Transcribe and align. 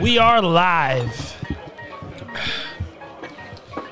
We 0.00 0.18
are 0.18 0.40
live. 0.40 1.36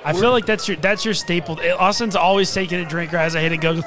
I 0.04 0.12
feel 0.14 0.30
like 0.30 0.46
that's 0.46 0.66
your 0.66 0.76
that's 0.78 1.04
your 1.04 1.14
staple. 1.14 1.58
Austin's 1.78 2.16
always 2.16 2.52
taking 2.52 2.80
a 2.80 2.84
drink 2.88 3.12
as 3.12 3.36
I 3.36 3.40
hit 3.40 3.52
it 3.52 3.58
go. 3.60 3.80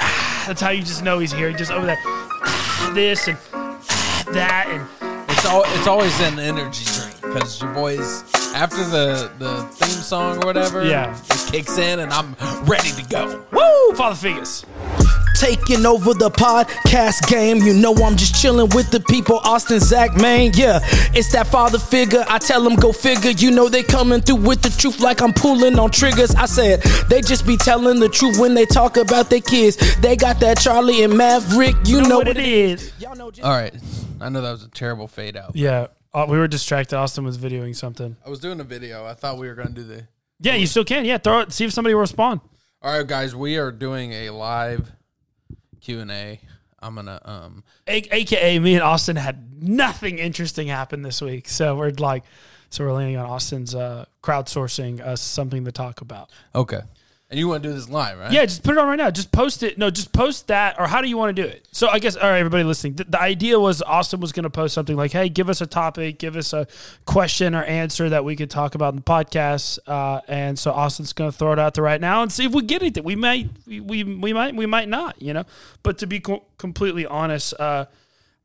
"Ah," 0.00 0.44
That's 0.48 0.60
how 0.60 0.70
you 0.70 0.82
just 0.82 1.02
know 1.04 1.20
he's 1.20 1.32
here. 1.32 1.52
Just 1.52 1.70
over 1.70 1.86
that, 1.86 1.98
"Ah," 2.04 2.90
this 2.94 3.28
and 3.28 3.38
"Ah," 3.52 4.24
that 4.32 4.66
and 4.68 4.86
It's 5.30 5.46
all 5.46 5.62
it's 5.66 5.86
always 5.86 6.18
an 6.20 6.38
energy 6.38 6.84
drink 6.84 7.14
because 7.22 7.60
your 7.62 7.72
boys 7.72 8.24
after 8.54 8.82
the 8.84 9.30
the 9.38 9.62
theme 9.72 9.88
song 10.02 10.42
or 10.42 10.46
whatever, 10.46 10.84
Yeah. 10.84 11.16
it 11.30 11.52
kicks 11.52 11.78
in 11.78 12.00
and 12.00 12.12
I'm 12.12 12.34
ready 12.64 12.90
to 12.90 13.02
go. 13.08 13.44
woo, 13.52 13.94
Father 13.96 14.16
Figures. 14.16 14.64
Taking 15.44 15.84
over 15.84 16.14
the 16.14 16.30
podcast 16.30 17.28
game. 17.28 17.58
You 17.58 17.74
know 17.74 17.94
I'm 17.96 18.16
just 18.16 18.34
chilling 18.34 18.70
with 18.74 18.90
the 18.90 18.98
people. 18.98 19.40
Austin, 19.44 19.78
Zach, 19.78 20.16
man, 20.16 20.52
yeah. 20.54 20.78
It's 21.12 21.30
that 21.32 21.48
father 21.48 21.78
figure. 21.78 22.24
I 22.28 22.38
tell 22.38 22.64
them 22.64 22.76
go 22.76 22.92
figure. 22.92 23.30
You 23.30 23.50
know 23.50 23.68
they 23.68 23.82
coming 23.82 24.22
through 24.22 24.36
with 24.36 24.62
the 24.62 24.70
truth 24.70 25.00
like 25.00 25.20
I'm 25.20 25.34
pulling 25.34 25.78
on 25.78 25.90
triggers. 25.90 26.34
I 26.34 26.46
said 26.46 26.80
they 27.10 27.20
just 27.20 27.46
be 27.46 27.58
telling 27.58 28.00
the 28.00 28.08
truth 28.08 28.38
when 28.38 28.54
they 28.54 28.64
talk 28.64 28.96
about 28.96 29.28
their 29.28 29.42
kids. 29.42 29.76
They 29.96 30.16
got 30.16 30.40
that 30.40 30.60
Charlie 30.60 31.02
and 31.02 31.14
Maverick. 31.14 31.76
You 31.84 32.00
know, 32.00 32.20
what 32.20 32.28
it 32.28 32.38
is. 32.38 32.90
Y'all 32.98 33.14
know 33.14 33.30
just 33.30 33.46
All 33.46 33.52
right, 33.52 33.74
I 34.22 34.30
know 34.30 34.40
that 34.40 34.50
was 34.50 34.64
a 34.64 34.70
terrible 34.70 35.08
fade 35.08 35.36
out. 35.36 35.54
Yeah, 35.54 35.88
uh, 36.14 36.24
we 36.26 36.38
were 36.38 36.48
distracted. 36.48 36.96
Austin 36.96 37.22
was 37.22 37.36
videoing 37.36 37.76
something. 37.76 38.16
I 38.24 38.30
was 38.30 38.40
doing 38.40 38.60
a 38.60 38.64
video. 38.64 39.04
I 39.04 39.12
thought 39.12 39.36
we 39.36 39.46
were 39.48 39.54
gonna 39.54 39.68
do 39.68 39.84
the. 39.84 40.08
Yeah, 40.40 40.54
you 40.54 40.66
still 40.66 40.86
can. 40.86 41.04
Yeah, 41.04 41.18
throw 41.18 41.40
it. 41.40 41.52
See 41.52 41.66
if 41.66 41.72
somebody 41.74 41.92
will 41.92 42.00
respond. 42.00 42.40
All 42.80 42.96
right, 42.96 43.06
guys, 43.06 43.36
we 43.36 43.58
are 43.58 43.70
doing 43.70 44.12
a 44.12 44.30
live 44.30 44.90
Q 45.84 46.00
and 46.00 46.10
A. 46.10 46.40
I'm 46.80 46.94
gonna 46.94 47.20
um. 47.24 47.64
A- 47.86 48.08
AKA 48.10 48.58
me 48.58 48.74
and 48.74 48.82
Austin 48.82 49.16
had 49.16 49.62
nothing 49.62 50.18
interesting 50.18 50.68
happen 50.68 51.02
this 51.02 51.20
week, 51.22 51.48
so 51.48 51.76
we're 51.76 51.90
like, 51.90 52.24
so 52.70 52.84
we're 52.84 52.92
leaning 52.94 53.16
on 53.16 53.26
Austin's 53.26 53.74
uh, 53.74 54.06
crowdsourcing 54.22 55.00
us 55.00 55.20
something 55.20 55.64
to 55.66 55.72
talk 55.72 56.00
about. 56.00 56.30
Okay, 56.54 56.80
and 57.30 57.38
you 57.38 57.48
want 57.48 57.62
to 57.62 57.68
do 57.68 57.74
this 57.74 57.88
live, 57.88 58.18
right? 58.18 58.30
Yeah, 58.30 58.44
just 58.44 58.62
put 58.62 58.72
it 58.72 58.78
on 58.78 58.86
right 58.86 58.98
now. 58.98 59.10
Just 59.10 59.32
post 59.32 59.62
it. 59.62 59.78
No, 59.78 59.90
just 59.90 60.12
post 60.12 60.48
that. 60.48 60.78
Or 60.78 60.86
how 60.86 61.00
do 61.00 61.08
you 61.08 61.16
want 61.16 61.34
to 61.34 61.42
do 61.42 61.48
it? 61.48 61.66
So 61.72 61.88
I 61.88 61.98
guess 61.98 62.16
all 62.16 62.28
right, 62.28 62.38
everybody 62.38 62.64
listening. 62.64 62.94
The, 62.94 63.04
the 63.04 63.20
idea 63.20 63.58
was 63.58 63.80
Austin 63.82 64.20
was 64.20 64.30
going 64.30 64.44
to 64.44 64.50
post 64.50 64.74
something 64.74 64.96
like, 64.96 65.12
"Hey, 65.12 65.28
give 65.28 65.48
us 65.48 65.60
a 65.60 65.66
topic, 65.66 66.18
give 66.18 66.36
us 66.36 66.52
a 66.52 66.66
question 67.06 67.54
or 67.54 67.64
answer 67.64 68.08
that 68.10 68.24
we 68.24 68.36
could 68.36 68.50
talk 68.50 68.74
about 68.74 68.90
in 68.92 68.96
the 68.96 69.02
podcast." 69.02 69.78
Uh, 69.86 70.20
and 70.28 70.58
so 70.58 70.70
Austin's 70.72 71.12
going 71.12 71.30
to 71.30 71.36
throw 71.36 71.52
it 71.52 71.58
out 71.58 71.74
there 71.74 71.84
right 71.84 72.00
now 72.00 72.22
and 72.22 72.30
see 72.30 72.44
if 72.44 72.52
we 72.52 72.62
get 72.62 72.82
anything. 72.82 73.04
We 73.04 73.16
might, 73.16 73.48
we, 73.66 73.80
we, 73.80 74.04
we 74.04 74.32
might, 74.32 74.54
we 74.54 74.66
might 74.66 74.88
not. 74.88 75.20
You 75.20 75.32
know, 75.32 75.44
but 75.82 75.98
to 75.98 76.06
be 76.06 76.20
co- 76.20 76.44
completely 76.58 77.06
honest, 77.06 77.54
uh, 77.58 77.86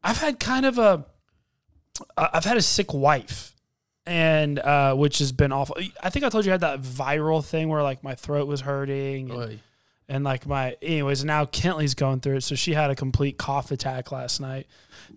I've 0.03 0.19
had 0.19 0.39
kind 0.39 0.65
of 0.65 0.77
a, 0.79 1.05
I've 2.17 2.45
had 2.45 2.57
a 2.57 2.61
sick 2.61 2.93
wife. 2.93 3.48
And 4.09 4.57
uh, 4.57 4.95
which 4.95 5.19
has 5.19 5.31
been 5.31 5.51
awful. 5.51 5.77
I 6.01 6.09
think 6.09 6.25
I 6.25 6.29
told 6.29 6.43
you 6.45 6.51
I 6.51 6.53
had 6.55 6.61
that 6.61 6.81
viral 6.81 7.45
thing 7.45 7.69
where 7.69 7.83
like 7.83 8.03
my 8.03 8.15
throat 8.15 8.47
was 8.47 8.61
hurting. 8.61 9.29
and- 9.29 9.39
Oy. 9.39 9.59
and 10.07 10.23
like 10.23 10.47
my 10.47 10.75
anyways 10.81 11.23
now 11.23 11.45
Kentley's 11.45 11.93
going 11.93 12.19
through 12.19 12.37
it 12.37 12.41
so 12.41 12.55
she 12.55 12.73
had 12.73 12.89
a 12.89 12.95
complete 12.95 13.37
cough 13.37 13.69
attack 13.69 14.11
last 14.11 14.39
night 14.41 14.65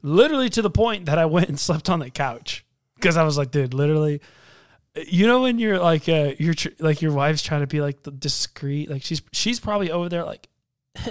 literally 0.02 0.50
to 0.50 0.60
the 0.60 0.68
point 0.68 1.06
that 1.06 1.16
I 1.16 1.24
went 1.24 1.48
and 1.48 1.58
slept 1.68 1.88
on 1.88 2.00
the 2.00 2.10
couch 2.10 2.66
because 2.96 3.16
I 3.16 3.22
was 3.22 3.38
like 3.38 3.50
dude 3.50 3.72
literally 3.72 4.20
you 5.06 5.26
know 5.26 5.40
when 5.40 5.58
you're 5.58 5.78
like 5.78 6.06
uh 6.10 6.32
you're 6.38 6.52
tr- 6.52 6.76
like 6.78 7.00
your 7.00 7.12
wife's 7.14 7.42
trying 7.42 7.62
to 7.62 7.66
be 7.66 7.80
like 7.80 8.02
the 8.02 8.10
discreet 8.10 8.90
like 8.90 9.02
she's 9.02 9.22
she's 9.32 9.58
probably 9.58 9.90
over 9.90 10.10
there 10.10 10.24
like 10.24 10.48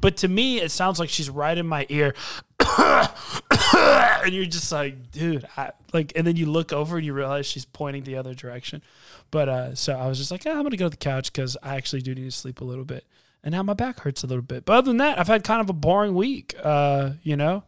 but 0.00 0.16
to 0.18 0.28
me 0.28 0.60
it 0.60 0.70
sounds 0.70 1.00
like 1.00 1.08
she's 1.08 1.28
right 1.30 1.58
in 1.58 1.66
my 1.66 1.84
ear 1.88 2.14
and 4.24 4.32
you're 4.32 4.44
just 4.44 4.70
like 4.70 5.10
dude 5.10 5.46
I, 5.56 5.72
like 5.92 6.12
and 6.16 6.26
then 6.26 6.36
you 6.36 6.46
look 6.46 6.72
over 6.72 6.96
and 6.96 7.04
you 7.04 7.12
realize 7.12 7.46
she's 7.46 7.64
pointing 7.64 8.04
the 8.04 8.16
other 8.16 8.34
direction. 8.34 8.82
But 9.30 9.48
uh 9.48 9.74
so 9.74 9.94
i 9.94 10.06
was 10.06 10.18
just 10.18 10.30
like 10.30 10.42
"Ah, 10.46 10.50
i'm 10.50 10.62
gonna 10.62 10.76
go 10.76 10.86
to 10.86 10.90
the 10.90 10.96
couch 10.96 11.32
because 11.32 11.56
i 11.62 11.76
actually 11.76 12.02
do 12.02 12.14
need 12.14 12.24
to 12.24 12.30
sleep 12.30 12.60
a 12.60 12.64
little 12.64 12.84
bit. 12.84 13.04
And 13.44 13.52
now 13.52 13.62
my 13.62 13.74
back 13.74 14.00
hurts 14.00 14.22
a 14.22 14.26
little 14.26 14.42
bit. 14.42 14.64
But 14.64 14.74
other 14.74 14.90
than 14.90 14.98
that 14.98 15.18
i've 15.18 15.26
had 15.26 15.44
kind 15.44 15.60
of 15.60 15.68
a 15.70 15.74
boring 15.74 16.14
week 16.14 16.54
uh 16.62 17.12
you 17.22 17.36
know? 17.36 17.64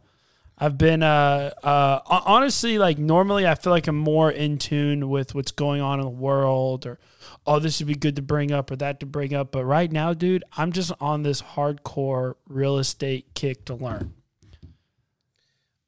I've 0.57 0.77
been 0.77 1.03
uh 1.03 1.51
uh 1.63 1.99
honestly 2.07 2.77
like 2.77 2.97
normally 2.97 3.45
I 3.45 3.55
feel 3.55 3.73
like 3.73 3.87
I'm 3.87 3.97
more 3.97 4.31
in 4.31 4.57
tune 4.57 5.09
with 5.09 5.35
what's 5.35 5.51
going 5.51 5.81
on 5.81 5.99
in 5.99 6.05
the 6.05 6.11
world 6.11 6.85
or 6.85 6.97
oh 7.45 7.59
this 7.59 7.79
would 7.79 7.87
be 7.87 7.95
good 7.95 8.15
to 8.15 8.21
bring 8.21 8.53
up 8.53 8.71
or 8.71 8.77
that 8.77 9.01
to 9.01 9.05
bring 9.05 9.33
up. 9.33 9.51
But 9.51 9.65
right 9.65 9.91
now 9.91 10.13
dude 10.13 10.45
I'm 10.55 10.71
just 10.71 10.93
on 11.01 11.23
this 11.23 11.41
hardcore 11.41 12.35
real 12.47 12.77
estate 12.77 13.33
kick 13.33 13.65
to 13.65 13.75
learn. 13.75 14.13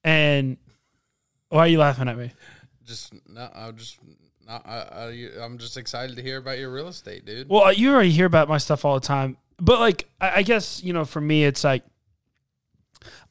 And 0.07 0.55
why 1.49 1.59
are 1.59 1.67
you 1.67 1.79
laughing 1.79 2.07
at 2.07 2.17
me? 2.17 2.31
Just 2.85 3.13
no, 3.27 3.49
I'm 3.53 3.75
just 3.75 3.97
not. 4.47 4.65
I, 4.65 4.79
I, 4.79 5.43
I'm 5.43 5.57
just 5.57 5.75
excited 5.75 6.15
to 6.15 6.21
hear 6.21 6.37
about 6.37 6.57
your 6.59 6.71
real 6.71 6.87
estate, 6.87 7.25
dude. 7.25 7.49
Well, 7.49 7.73
you 7.73 7.91
already 7.93 8.11
hear 8.11 8.25
about 8.25 8.47
my 8.47 8.57
stuff 8.57 8.85
all 8.85 8.93
the 8.93 9.05
time, 9.05 9.35
but 9.59 9.81
like 9.81 10.07
I, 10.21 10.37
I 10.37 10.41
guess 10.43 10.81
you 10.81 10.93
know, 10.93 11.03
for 11.03 11.19
me, 11.19 11.43
it's 11.43 11.65
like 11.65 11.83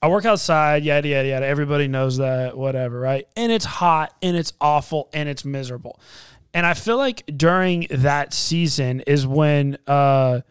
I 0.03 0.09
work 0.09 0.26
outside, 0.26 0.84
yada 0.84 1.09
yada 1.09 1.26
yada. 1.26 1.47
Everybody 1.47 1.88
knows 1.88 2.19
that, 2.19 2.59
whatever, 2.59 3.00
right? 3.00 3.26
And 3.36 3.50
it's 3.50 3.65
hot, 3.65 4.15
and 4.20 4.36
it's 4.36 4.53
awful, 4.60 5.09
and 5.15 5.31
it's 5.31 5.47
miserable. 5.47 5.98
And 6.53 6.66
I 6.66 6.75
feel 6.75 6.98
like 6.98 7.25
during 7.34 7.86
that 7.88 8.34
season 8.34 9.00
is 9.06 9.26
when 9.26 9.78
uh 9.86 10.42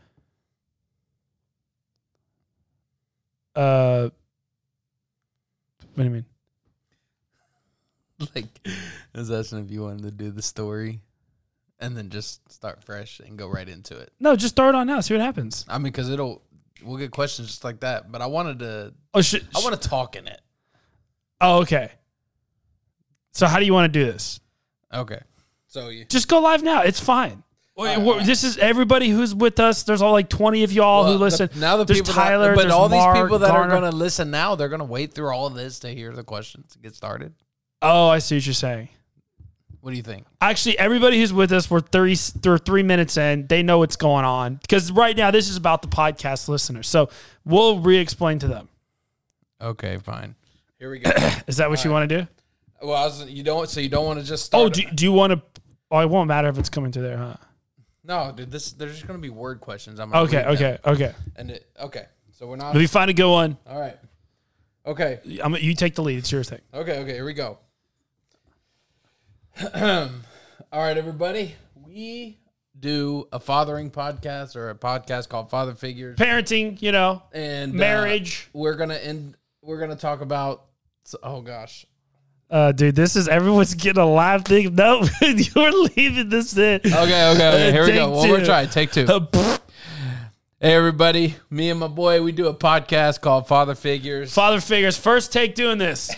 uh 3.56 4.10
what 5.96 6.04
do 6.04 6.10
you 6.10 6.10
mean? 6.10 6.26
like, 8.36 8.46
I 9.14 9.18
was 9.18 9.32
asking 9.32 9.66
if 9.66 9.72
you 9.72 9.82
wanted 9.82 10.04
to 10.04 10.12
do 10.12 10.32
the 10.32 10.42
story, 10.42 11.02
and 11.80 11.96
then 11.98 12.10
just 12.10 12.52
start 12.52 12.84
fresh 12.84 13.20
and 13.20 13.38
go 13.38 13.48
right 13.48 13.68
into 13.68 13.98
it. 13.98 14.12
No, 14.20 14.36
just 14.36 14.56
throw 14.56 14.70
it 14.70 14.76
on 14.76 14.88
now. 14.88 15.00
See 15.02 15.14
what 15.14 15.22
happens. 15.22 15.66
I 15.68 15.78
mean, 15.78 15.84
because 15.84 16.10
it'll 16.10 16.42
we'll 16.84 16.98
get 16.98 17.12
questions 17.12 17.48
just 17.48 17.64
like 17.64 17.82
that. 17.82 18.12
But 18.12 18.22
I 18.22 18.28
wanted 18.28 18.60
to. 18.60 18.94
Oh, 19.14 19.22
sh- 19.22 19.44
I 19.56 19.60
want 19.60 19.82
to 19.82 19.90
talk 19.90 20.16
in 20.16 20.28
it. 20.28 20.42
Oh, 21.42 21.62
okay. 21.62 21.92
So 23.32 23.48
how 23.48 23.60
do 23.60 23.66
you 23.66 23.74
want 23.74 23.92
to 23.92 24.00
do 24.00 24.06
this? 24.06 24.40
Okay. 24.94 25.20
So 25.68 25.90
you. 25.90 26.06
just 26.06 26.30
go 26.30 26.40
live 26.40 26.64
now. 26.64 26.84
It's 26.84 27.00
fine. 27.00 27.44
Right, 27.84 27.98
We're- 27.98 28.10
all 28.10 28.18
right. 28.18 28.26
This 28.26 28.44
is 28.44 28.58
everybody 28.58 29.10
who's 29.10 29.36
with 29.36 29.60
us. 29.60 29.84
There's 29.84 30.02
all 30.02 30.14
like 30.14 30.30
20 30.30 30.64
of 30.64 30.72
y'all 30.72 31.04
Well, 31.04 31.14
who 31.14 31.18
the- 31.18 31.24
listen. 31.26 31.50
now 31.58 31.78
the 31.78 31.86
there's 31.86 32.00
people, 32.00 32.14
Tyler, 32.14 32.50
that, 32.50 32.56
but 32.56 32.62
there's 32.62 32.74
all 32.74 32.90
Mark, 32.90 33.16
these 33.16 33.24
people 33.24 33.40
that 33.40 33.50
Garner. 33.50 33.74
are 33.74 33.80
going 33.80 33.92
to 33.92 33.98
listen 33.98 34.32
now, 34.32 34.56
they're 34.56 34.70
going 34.70 34.80
to 34.80 34.86
wait 34.86 35.14
through 35.14 35.30
all 35.30 35.48
of 35.48 35.56
this 35.56 35.80
to 35.80 35.90
hear 35.90 36.14
the 36.14 36.24
questions 36.24 36.74
and 36.76 36.84
get 36.84 36.96
started. 36.96 37.34
Oh, 37.82 38.08
I 38.08 38.20
see 38.20 38.36
what 38.38 38.46
you're 38.46 38.54
saying. 38.54 38.90
What 39.82 39.92
do 39.92 39.98
you 39.98 40.04
think? 40.04 40.26
Actually, 40.42 40.80
everybody 40.80 41.20
who's 41.20 41.32
with 41.32 41.52
us, 41.52 41.70
we're 41.70 41.80
30, 41.80 42.16
they're 42.42 42.58
three 42.58 42.82
minutes 42.82 43.18
in. 43.18 43.46
They 43.46 43.62
know 43.62 43.78
what's 43.78 43.96
going 43.98 44.26
on 44.26 44.56
because 44.56 44.92
right 44.92 45.16
now 45.16 45.30
this 45.30 45.48
is 45.48 45.58
about 45.58 45.84
the 45.84 45.88
podcast 45.88 46.48
listeners. 46.48 46.88
So 46.88 47.10
we'll 47.44 47.80
re-explain 47.80 48.40
to 48.40 48.48
them. 48.48 48.70
Okay, 49.62 49.98
fine. 49.98 50.34
Here 50.80 50.90
we 50.90 51.00
go. 51.00 51.12
Is 51.48 51.58
that 51.58 51.70
what 51.70 51.86
you 51.86 51.92
want 51.92 52.10
to 52.10 52.22
do? 52.22 52.28
well, 52.82 52.96
I 52.96 53.06
was, 53.06 53.30
you 53.30 53.44
don't. 53.44 53.70
So 53.70 53.80
you 53.80 53.90
don't 53.90 54.06
want 54.06 54.20
to 54.20 54.26
just 54.26 54.54
oh, 54.54 54.70
start. 54.70 54.86
Oh, 54.86 54.90
do, 54.90 54.96
do 54.96 55.04
you 55.06 55.12
want 55.12 55.34
to? 55.34 55.42
Oh, 55.92 56.00
it 56.00 56.10
won't 56.10 56.28
matter 56.28 56.48
if 56.50 56.58
it's 56.58 56.70
coming 56.70 56.92
through 56.92 57.04
there, 57.04 57.18
huh? 57.18 57.36
No, 58.06 58.32
dude. 58.36 58.52
This 58.52 58.72
there's 58.74 58.94
just 58.94 59.08
going 59.08 59.20
to 59.20 59.22
be 59.22 59.30
word 59.30 59.60
questions. 59.62 60.00
I'm 60.00 60.12
gonna 60.12 60.24
Okay, 60.26 60.38
read 60.46 60.46
them. 60.46 60.54
okay, 60.56 60.78
okay. 61.06 61.16
And 61.36 61.52
it, 61.52 61.68
okay, 61.80 62.06
so 62.32 62.48
we're 62.48 62.56
not. 62.56 62.74
Let 62.74 62.80
me 62.80 62.88
find 62.88 63.10
a 63.10 63.14
good 63.14 63.30
one. 63.32 63.58
all 63.68 63.80
right. 63.80 63.98
Okay. 64.86 65.20
I'm, 65.44 65.56
you 65.56 65.74
take 65.74 65.96
the 65.96 66.04
lead. 66.04 66.20
It's 66.20 66.32
your 66.32 66.44
thing. 66.44 66.62
Okay, 66.74 67.00
okay, 67.00 67.14
here 67.14 67.26
we 67.26 67.34
go. 67.34 67.58
All 69.74 70.10
right, 70.74 70.98
everybody. 70.98 71.56
We 71.88 72.40
do 72.80 73.28
a 73.32 73.40
fathering 73.40 73.90
podcast 73.90 74.56
or 74.56 74.70
a 74.70 74.76
podcast 74.76 75.30
called 75.30 75.50
Father 75.50 75.74
Figures, 75.76 76.18
Parenting, 76.20 76.82
you 76.82 76.92
know, 76.92 77.24
and 77.34 77.72
uh, 77.74 77.78
marriage. 77.78 78.50
we're 78.54 78.76
gonna 78.76 78.96
end. 78.96 79.36
We're 79.62 79.80
gonna 79.80 79.96
talk 79.96 80.22
about. 80.22 80.66
Oh 81.24 81.42
gosh. 81.42 81.86
Uh, 82.50 82.72
dude, 82.72 82.96
this 82.96 83.16
is 83.16 83.28
everyone's 83.28 83.74
getting 83.74 84.02
a 84.02 84.06
live 84.06 84.46
thing. 84.46 84.76
No, 84.76 85.04
you're 85.22 85.72
leaving 85.96 86.30
this 86.30 86.56
in. 86.58 86.80
Okay, 86.86 86.94
okay, 86.94 87.32
okay. 87.34 87.72
Here 87.72 87.82
we 87.82 87.88
Take 87.88 87.96
go. 88.00 88.10
One 88.12 88.28
more 88.28 88.38
two. 88.40 88.46
try. 88.46 88.66
Take 88.66 88.92
two. 88.92 89.06
Uh. 89.08 89.58
Hey, 90.58 90.74
everybody. 90.74 91.36
Me 91.52 91.70
and 91.70 91.80
my 91.80 91.88
boy, 91.90 92.24
we 92.24 92.32
do 92.32 92.48
a 92.48 92.54
podcast 92.56 93.20
called 93.22 93.46
Father 93.48 93.76
Figures, 93.76 94.34
Father 94.34 94.60
figures, 94.62 94.98
first 94.98 95.32
take 95.32 95.54
doing 95.54 95.78
this. 95.78 96.10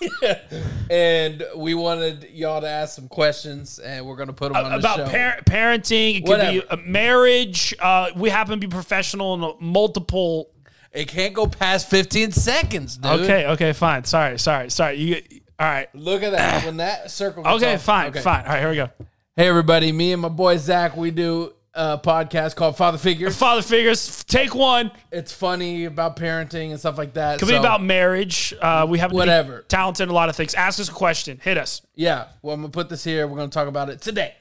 and 0.90 1.44
we 1.56 1.74
wanted 1.74 2.28
y'all 2.32 2.60
to 2.60 2.68
ask 2.68 2.96
some 2.96 3.08
questions, 3.08 3.78
and 3.78 4.04
we're 4.04 4.16
gonna 4.16 4.32
put 4.32 4.52
them 4.52 4.64
on 4.64 4.72
the 4.72 4.78
About 4.78 4.96
show. 4.96 5.06
par- 5.08 5.38
parenting, 5.46 6.16
it 6.18 6.26
could 6.26 6.40
be 6.40 6.58
Whatever. 6.58 6.66
a 6.70 6.76
marriage. 6.78 7.74
Uh, 7.78 8.10
we 8.16 8.28
happen 8.28 8.60
to 8.60 8.66
be 8.66 8.70
professional 8.70 9.34
in 9.34 9.54
multiple. 9.66 10.50
it 10.92 11.08
can't 11.08 11.32
go 11.32 11.46
past 11.46 11.88
15 11.88 12.32
seconds, 12.32 12.96
dude. 12.96 13.20
Okay, 13.22 13.46
okay, 13.46 13.72
fine. 13.72 14.04
Sorry, 14.04 14.38
sorry, 14.38 14.68
sorry. 14.70 14.96
You 14.96 15.22
all 15.60 15.66
right? 15.66 15.88
Look 15.94 16.22
at 16.22 16.32
that. 16.32 16.64
when 16.66 16.78
that 16.78 17.10
circle. 17.10 17.42
gets 17.44 17.56
Okay, 17.56 17.74
off- 17.74 17.82
fine, 17.82 18.08
okay. 18.08 18.20
fine. 18.20 18.44
All 18.44 18.52
right, 18.52 18.60
here 18.60 18.70
we 18.70 18.76
go. 18.76 18.88
Hey 19.36 19.46
everybody, 19.48 19.92
me 19.92 20.12
and 20.12 20.20
my 20.20 20.28
boy 20.28 20.56
Zach, 20.56 20.96
we 20.96 21.10
do 21.12 21.52
a 21.72 21.96
podcast 21.98 22.56
called 22.56 22.76
Father 22.76 22.98
Figures. 22.98 23.36
Father 23.36 23.62
figures, 23.62 24.24
take 24.24 24.54
one. 24.54 24.90
It's 25.12 25.32
funny 25.32 25.84
about 25.84 26.16
parenting 26.16 26.70
and 26.70 26.78
stuff 26.80 26.98
like 26.98 27.14
that. 27.14 27.38
Could 27.38 27.48
be 27.48 27.54
about 27.54 27.82
marriage. 27.82 28.52
Uh, 28.60 28.86
we 28.90 28.98
have 28.98 29.12
Whatever. 29.12 29.64
talented 29.68 30.04
in 30.04 30.08
a 30.10 30.12
lot 30.12 30.28
of 30.28 30.36
things. 30.36 30.54
Ask 30.54 30.80
us 30.80 30.88
a 30.88 30.92
question. 30.92 31.38
Hit 31.42 31.56
us. 31.58 31.80
Yeah. 31.94 32.26
Well, 32.42 32.54
I'm 32.54 32.60
gonna 32.60 32.72
put 32.72 32.88
this 32.88 33.04
here. 33.04 33.26
We're 33.28 33.36
gonna 33.36 33.50
talk 33.50 33.68
about 33.68 33.88
it 33.88 34.00
today. 34.00 34.34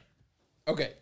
Okay. 0.68 0.94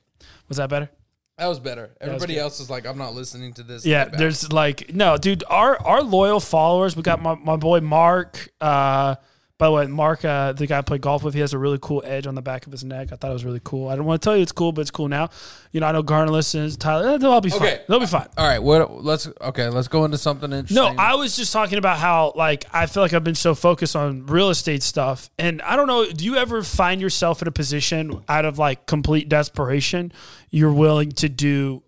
Was 0.50 0.58
that 0.58 0.70
better? 0.70 0.90
That 1.38 1.48
was 1.48 1.60
better. 1.60 1.92
Everybody 2.02 2.34
good. 2.34 2.42
else 2.42 2.60
is 2.60 2.70
like, 2.70 2.86
I'm 2.86 2.98
not 2.98 3.14
listening 3.14 3.54
to 3.54 3.64
this. 3.64 3.86
Yeah, 3.86 4.06
there's 4.06 4.52
like 4.52 4.94
no, 4.94 5.18
dude. 5.18 5.44
Our 5.50 5.78
our 5.86 6.02
loyal 6.02 6.40
followers. 6.40 6.96
We 6.96 7.04
got 7.04 7.22
my, 7.22 7.36
my 7.36 7.56
boy 7.56 7.80
Mark. 7.80 8.50
Uh, 8.60 9.16
by 9.58 9.66
the 9.66 9.72
way, 9.72 9.88
Mark, 9.88 10.24
uh, 10.24 10.54
the 10.54 10.68
guy 10.68 10.78
I 10.78 10.82
play 10.82 11.00
golf 11.00 11.24
with, 11.24 11.34
he 11.34 11.40
has 11.40 11.52
a 11.52 11.58
really 11.58 11.80
cool 11.82 12.04
edge 12.06 12.28
on 12.28 12.36
the 12.36 12.44
back 12.44 12.68
of 12.68 12.72
his 12.72 12.84
neck. 12.84 13.12
I 13.12 13.16
thought 13.16 13.32
it 13.32 13.34
was 13.34 13.44
really 13.44 13.62
cool. 13.64 13.90
I 13.90 13.96
don't 13.96 14.06
want 14.06 14.22
to 14.22 14.26
tell 14.26 14.36
you 14.36 14.44
it's 14.44 14.52
cool, 14.52 14.72
but 14.72 14.82
it's 14.82 14.92
cool 14.92 15.08
now. 15.08 15.30
You 15.72 15.80
know, 15.80 15.88
I 15.88 15.92
know 15.94 16.04
Garner 16.04 16.32
listens. 16.32 16.78
Tyler, 16.78 17.10
eh, 17.10 17.18
they'll 17.18 17.32
all 17.32 17.42
be 17.42 17.50
fine. 17.50 17.80
They'll 17.88 18.00
be 18.00 18.06
fine. 18.06 18.28
All 18.38 18.48
right. 18.48 18.60
What? 18.60 19.04
Let's. 19.04 19.28
Okay. 19.42 19.68
Let's 19.70 19.88
go 19.88 20.06
into 20.06 20.20
something 20.20 20.52
interesting. 20.52 20.76
No, 20.76 21.02
I 21.02 21.16
was 21.16 21.36
just 21.36 21.52
talking 21.52 21.80
about 21.80 21.98
how 21.98 22.34
like 22.36 22.66
I 22.72 22.86
feel 22.86 23.02
like 23.02 23.14
I've 23.14 23.24
been 23.24 23.34
so 23.34 23.56
focused 23.56 23.96
on 23.96 24.28
real 24.28 24.52
estate 24.52 24.84
stuff, 24.84 25.32
and 25.40 25.60
I 25.64 25.76
don't 25.76 25.88
know. 25.88 26.06
Do 26.06 26.24
you 26.24 26.36
ever 26.36 26.62
find 26.62 27.02
yourself 27.02 27.42
in 27.42 27.48
a 27.48 27.52
position 27.52 28.24
out 28.30 28.46
of 28.46 28.60
like 28.60 28.86
complete 28.86 29.28
desperation, 29.28 30.12
you're 30.52 30.74
willing 30.74 31.12
to 31.14 31.30
do 31.30 31.82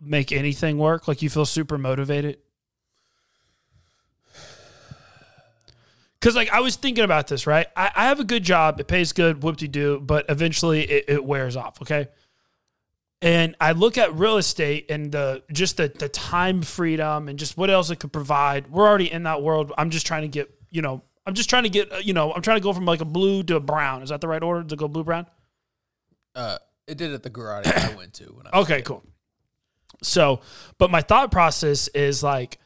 make 0.00 0.30
anything 0.30 0.78
work? 0.78 1.08
Like 1.08 1.22
you 1.22 1.30
feel 1.30 1.44
super 1.44 1.76
motivated. 1.76 2.38
Because 6.20 6.34
like 6.34 6.50
I 6.50 6.60
was 6.60 6.76
thinking 6.76 7.04
about 7.04 7.28
this, 7.28 7.46
right? 7.46 7.66
I, 7.76 7.90
I 7.94 8.04
have 8.06 8.20
a 8.20 8.24
good 8.24 8.42
job, 8.42 8.80
it 8.80 8.88
pays 8.88 9.12
good, 9.12 9.42
whoop 9.42 9.56
de 9.58 9.68
doo, 9.68 10.00
but 10.00 10.24
eventually 10.28 10.82
it, 10.82 11.04
it 11.08 11.24
wears 11.24 11.56
off. 11.56 11.80
Okay. 11.82 12.08
And 13.22 13.56
I 13.60 13.72
look 13.72 13.96
at 13.96 14.14
real 14.14 14.36
estate 14.36 14.90
and 14.90 15.10
the 15.12 15.42
just 15.52 15.78
the 15.78 15.88
the 15.88 16.08
time 16.08 16.62
freedom 16.62 17.28
and 17.28 17.38
just 17.38 17.56
what 17.56 17.70
else 17.70 17.90
it 17.90 17.98
could 17.98 18.12
provide. 18.12 18.70
We're 18.70 18.86
already 18.86 19.10
in 19.10 19.22
that 19.24 19.42
world. 19.42 19.72
I'm 19.78 19.90
just 19.90 20.06
trying 20.06 20.22
to 20.22 20.28
get, 20.28 20.50
you 20.70 20.82
know, 20.82 21.02
I'm 21.26 21.34
just 21.34 21.50
trying 21.50 21.64
to 21.64 21.68
get, 21.70 21.92
uh, 21.92 21.96
you 21.96 22.12
know, 22.12 22.32
I'm 22.32 22.42
trying 22.42 22.58
to 22.58 22.62
go 22.62 22.72
from 22.72 22.84
like 22.84 23.00
a 23.00 23.06
blue 23.06 23.42
to 23.44 23.56
a 23.56 23.60
brown. 23.60 24.02
Is 24.02 24.10
that 24.10 24.20
the 24.20 24.28
right 24.28 24.42
order 24.42 24.64
to 24.64 24.76
go 24.76 24.86
blue 24.86 25.02
brown? 25.04 25.26
Uh, 26.34 26.58
it 26.86 26.98
did 26.98 27.12
at 27.12 27.22
the 27.22 27.30
garage 27.30 27.66
I 27.66 27.94
went 27.96 28.12
to 28.14 28.24
when 28.26 28.46
I. 28.46 28.60
Okay, 28.60 28.82
cool. 28.82 29.02
So, 30.02 30.40
but 30.78 30.90
my 30.90 31.00
thought 31.00 31.30
process 31.30 31.88
is 31.88 32.22
like, 32.22 32.58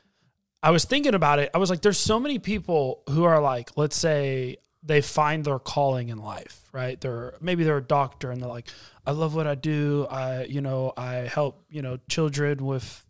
I 0.62 0.71
was 0.71 0.85
thinking 0.85 1.15
about 1.15 1.39
it. 1.39 1.51
I 1.55 1.59
was 1.59 1.71
like, 1.71 1.81
there's 1.81 1.99
so 1.99 2.21
many 2.21 2.39
people 2.39 3.03
who 3.09 3.25
are 3.25 3.41
like, 3.41 3.71
let's 3.77 3.97
say 3.97 4.59
they 4.83 5.01
find 5.01 5.45
their 5.45 5.59
calling 5.59 6.09
in 6.09 6.19
life, 6.19 6.69
right? 6.73 7.01
They're 7.01 7.35
maybe 7.41 7.65
they're 7.65 7.79
a 7.79 7.83
doctor 7.83 8.31
and 8.31 8.43
they're 8.43 8.49
like, 8.49 8.69
I 9.07 9.12
love 9.12 9.35
what 9.35 9.47
I 9.47 9.55
do. 9.55 10.07
I, 10.11 10.45
you 10.45 10.61
know, 10.61 10.93
I 10.97 11.15
help, 11.15 11.65
you 11.71 11.83
know, 11.83 11.99
children 12.09 12.65
with, 12.65 13.05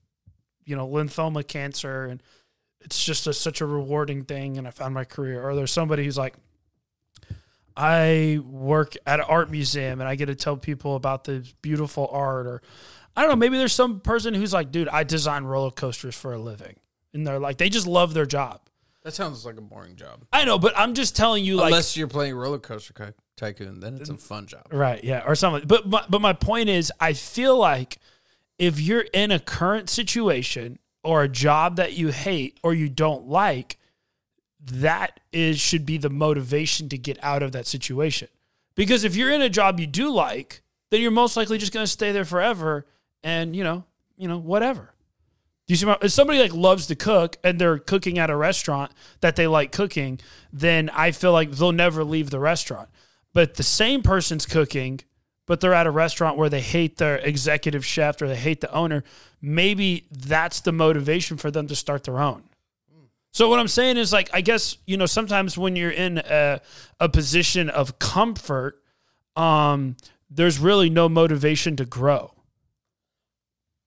you 0.64 0.76
know, 0.76 0.88
lymphoma 0.88 1.46
cancer 1.46 2.04
and 2.06 2.22
it's 2.80 3.04
just 3.04 3.26
a, 3.26 3.32
such 3.32 3.60
a 3.60 3.66
rewarding 3.66 4.24
thing. 4.24 4.56
And 4.56 4.66
I 4.66 4.70
found 4.70 4.94
my 4.94 5.04
career. 5.04 5.42
Or 5.42 5.54
there's 5.54 5.72
somebody 5.72 6.04
who's 6.04 6.18
like, 6.18 6.34
I 7.76 8.40
work 8.44 8.96
at 9.06 9.20
an 9.20 9.26
art 9.28 9.50
museum 9.50 10.00
and 10.00 10.08
I 10.08 10.14
get 10.14 10.26
to 10.26 10.34
tell 10.34 10.56
people 10.56 10.96
about 10.96 11.24
the 11.24 11.46
beautiful 11.62 12.08
art 12.12 12.46
or 12.46 12.62
I 13.16 13.22
don't 13.22 13.30
know, 13.30 13.36
maybe 13.36 13.58
there's 13.58 13.72
some 13.72 14.00
person 14.00 14.34
who's 14.34 14.52
like, 14.52 14.70
dude, 14.70 14.88
I 14.88 15.02
design 15.02 15.44
roller 15.44 15.70
coasters 15.70 16.14
for 16.14 16.32
a 16.32 16.38
living. 16.38 16.76
And 17.12 17.26
they're 17.26 17.38
like, 17.40 17.58
they 17.58 17.68
just 17.68 17.86
love 17.86 18.14
their 18.14 18.26
job. 18.26 18.60
That 19.02 19.14
sounds 19.14 19.46
like 19.46 19.56
a 19.56 19.62
boring 19.62 19.96
job. 19.96 20.24
I 20.32 20.44
know, 20.44 20.58
but 20.58 20.74
I'm 20.76 20.94
just 20.94 21.16
telling 21.16 21.44
you, 21.44 21.56
like, 21.56 21.68
Unless 21.68 21.96
you're 21.96 22.06
playing 22.06 22.34
roller 22.34 22.58
coaster 22.58 22.92
Ty- 22.92 23.14
tycoon, 23.36 23.80
then 23.80 23.96
it's 23.96 24.10
a 24.10 24.16
fun 24.16 24.46
job. 24.46 24.66
right, 24.70 25.02
yeah, 25.02 25.22
or 25.26 25.34
something. 25.34 25.66
But 25.66 25.88
my, 25.88 26.04
but 26.08 26.20
my 26.20 26.34
point 26.34 26.68
is, 26.68 26.92
I 27.00 27.14
feel 27.14 27.56
like 27.56 27.98
if 28.58 28.78
you're 28.78 29.06
in 29.14 29.30
a 29.30 29.40
current 29.40 29.88
situation 29.88 30.78
or 31.02 31.22
a 31.22 31.28
job 31.28 31.76
that 31.76 31.94
you 31.94 32.08
hate 32.08 32.60
or 32.62 32.74
you 32.74 32.90
don't 32.90 33.26
like, 33.26 33.78
that 34.70 35.18
is 35.32 35.58
should 35.58 35.86
be 35.86 35.96
the 35.96 36.10
motivation 36.10 36.90
to 36.90 36.98
get 36.98 37.18
out 37.22 37.42
of 37.42 37.52
that 37.52 37.66
situation. 37.66 38.28
Because 38.74 39.02
if 39.04 39.16
you're 39.16 39.30
in 39.30 39.40
a 39.40 39.48
job 39.48 39.80
you 39.80 39.86
do 39.86 40.10
like, 40.10 40.60
then 40.90 41.00
you're 41.00 41.10
most 41.10 41.38
likely 41.38 41.56
just 41.56 41.72
going 41.72 41.84
to 41.84 41.90
stay 41.90 42.12
there 42.12 42.26
forever, 42.26 42.86
and 43.24 43.56
you 43.56 43.64
know, 43.64 43.84
you 44.18 44.28
know, 44.28 44.36
whatever. 44.36 44.92
You 45.70 45.76
see? 45.76 45.86
My, 45.86 45.96
if 46.02 46.12
somebody 46.12 46.40
like 46.40 46.52
loves 46.52 46.86
to 46.88 46.94
cook 46.94 47.36
and 47.44 47.58
they're 47.58 47.78
cooking 47.78 48.18
at 48.18 48.30
a 48.30 48.36
restaurant 48.36 48.92
that 49.20 49.36
they 49.36 49.46
like 49.46 49.72
cooking, 49.72 50.20
then 50.52 50.90
I 50.90 51.12
feel 51.12 51.32
like 51.32 51.52
they'll 51.52 51.72
never 51.72 52.04
leave 52.04 52.30
the 52.30 52.40
restaurant. 52.40 52.88
But 53.32 53.54
the 53.54 53.62
same 53.62 54.02
person's 54.02 54.46
cooking, 54.46 55.00
but 55.46 55.60
they're 55.60 55.74
at 55.74 55.86
a 55.86 55.90
restaurant 55.90 56.36
where 56.36 56.48
they 56.48 56.60
hate 56.60 56.96
their 56.96 57.16
executive 57.18 57.84
chef 57.84 58.20
or 58.20 58.28
they 58.28 58.36
hate 58.36 58.60
the 58.60 58.72
owner. 58.72 59.04
Maybe 59.40 60.06
that's 60.10 60.60
the 60.60 60.72
motivation 60.72 61.36
for 61.36 61.50
them 61.50 61.66
to 61.68 61.76
start 61.76 62.04
their 62.04 62.18
own. 62.18 62.44
So 63.32 63.48
what 63.48 63.60
I'm 63.60 63.68
saying 63.68 63.96
is 63.96 64.12
like 64.12 64.28
I 64.32 64.40
guess 64.40 64.76
you 64.86 64.96
know 64.96 65.06
sometimes 65.06 65.56
when 65.56 65.76
you're 65.76 65.90
in 65.90 66.18
a, 66.18 66.60
a 66.98 67.08
position 67.08 67.70
of 67.70 67.98
comfort, 67.98 68.82
um, 69.36 69.96
there's 70.28 70.58
really 70.58 70.90
no 70.90 71.08
motivation 71.08 71.76
to 71.76 71.84
grow. 71.84 72.34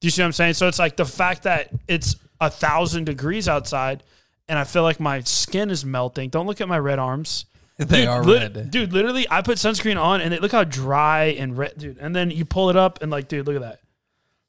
Do 0.03 0.07
you 0.07 0.11
see 0.11 0.21
what 0.21 0.25
I'm 0.25 0.31
saying? 0.33 0.55
So 0.55 0.67
it's 0.67 0.79
like 0.79 0.97
the 0.97 1.05
fact 1.05 1.43
that 1.43 1.69
it's 1.87 2.17
a 2.41 2.49
thousand 2.49 3.05
degrees 3.05 3.47
outside, 3.47 4.03
and 4.49 4.59
I 4.59 4.65
feel 4.65 4.83
like 4.83 4.99
my 4.99 5.21
skin 5.21 5.69
is 5.69 5.85
melting. 5.85 6.29
Don't 6.29 6.45
look 6.45 6.59
at 6.59 6.67
my 6.67 6.77
red 6.77 6.99
arms. 6.99 7.45
They 7.77 8.01
Dude, 8.01 8.07
are 8.09 8.21
red. 8.21 8.69
dude. 8.69 8.91
Literally, 8.91 9.25
I 9.31 9.41
put 9.41 9.57
sunscreen 9.59 9.97
on, 9.97 10.19
and 10.19 10.33
it, 10.33 10.41
look 10.41 10.51
how 10.51 10.65
dry 10.65 11.27
and 11.39 11.57
red, 11.57 11.75
dude. 11.77 11.97
And 11.99 12.13
then 12.13 12.31
you 12.31 12.43
pull 12.43 12.69
it 12.69 12.75
up, 12.75 13.01
and 13.01 13.09
like, 13.09 13.29
dude, 13.29 13.47
look 13.47 13.55
at 13.55 13.61
that. 13.61 13.79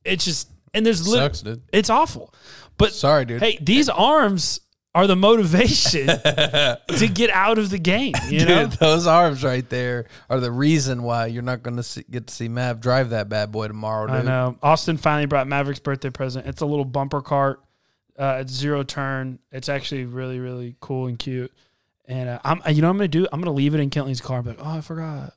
It's 0.05 0.25
just, 0.25 0.51
and 0.75 0.85
there's 0.85 1.07
lit- 1.07 1.19
Sucks, 1.21 1.41
dude. 1.43 1.63
It's 1.73 1.89
awful. 1.89 2.35
But 2.79 2.93
Sorry, 2.93 3.25
dude. 3.25 3.41
hey, 3.41 3.59
these 3.63 3.89
arms 3.89 4.59
are 4.95 5.07
the 5.07 5.17
motivation 5.17 6.07
to 6.07 7.11
get 7.13 7.31
out 7.31 7.59
of 7.59 7.71
the 7.71 7.79
game. 7.79 8.15
You 8.29 8.45
know, 8.45 8.67
those 8.67 9.07
arms 9.07 9.43
right 9.43 9.69
there 9.69 10.07
are 10.31 10.39
the 10.39 10.53
reason 10.53 11.03
why 11.03 11.27
you're 11.27 11.43
not 11.43 11.63
going 11.63 11.81
to 11.81 12.05
get 12.11 12.29
to 12.29 12.35
see 12.35 12.49
Mav 12.49 12.81
drive 12.81 13.11
that 13.11 13.29
bad 13.29 13.51
boy 13.51 13.67
tomorrow, 13.67 14.07
dude. 14.07 14.17
I 14.17 14.23
know. 14.23 14.57
Austin 14.63 14.97
finally 14.97 15.27
brought 15.27 15.49
Maverick's 15.49 15.81
birthday 15.81 16.11
present. 16.11 16.47
It's 16.47 16.61
a 16.61 16.67
little 16.67 16.85
bumper 16.85 17.21
cart. 17.21 17.61
Uh, 18.17 18.39
it's 18.41 18.53
zero 18.53 18.85
turn. 18.85 19.41
It's 19.51 19.69
actually 19.69 20.05
really, 20.05 20.39
really 20.39 20.77
cool 20.81 21.09
and 21.09 21.19
cute. 21.19 21.53
And 22.07 22.29
uh, 22.29 22.39
I'm, 22.45 22.63
you 22.69 22.81
know, 22.83 22.89
what 22.89 22.93
I'm 22.93 22.99
gonna 22.99 23.09
do. 23.09 23.27
I'm 23.33 23.41
gonna 23.41 23.57
leave 23.57 23.75
it 23.75 23.81
in 23.81 23.91
Kentley's 23.91 24.21
car. 24.21 24.43
But 24.43 24.57
oh, 24.61 24.79
I 24.79 24.81
forgot. 24.83 25.35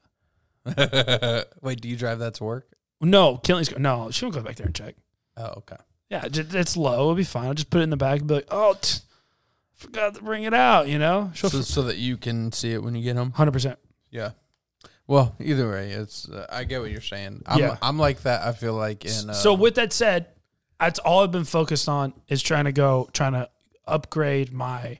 Wait, 1.61 1.81
do 1.81 1.87
you 1.87 1.95
drive 1.95 2.19
that 2.19 2.35
to 2.35 2.43
work? 2.43 2.67
No, 3.01 3.37
Kentley's 3.37 3.69
car. 3.69 3.79
No, 3.79 4.11
she 4.11 4.25
won't 4.25 4.35
go 4.35 4.41
back 4.41 4.57
there 4.57 4.65
and 4.65 4.75
check. 4.75 4.95
Oh, 5.37 5.53
okay. 5.57 5.77
Yeah, 6.09 6.27
it's 6.31 6.77
low. 6.77 6.93
It'll 6.93 7.15
be 7.15 7.23
fine. 7.23 7.47
I'll 7.47 7.53
just 7.53 7.69
put 7.69 7.79
it 7.79 7.85
in 7.85 7.89
the 7.89 7.97
back 7.97 8.19
and 8.19 8.27
be 8.27 8.35
like, 8.35 8.47
oh, 8.49 8.75
t- 8.79 8.99
forgot 9.77 10.15
to 10.15 10.21
bring 10.21 10.43
it 10.43 10.53
out. 10.53 10.87
You 10.89 10.99
know, 10.99 11.31
she'll 11.33 11.49
So, 11.49 11.61
so 11.61 11.81
that 11.83 11.97
you 11.97 12.17
can 12.17 12.51
see 12.51 12.73
it 12.73 12.83
when 12.83 12.93
you 12.95 13.03
get 13.03 13.15
home. 13.15 13.31
hundred 13.31 13.51
percent. 13.53 13.79
Yeah. 14.11 14.31
Well, 15.07 15.35
either 15.39 15.69
way, 15.71 15.91
it's 15.91 16.27
uh, 16.27 16.45
I 16.51 16.65
get 16.65 16.81
what 16.81 16.91
you're 16.91 16.99
saying. 16.99 17.43
I'm, 17.45 17.59
Yeah. 17.59 17.77
I'm 17.81 17.97
like 17.97 18.23
that. 18.23 18.45
I 18.45 18.51
feel 18.51 18.73
like 18.73 19.05
in 19.05 19.29
uh, 19.29 19.33
So 19.33 19.53
with 19.53 19.75
that 19.75 19.93
said, 19.93 20.27
that's 20.79 20.99
all 20.99 21.23
I've 21.23 21.31
been 21.31 21.45
focused 21.45 21.87
on 21.87 22.13
is 22.27 22.43
trying 22.43 22.65
to 22.65 22.73
go, 22.73 23.09
trying 23.13 23.31
to 23.33 23.49
upgrade 23.87 24.51
my 24.51 24.99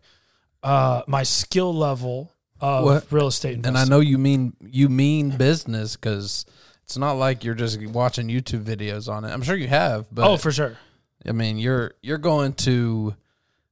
uh 0.63 1.01
my 1.07 1.23
skill 1.23 1.73
level 1.75 2.31
of 2.61 2.85
What? 2.85 3.11
real 3.11 3.27
estate 3.27 3.55
investing. 3.55 3.75
and 3.75 3.77
I 3.77 3.83
know 3.83 3.99
you 3.99 4.17
mean 4.17 4.53
you 4.61 4.87
mean 4.89 5.29
business 5.35 5.95
because 5.97 6.45
it's 6.83 6.97
not 6.97 7.13
like 7.17 7.43
you're 7.43 7.53
just 7.53 7.79
watching 7.87 8.27
YouTube 8.29 8.63
videos 8.63 9.11
on 9.11 9.25
it. 9.25 9.29
I'm 9.29 9.41
sure 9.43 9.55
you 9.57 9.67
have, 9.67 10.07
but 10.09 10.25
oh, 10.25 10.37
for 10.37 10.51
sure. 10.53 10.77
I 11.27 11.33
mean 11.33 11.57
you're 11.57 11.95
you're 12.01 12.17
going 12.17 12.53
to 12.53 13.13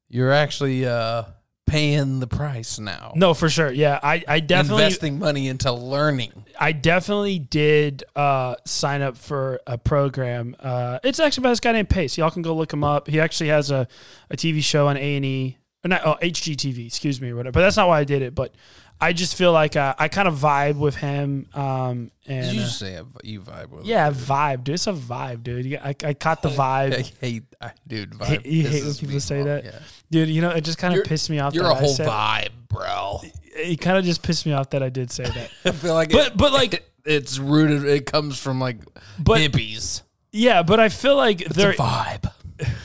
you're 0.09 0.31
actually 0.31 0.85
uh 0.85 1.23
paying 1.65 2.19
the 2.19 2.27
price 2.27 2.79
now. 2.79 3.13
No, 3.15 3.33
for 3.33 3.49
sure. 3.49 3.71
Yeah, 3.71 3.99
I, 4.01 4.23
I 4.27 4.39
definitely 4.39 4.83
investing 4.83 5.19
money 5.19 5.47
into 5.47 5.71
learning. 5.71 6.45
I 6.59 6.71
definitely 6.71 7.39
did 7.39 8.03
uh, 8.15 8.55
sign 8.65 9.01
up 9.01 9.17
for 9.17 9.59
a 9.65 9.77
program. 9.77 10.55
Uh, 10.59 10.99
it's 11.03 11.19
actually 11.19 11.43
by 11.43 11.49
this 11.49 11.59
guy 11.59 11.71
named 11.71 11.89
Pace. 11.89 12.17
Y'all 12.17 12.31
can 12.31 12.41
go 12.41 12.55
look 12.55 12.71
him 12.71 12.83
up. 12.83 13.07
He 13.07 13.19
actually 13.19 13.49
has 13.49 13.71
a, 13.71 13.87
a 14.29 14.37
TV 14.37 14.63
show 14.63 14.87
on 14.87 14.97
A 14.97 15.15
and 15.15 15.25
E, 15.25 15.57
or 15.83 15.89
not 15.89 16.01
oh, 16.05 16.17
HGTV, 16.21 16.87
excuse 16.87 17.19
me, 17.19 17.31
or 17.31 17.35
whatever. 17.35 17.53
But 17.53 17.61
that's 17.61 17.77
not 17.77 17.87
why 17.87 17.99
I 17.99 18.03
did 18.03 18.21
it. 18.21 18.35
But 18.35 18.55
I 18.99 19.11
just 19.13 19.35
feel 19.35 19.51
like 19.51 19.75
uh, 19.75 19.93
I 19.99 20.07
kind 20.07 20.27
of 20.27 20.35
vibe 20.35 20.77
with 20.77 20.95
him. 20.95 21.47
Um, 21.53 22.11
and 22.27 22.45
Did 22.45 22.53
you 22.55 22.61
uh, 22.61 22.63
just 22.63 22.79
say 22.79 22.99
you 23.23 23.41
vibe 23.41 23.69
with? 23.69 23.85
yeah, 23.85 24.09
vibe, 24.11 24.63
dude. 24.63 24.75
It's 24.75 24.87
a 24.87 24.93
vibe, 24.93 25.43
dude. 25.43 25.65
You- 25.65 25.79
I, 25.83 25.95
I 26.03 26.13
caught 26.13 26.41
the 26.41 26.49
vibe. 26.63 26.93
I 26.97 27.01
hate, 27.25 27.43
I, 27.61 27.71
dude. 27.87 28.11
Vibe 28.11 28.45
you 28.45 28.67
hate 28.67 28.83
when 28.83 28.93
people 28.95 29.19
say 29.19 29.43
that? 29.43 29.65
Yeah. 29.65 29.79
Dude, 30.11 30.29
you 30.29 30.41
know, 30.41 30.49
it 30.51 30.61
just 30.61 30.77
kind 30.77 30.95
of 30.97 31.03
pissed 31.05 31.29
me 31.29 31.39
off. 31.39 31.53
You're 31.53 31.63
that 31.65 31.71
a 31.73 31.75
I 31.75 31.79
whole 31.79 31.93
said- 31.93 32.07
vibe, 32.07 32.49
bro. 32.69 33.19
It 33.57 33.79
kind 33.81 33.97
of 33.97 34.05
just 34.05 34.21
pissed 34.23 34.45
me 34.45 34.53
off 34.53 34.69
that 34.71 34.81
I 34.83 34.89
did 34.89 35.11
say 35.11 35.23
that. 35.25 35.49
I 35.65 35.71
feel 35.71 35.93
like, 35.93 36.11
But- 36.11 36.27
it, 36.27 36.37
but, 36.37 36.53
like- 36.53 36.89
it's 37.05 37.37
rooted. 37.37 37.83
It 37.85 38.05
comes 38.05 38.39
from 38.39 38.59
like 38.61 38.77
But- 39.19 39.39
hippies. 39.39 40.03
yeah, 40.31 40.63
but 40.63 40.79
I 40.79 40.89
feel 40.89 41.15
like 41.17 41.41
It's 41.41 41.55
there. 41.55 41.71
a 41.71 41.75
vibe. 41.75 42.31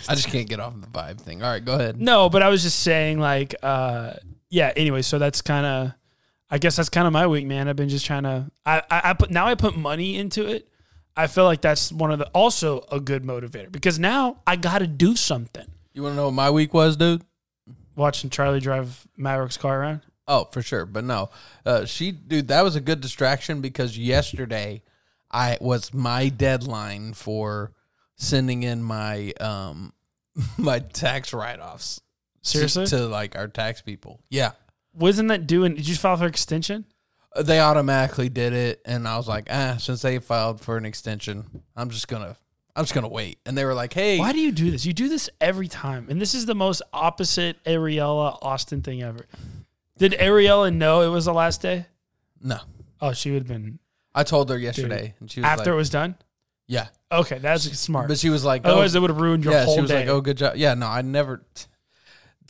I 0.09 0.17
just 0.17 0.29
can't 0.29 0.49
get 0.49 0.59
off 0.59 0.75
the 0.81 0.89
vibe 0.89 1.21
thing. 1.21 1.43
All 1.45 1.51
right, 1.51 1.65
go 1.65 1.75
ahead. 1.75 2.01
No, 2.01 2.29
but 2.29 2.43
I 2.43 2.49
was 2.49 2.65
just 2.65 2.81
saying, 2.81 3.21
like, 3.21 3.55
uh, 3.63 4.15
yeah. 4.49 4.73
Anyway, 4.75 5.03
so 5.03 5.21
that's 5.21 5.43
kind 5.43 5.65
of, 5.65 5.93
I 6.51 6.59
guess 6.59 6.77
that's 6.77 6.89
kind 6.89 7.07
of 7.07 7.13
my 7.13 7.27
week, 7.27 7.47
man. 7.47 7.69
I've 7.69 7.77
been 7.77 7.89
just 7.89 8.05
trying 8.05 8.25
to, 8.25 8.51
I, 8.67 8.83
I, 8.91 9.01
I 9.11 9.13
put 9.15 9.31
now 9.31 9.47
I 9.47 9.55
put 9.55 9.77
money 9.77 10.17
into 10.17 10.47
it. 10.47 10.69
I 11.17 11.27
feel 11.27 11.45
like 11.45 11.61
that's 11.61 11.93
one 11.93 12.11
of 12.11 12.19
the 12.19 12.27
also 12.29 12.85
a 12.91 12.99
good 12.99 13.25
motivator 13.25 13.71
because 13.71 13.99
now 13.99 14.39
I 14.47 14.57
got 14.57 14.79
to 14.79 14.87
do 14.87 15.17
something. 15.17 15.67
You 15.93 16.03
want 16.03 16.13
to 16.13 16.17
know 16.17 16.27
what 16.27 16.35
my 16.35 16.51
week 16.51 16.73
was, 16.73 16.97
dude? 16.97 17.23
Watching 17.97 18.31
Charlie 18.31 18.61
drive 18.61 19.07
Maverick's 19.17 19.57
car 19.57 19.81
around. 19.81 20.01
Oh, 20.27 20.45
for 20.53 20.63
sure. 20.63 20.87
But 20.87 21.05
no, 21.05 21.31
uh, 21.67 21.85
she, 21.85 22.13
dude, 22.13 22.49
that 22.49 22.63
was 22.63 22.77
a 22.77 22.81
good 22.81 23.01
distraction 23.01 23.61
because 23.61 23.99
yesterday 23.99 24.83
I 25.31 25.59
was 25.61 25.93
my 25.93 26.29
deadline 26.29 27.15
for 27.15 27.73
sending 28.17 28.63
in 28.63 28.83
my 28.83 29.33
um 29.41 29.93
my 30.59 30.79
tax 30.79 31.33
write 31.33 31.61
offs. 31.61 32.01
Seriously? 32.43 32.87
to, 32.87 33.07
like 33.07 33.37
our 33.37 33.49
tax 33.49 33.83
people. 33.83 34.23
Yeah, 34.31 34.53
Wasn't 34.95 35.29
that 35.29 35.47
doing? 35.47 35.75
Did 35.75 35.89
you 35.89 35.95
file 35.95 36.17
for 36.17 36.27
extension? 36.27 36.85
Uh, 37.35 37.43
they 37.43 37.61
automatically 37.61 38.29
did 38.29 38.53
it, 38.53 38.83
and 38.85 39.07
I 39.07 39.17
was 39.17 39.29
like, 39.29 39.47
ah, 39.51 39.77
since 39.79 40.03
they 40.03 40.19
filed 40.19 40.61
for 40.61 40.77
an 40.77 40.85
extension, 40.85 41.45
I'm 41.77 41.91
just 41.91 42.09
gonna, 42.09 42.37
I'm 42.75 42.83
just 42.85 42.93
gonna 42.95 43.09
wait. 43.09 43.39
And 43.47 43.57
they 43.57 43.65
were 43.65 43.75
like, 43.75 43.93
hey, 43.93 44.19
Why 44.19 44.33
do 44.33 44.41
you 44.41 44.51
do 44.51 44.71
this? 44.71 44.85
You 44.85 44.93
do 44.93 45.09
this 45.09 45.31
every 45.41 45.69
time, 45.69 46.07
and 46.11 46.21
this 46.21 46.35
is 46.35 46.47
the 46.47 46.57
most 46.57 46.83
opposite 46.93 47.63
Ariella 47.65 48.37
Austin 48.43 48.83
thing 48.83 49.03
ever. 49.03 49.27
Did 49.99 50.13
Ariella 50.13 50.75
know 50.75 51.03
it 51.03 51.09
was 51.09 51.27
the 51.27 51.35
last 51.35 51.63
day? 51.63 51.87
no? 52.43 52.59
Oh, 53.03 53.13
she 53.13 53.31
would 53.31 53.43
have 53.43 53.49
been 53.49 53.79
I 54.15 54.25
told 54.25 54.51
her 54.51 54.59
yesterday, 54.59 55.15
and 55.21 55.31
she 55.31 55.41
was 55.41 55.47
after 55.47 55.71
it 55.71 55.75
like, 55.75 55.79
was 55.79 55.91
done. 55.91 56.17
yeah, 56.67 56.89
Okay, 57.13 57.39
that's 57.39 57.63
smart. 57.79 58.09
but 58.09 58.19
she 58.19 58.29
was 58.29 58.45
like, 58.45 58.63
oh, 58.65 58.71
Otherwise, 58.71 58.95
it 58.97 59.01
would 59.01 59.11
have 59.11 59.21
ruined 59.21 59.45
your 59.45 59.55
yeah, 59.55 59.65
whole 59.65 59.77
she 59.77 59.81
was 59.83 59.91
day. 59.91 60.01
like, 60.01 60.09
"Oh, 60.09 60.21
good 60.21 60.37
job." 60.37 60.57
Yeah, 60.57 60.75
no, 60.75 60.87
I 60.87 61.03
never. 61.03 61.43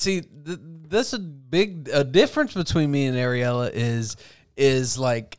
See, 0.01 0.23
th- 0.23 0.59
this 0.63 1.13
a 1.13 1.19
big 1.19 1.89
a 1.93 2.03
difference 2.05 2.55
between 2.55 2.91
me 2.91 3.07
and 3.07 3.17
Ariella 3.17 3.71
is 3.73 4.17
is 4.57 4.99
like 4.99 5.39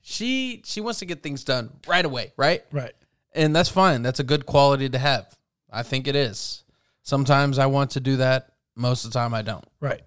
she 0.00 0.62
she 0.64 0.80
wants 0.80 0.98
to 1.00 1.04
get 1.06 1.22
things 1.22 1.44
done 1.44 1.70
right 1.86 2.04
away, 2.04 2.32
right? 2.36 2.64
right. 2.72 2.92
And 3.32 3.54
that's 3.54 3.68
fine. 3.68 4.02
That's 4.02 4.20
a 4.20 4.24
good 4.24 4.46
quality 4.46 4.88
to 4.88 4.98
have. 4.98 5.36
I 5.70 5.82
think 5.82 6.08
it 6.08 6.16
is. 6.16 6.64
Sometimes 7.02 7.58
I 7.58 7.66
want 7.66 7.92
to 7.92 8.00
do 8.00 8.16
that. 8.16 8.52
Most 8.74 9.04
of 9.04 9.12
the 9.12 9.18
time, 9.18 9.34
I 9.34 9.42
don't. 9.42 9.64
Right. 9.80 10.02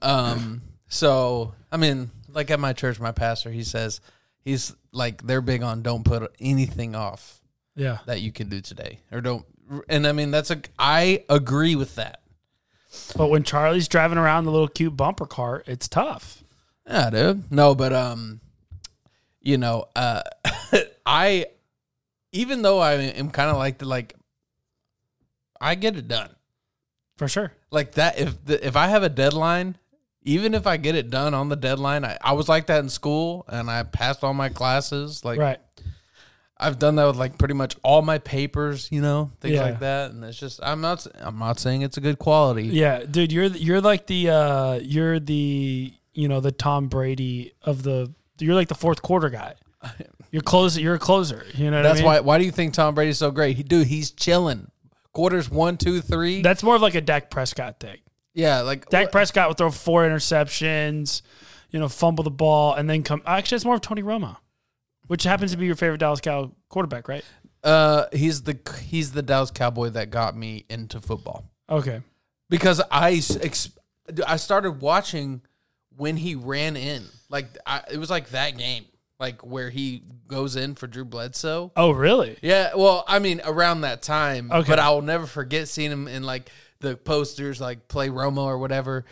Um. 0.00 0.62
So 0.88 1.54
I 1.70 1.76
mean, 1.76 2.10
like 2.28 2.50
at 2.50 2.60
my 2.60 2.72
church, 2.72 3.00
my 3.00 3.12
pastor 3.12 3.50
he 3.50 3.64
says 3.64 4.00
he's 4.40 4.74
like 4.92 5.22
they're 5.26 5.40
big 5.40 5.62
on 5.62 5.82
don't 5.82 6.04
put 6.04 6.32
anything 6.40 6.94
off 6.94 7.40
Yeah. 7.74 7.98
that 8.06 8.20
you 8.20 8.30
can 8.32 8.48
do 8.48 8.60
today 8.60 9.00
or 9.10 9.20
don't 9.20 9.44
and 9.88 10.06
i 10.06 10.12
mean 10.12 10.30
that's 10.30 10.50
a 10.50 10.60
i 10.78 11.24
agree 11.28 11.74
with 11.76 11.94
that 11.96 12.20
But 13.16 13.28
when 13.28 13.42
Charlie's 13.42 13.88
driving 13.88 14.18
around 14.18 14.44
the 14.44 14.50
little 14.52 14.68
cute 14.68 14.96
bumper 14.96 15.26
car, 15.26 15.62
it's 15.66 15.88
tough. 15.88 16.42
yeah 16.86 17.10
dude 17.10 17.50
no 17.50 17.74
but 17.74 17.92
um 17.92 18.40
you 19.40 19.56
know 19.58 19.86
uh 19.96 20.22
i 21.06 21.46
even 22.32 22.62
though 22.62 22.78
i 22.80 22.92
am 22.94 23.30
kind 23.30 23.50
of 23.50 23.56
like 23.56 23.78
the 23.78 23.86
like 23.86 24.14
i 25.60 25.74
get 25.74 25.96
it 25.96 26.08
done 26.08 26.30
For 27.16 27.28
sure. 27.28 27.52
like 27.70 27.92
that 27.92 28.18
if 28.18 28.44
the, 28.44 28.64
if 28.66 28.76
i 28.76 28.88
have 28.88 29.02
a 29.02 29.08
deadline 29.08 29.76
even 30.22 30.54
if 30.54 30.66
i 30.66 30.76
get 30.76 30.94
it 30.94 31.10
done 31.10 31.34
on 31.34 31.48
the 31.48 31.56
deadline 31.56 32.04
I, 32.04 32.16
I 32.22 32.32
was 32.32 32.48
like 32.48 32.66
that 32.66 32.80
in 32.80 32.88
school 32.88 33.44
and 33.48 33.70
i 33.70 33.82
passed 33.82 34.22
all 34.24 34.34
my 34.34 34.48
classes 34.48 35.24
like 35.24 35.38
Right. 35.38 35.58
I've 36.62 36.78
done 36.78 36.96
that 36.96 37.06
with 37.06 37.16
like 37.16 37.38
pretty 37.38 37.54
much 37.54 37.76
all 37.82 38.02
my 38.02 38.18
papers, 38.18 38.88
you 38.92 39.00
know, 39.02 39.30
things 39.40 39.54
Yeah. 39.54 39.62
like 39.62 39.80
that. 39.80 40.10
And 40.12 40.24
it's 40.24 40.38
just 40.38 40.60
I'm 40.62 40.80
not 40.80 41.06
I'm 41.20 41.38
not 41.38 41.58
saying 41.58 41.82
it's 41.82 41.96
a 41.96 42.00
good 42.00 42.18
quality. 42.18 42.64
Yeah, 42.64 43.04
dude, 43.04 43.32
you're 43.32 43.44
you're 43.46 43.80
like 43.80 44.06
the 44.06 44.30
uh 44.30 44.74
you're 44.82 45.18
the 45.20 45.92
you 46.14 46.28
know 46.28 46.40
the 46.40 46.52
Tom 46.52 46.88
Brady 46.88 47.52
of 47.62 47.82
the 47.82 48.12
you're 48.38 48.54
like 48.54 48.68
the 48.68 48.74
fourth 48.74 49.02
quarter 49.02 49.28
guy. 49.30 49.54
You're 50.30 50.40
closer. 50.40 50.80
You're 50.80 50.94
a 50.94 50.98
closer. 50.98 51.44
You 51.54 51.70
know 51.70 51.76
what 51.76 51.82
That's 51.82 51.98
I 52.00 52.02
mean? 52.02 52.06
why 52.06 52.20
why 52.20 52.38
do 52.38 52.44
you 52.44 52.50
think 52.50 52.72
Tom 52.72 52.94
Brady's 52.94 53.18
so 53.18 53.30
great? 53.30 53.54
He 53.56 53.62
dude, 53.62 53.86
he's 53.86 54.10
chilling. 54.12 54.70
Quarters 55.12 55.50
one, 55.50 55.76
two, 55.76 56.00
three. 56.00 56.40
That's 56.40 56.62
more 56.62 56.74
of 56.76 56.80
like 56.80 56.94
a 56.94 57.02
Dak 57.02 57.28
Prescott 57.30 57.78
thing. 57.80 57.98
yeah, 58.32 58.60
like 58.62 58.88
Dak 58.88 59.12
Prescott 59.12 59.48
would 59.48 59.58
throw 59.58 59.70
four 59.70 60.04
interceptions, 60.08 61.20
you 61.70 61.78
know, 61.78 61.88
fumble 61.88 62.24
the 62.24 62.30
ball, 62.30 62.74
and 62.74 62.88
then 62.88 63.02
come. 63.02 63.20
Actually, 63.26 63.56
it's 63.56 63.64
more 63.66 63.74
of 63.74 63.80
Tony 63.82 64.02
Romo, 64.02 64.36
which 65.12 65.24
happens 65.24 65.50
to 65.50 65.58
be 65.58 65.66
your 65.66 65.76
favorite 65.76 65.98
Dallas 65.98 66.22
Cow 66.22 66.52
quarterback, 66.70 67.06
right? 67.06 67.22
uh 67.64 68.06
he's 68.14 68.44
the 68.44 68.58
he's 68.80 69.12
the 69.12 69.20
Dallas 69.20 69.50
Cowboy 69.50 69.90
that 69.90 70.08
got 70.08 70.34
me 70.34 70.64
into 70.70 71.02
football. 71.02 71.44
Okay. 71.68 72.00
Because 72.48 72.80
I 72.90 73.20
ex, 73.42 73.68
I 74.26 74.36
started 74.36 74.80
watching 74.80 75.42
when 75.96 76.16
he 76.16 76.34
ran 76.34 76.76
in. 76.76 77.04
Like 77.28 77.46
I, 77.66 77.82
it 77.92 77.98
was 77.98 78.08
like 78.08 78.30
that 78.30 78.56
game. 78.56 78.86
Like 79.20 79.44
where 79.44 79.68
he 79.68 80.02
goes 80.28 80.56
in 80.56 80.74
for 80.76 80.86
Drew 80.86 81.04
Bledsoe. 81.04 81.72
Oh, 81.76 81.90
really? 81.90 82.38
Yeah, 82.40 82.70
well, 82.74 83.04
I 83.06 83.18
mean, 83.18 83.42
around 83.44 83.82
that 83.82 84.00
time. 84.00 84.50
Okay. 84.50 84.66
But 84.66 84.78
I'll 84.78 85.02
never 85.02 85.26
forget 85.26 85.68
seeing 85.68 85.90
him 85.90 86.08
in 86.08 86.22
like 86.22 86.50
the 86.80 86.96
posters, 86.96 87.60
like 87.60 87.86
play 87.86 88.08
Romo 88.08 88.44
or 88.44 88.56
whatever, 88.56 89.04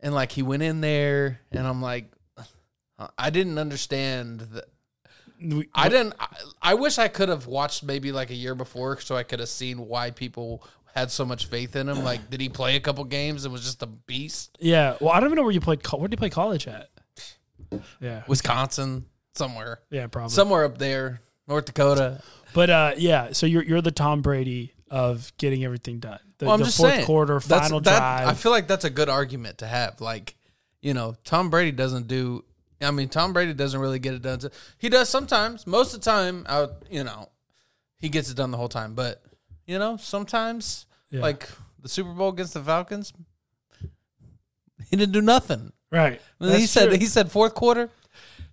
and 0.00 0.12
like 0.12 0.32
he 0.32 0.42
went 0.42 0.64
in 0.64 0.80
there, 0.80 1.40
and 1.52 1.64
I'm 1.64 1.80
like, 1.80 2.10
I 3.16 3.30
didn't 3.30 3.58
understand 3.58 4.40
that. 4.40 4.64
We- 5.40 5.68
I 5.74 5.88
didn't. 5.88 6.14
I, 6.20 6.26
I 6.62 6.74
wish 6.74 6.98
I 6.98 7.08
could 7.08 7.28
have 7.28 7.46
watched 7.46 7.82
maybe 7.82 8.12
like 8.12 8.30
a 8.30 8.34
year 8.34 8.54
before, 8.54 9.00
so 9.00 9.16
I 9.16 9.22
could 9.22 9.40
have 9.40 9.48
seen 9.48 9.78
why 9.88 10.10
people 10.10 10.62
had 10.94 11.10
so 11.10 11.24
much 11.24 11.46
faith 11.46 11.74
in 11.76 11.88
him. 11.88 12.04
Like, 12.04 12.30
did 12.30 12.40
he 12.40 12.48
play 12.48 12.76
a 12.76 12.80
couple 12.80 13.02
games 13.04 13.44
and 13.44 13.52
was 13.52 13.64
just 13.64 13.82
a 13.82 13.86
beast? 13.86 14.56
Yeah. 14.60 14.96
Well, 15.00 15.10
I 15.10 15.18
don't 15.20 15.28
even 15.28 15.36
know 15.36 15.42
where 15.42 15.50
you 15.52 15.60
played. 15.60 15.82
co- 15.82 15.96
Where 15.98 16.06
did 16.08 16.14
you 16.18 16.20
play 16.20 16.30
college 16.30 16.68
at? 16.68 16.88
Yeah. 18.00 18.22
Wisconsin, 18.28 19.06
somewhere, 19.34 19.80
Yeah, 19.90 20.06
probably. 20.06 20.30
somewhere 20.30 20.64
up 20.64 20.78
there, 20.78 21.20
North 21.48 21.64
Dakota. 21.64 22.22
But 22.52 22.70
uh, 22.70 22.92
yeah, 22.96 23.32
so 23.32 23.46
you're 23.46 23.64
you're 23.64 23.80
the 23.80 23.90
Tom 23.90 24.22
Brady 24.22 24.74
of 24.90 25.32
getting 25.38 25.64
everything 25.64 25.98
done. 25.98 26.20
The, 26.38 26.46
Well, 26.46 26.54
I'm 26.54 26.60
the 26.60 26.66
just 26.66 26.76
fourth 26.78 26.92
saying. 26.92 27.06
quarter, 27.06 27.40
final 27.40 27.80
that- 27.80 27.98
drive. 27.98 28.28
I 28.28 28.34
feel 28.34 28.52
like 28.52 28.68
that's 28.68 28.84
a 28.84 28.90
good 28.90 29.08
argument 29.08 29.58
to 29.58 29.66
have. 29.66 30.00
Like, 30.00 30.36
you 30.80 30.94
know, 30.94 31.16
Tom 31.24 31.50
Brady 31.50 31.72
doesn't 31.72 32.06
do. 32.06 32.44
I 32.80 32.90
mean, 32.90 33.08
Tom 33.08 33.32
Brady 33.32 33.54
doesn't 33.54 33.80
really 33.80 33.98
get 33.98 34.14
it 34.14 34.22
done. 34.22 34.40
He 34.78 34.88
does 34.88 35.08
sometimes. 35.08 35.66
Most 35.66 35.94
of 35.94 36.00
the 36.00 36.04
time, 36.10 36.44
out. 36.48 36.82
You 36.90 37.04
know, 37.04 37.28
he 37.98 38.08
gets 38.08 38.30
it 38.30 38.36
done 38.36 38.50
the 38.50 38.56
whole 38.56 38.68
time. 38.68 38.94
But 38.94 39.22
you 39.66 39.78
know, 39.78 39.96
sometimes, 39.96 40.86
Yeah. 41.10 41.20
like 41.22 41.48
the 41.80 41.88
Super 41.88 42.10
Bowl 42.12 42.28
against 42.30 42.54
the 42.54 42.60
Falcons, 42.62 43.12
he 44.90 44.96
didn't 44.96 45.12
do 45.12 45.22
nothing. 45.22 45.72
right. 45.90 46.20
he 46.40 46.66
said 46.66 46.88
true. 46.88 46.98
he 46.98 47.06
said 47.06 47.30
fourth 47.30 47.54
quarter. 47.54 47.90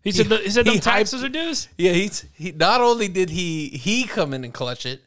he 0.04 0.12
said 0.12 0.28
the, 0.28 0.38
he 0.38 0.50
said 0.50 0.66
he 0.66 0.74
the 0.74 0.80
hyped- 0.80 0.84
taxes 0.84 1.24
are 1.24 1.30
dues. 1.30 1.68
Yeah, 1.78 1.92
he's 1.94 2.26
he. 2.34 2.52
Not 2.52 2.82
only 2.82 3.08
did 3.08 3.30
he 3.30 3.70
he 3.70 4.04
come 4.06 4.34
in 4.34 4.44
and 4.44 4.54
clutch 4.54 4.86
it, 4.86 5.02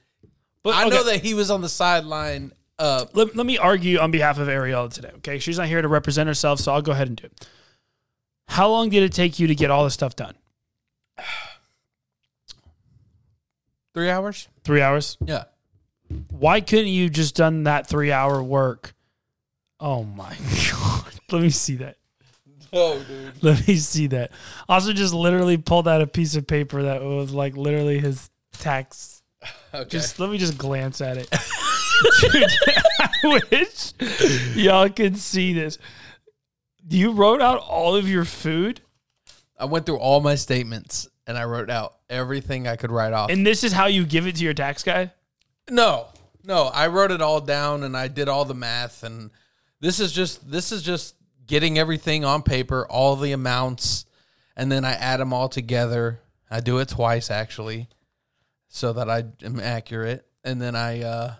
but 0.62 0.74
I 0.74 0.88
know 0.88 1.04
that 1.04 1.22
he 1.22 1.34
was 1.34 1.50
on 1.50 1.60
the 1.62 1.68
sideline. 1.68 2.52
Uh, 2.76 3.04
Let, 3.12 3.36
let 3.36 3.46
me 3.46 3.56
argue 3.56 3.98
on 3.98 4.10
behalf 4.10 4.38
of 4.38 4.48
Ariella 4.48 4.92
today. 4.92 5.12
Okay, 5.18 5.38
she's 5.38 5.58
not 5.58 5.68
here 5.68 5.80
to 5.80 5.86
represent 5.86 6.26
herself, 6.26 6.58
so 6.58 6.72
I'll 6.74 6.82
go 6.82 6.90
ahead 6.90 7.06
and 7.06 7.16
do 7.16 7.26
it. 7.26 7.48
How 8.48 8.68
long 8.68 8.88
did 8.88 9.02
it 9.02 9.12
take 9.12 9.38
you 9.38 9.46
to 9.46 9.54
get 9.54 9.70
all 9.70 9.84
this 9.84 9.94
stuff 9.94 10.14
done? 10.16 10.34
three 13.94 14.10
hours. 14.10 14.48
Three 14.64 14.82
hours. 14.82 15.16
Yeah. 15.24 15.44
Why 16.30 16.60
couldn't 16.60 16.88
you 16.88 17.08
just 17.08 17.36
done 17.36 17.64
that 17.64 17.86
three 17.86 18.12
hour 18.12 18.42
work? 18.42 18.94
Oh 19.80 20.02
my 20.04 20.36
god! 20.72 21.12
Let 21.30 21.42
me 21.42 21.50
see 21.50 21.76
that. 21.76 21.96
Oh, 22.72 23.02
dude. 23.06 23.42
Let 23.42 23.66
me 23.68 23.76
see 23.76 24.08
that. 24.08 24.32
Also, 24.68 24.92
just 24.92 25.14
literally 25.14 25.56
pulled 25.56 25.86
out 25.86 26.02
a 26.02 26.06
piece 26.06 26.34
of 26.34 26.46
paper 26.46 26.82
that 26.82 27.02
was 27.02 27.32
like 27.32 27.56
literally 27.56 28.00
his 28.00 28.30
tax. 28.52 29.22
Okay. 29.72 29.88
Just 29.88 30.18
let 30.18 30.30
me 30.30 30.38
just 30.38 30.58
glance 30.58 31.00
at 31.00 31.16
it. 31.16 31.28
Dude, 32.20 32.44
I 32.98 33.10
wish 33.52 33.92
y'all 34.56 34.88
could 34.88 35.16
see 35.16 35.52
this. 35.52 35.78
You 36.88 37.12
wrote 37.12 37.40
out 37.40 37.60
all 37.60 37.96
of 37.96 38.08
your 38.08 38.24
food, 38.24 38.80
I 39.58 39.64
went 39.64 39.86
through 39.86 39.98
all 39.98 40.20
my 40.20 40.34
statements 40.34 41.08
and 41.26 41.38
I 41.38 41.44
wrote 41.44 41.70
out 41.70 41.94
everything 42.10 42.68
I 42.68 42.76
could 42.76 42.90
write 42.90 43.12
off. 43.12 43.30
and 43.30 43.46
this 43.46 43.64
is 43.64 43.72
how 43.72 43.86
you 43.86 44.04
give 44.04 44.26
it 44.26 44.36
to 44.36 44.44
your 44.44 44.54
tax 44.54 44.82
guy. 44.82 45.12
no, 45.70 46.08
no, 46.46 46.64
I 46.64 46.88
wrote 46.88 47.10
it 47.10 47.22
all 47.22 47.40
down 47.40 47.84
and 47.84 47.96
I 47.96 48.08
did 48.08 48.28
all 48.28 48.44
the 48.44 48.54
math 48.54 49.02
and 49.02 49.30
this 49.80 49.98
is 50.00 50.12
just 50.12 50.50
this 50.50 50.72
is 50.72 50.82
just 50.82 51.14
getting 51.46 51.78
everything 51.78 52.24
on 52.24 52.42
paper, 52.42 52.86
all 52.86 53.16
the 53.16 53.32
amounts, 53.32 54.06
and 54.56 54.70
then 54.72 54.84
I 54.84 54.92
add 54.92 55.20
them 55.20 55.32
all 55.32 55.48
together. 55.48 56.20
I 56.50 56.60
do 56.60 56.78
it 56.78 56.88
twice 56.88 57.30
actually, 57.30 57.88
so 58.68 58.92
that 58.94 59.10
I 59.10 59.24
am 59.42 59.60
accurate, 59.60 60.26
and 60.42 60.60
then 60.60 60.74
I 60.76 61.02
uh 61.02 61.34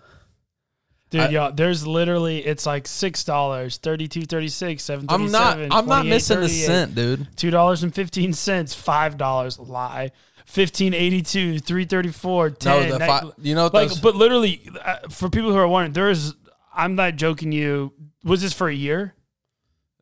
Dude, 1.15 1.23
I- 1.23 1.29
y'all, 1.29 1.51
there's 1.51 1.87
literally 1.87 2.45
it's 2.45 2.65
like 2.65 2.87
six 2.87 3.23
dollars, 3.23 3.77
thirty 3.77 4.07
two, 4.07 4.23
thirty 4.23 4.49
six, 4.49 4.83
seven. 4.83 5.05
I'm 5.09 5.31
not 5.31 5.57
I'm 5.71 5.85
not 5.87 6.05
missing 6.05 6.39
a 6.39 6.49
cent, 6.49 6.93
dude. 6.93 7.27
Two 7.37 7.51
dollars 7.51 7.83
and 7.83 7.93
fifteen 7.95 8.33
cents, 8.33 8.73
five 8.75 9.17
dollars. 9.17 9.57
Lie. 9.57 10.11
Fifteen 10.45 10.93
eighty 10.93 11.21
two, 11.21 11.59
three 11.59 11.85
thirty 11.85 12.11
four, 12.11 12.49
ten. 12.49 12.89
the 12.89 12.99
nine- 12.99 13.07
fi- 13.07 13.31
you 13.41 13.55
know 13.55 13.69
like, 13.73 13.89
those- 13.89 13.99
but 13.99 14.15
literally, 14.15 14.69
uh, 14.83 15.07
for 15.09 15.29
people 15.29 15.51
who 15.51 15.57
are 15.57 15.67
wondering, 15.67 15.93
there 15.93 16.09
is. 16.09 16.33
I'm 16.73 16.95
not 16.95 17.15
joking. 17.15 17.51
You 17.53 17.93
was 18.23 18.41
this 18.41 18.51
for 18.51 18.67
a 18.67 18.73
year? 18.75 19.13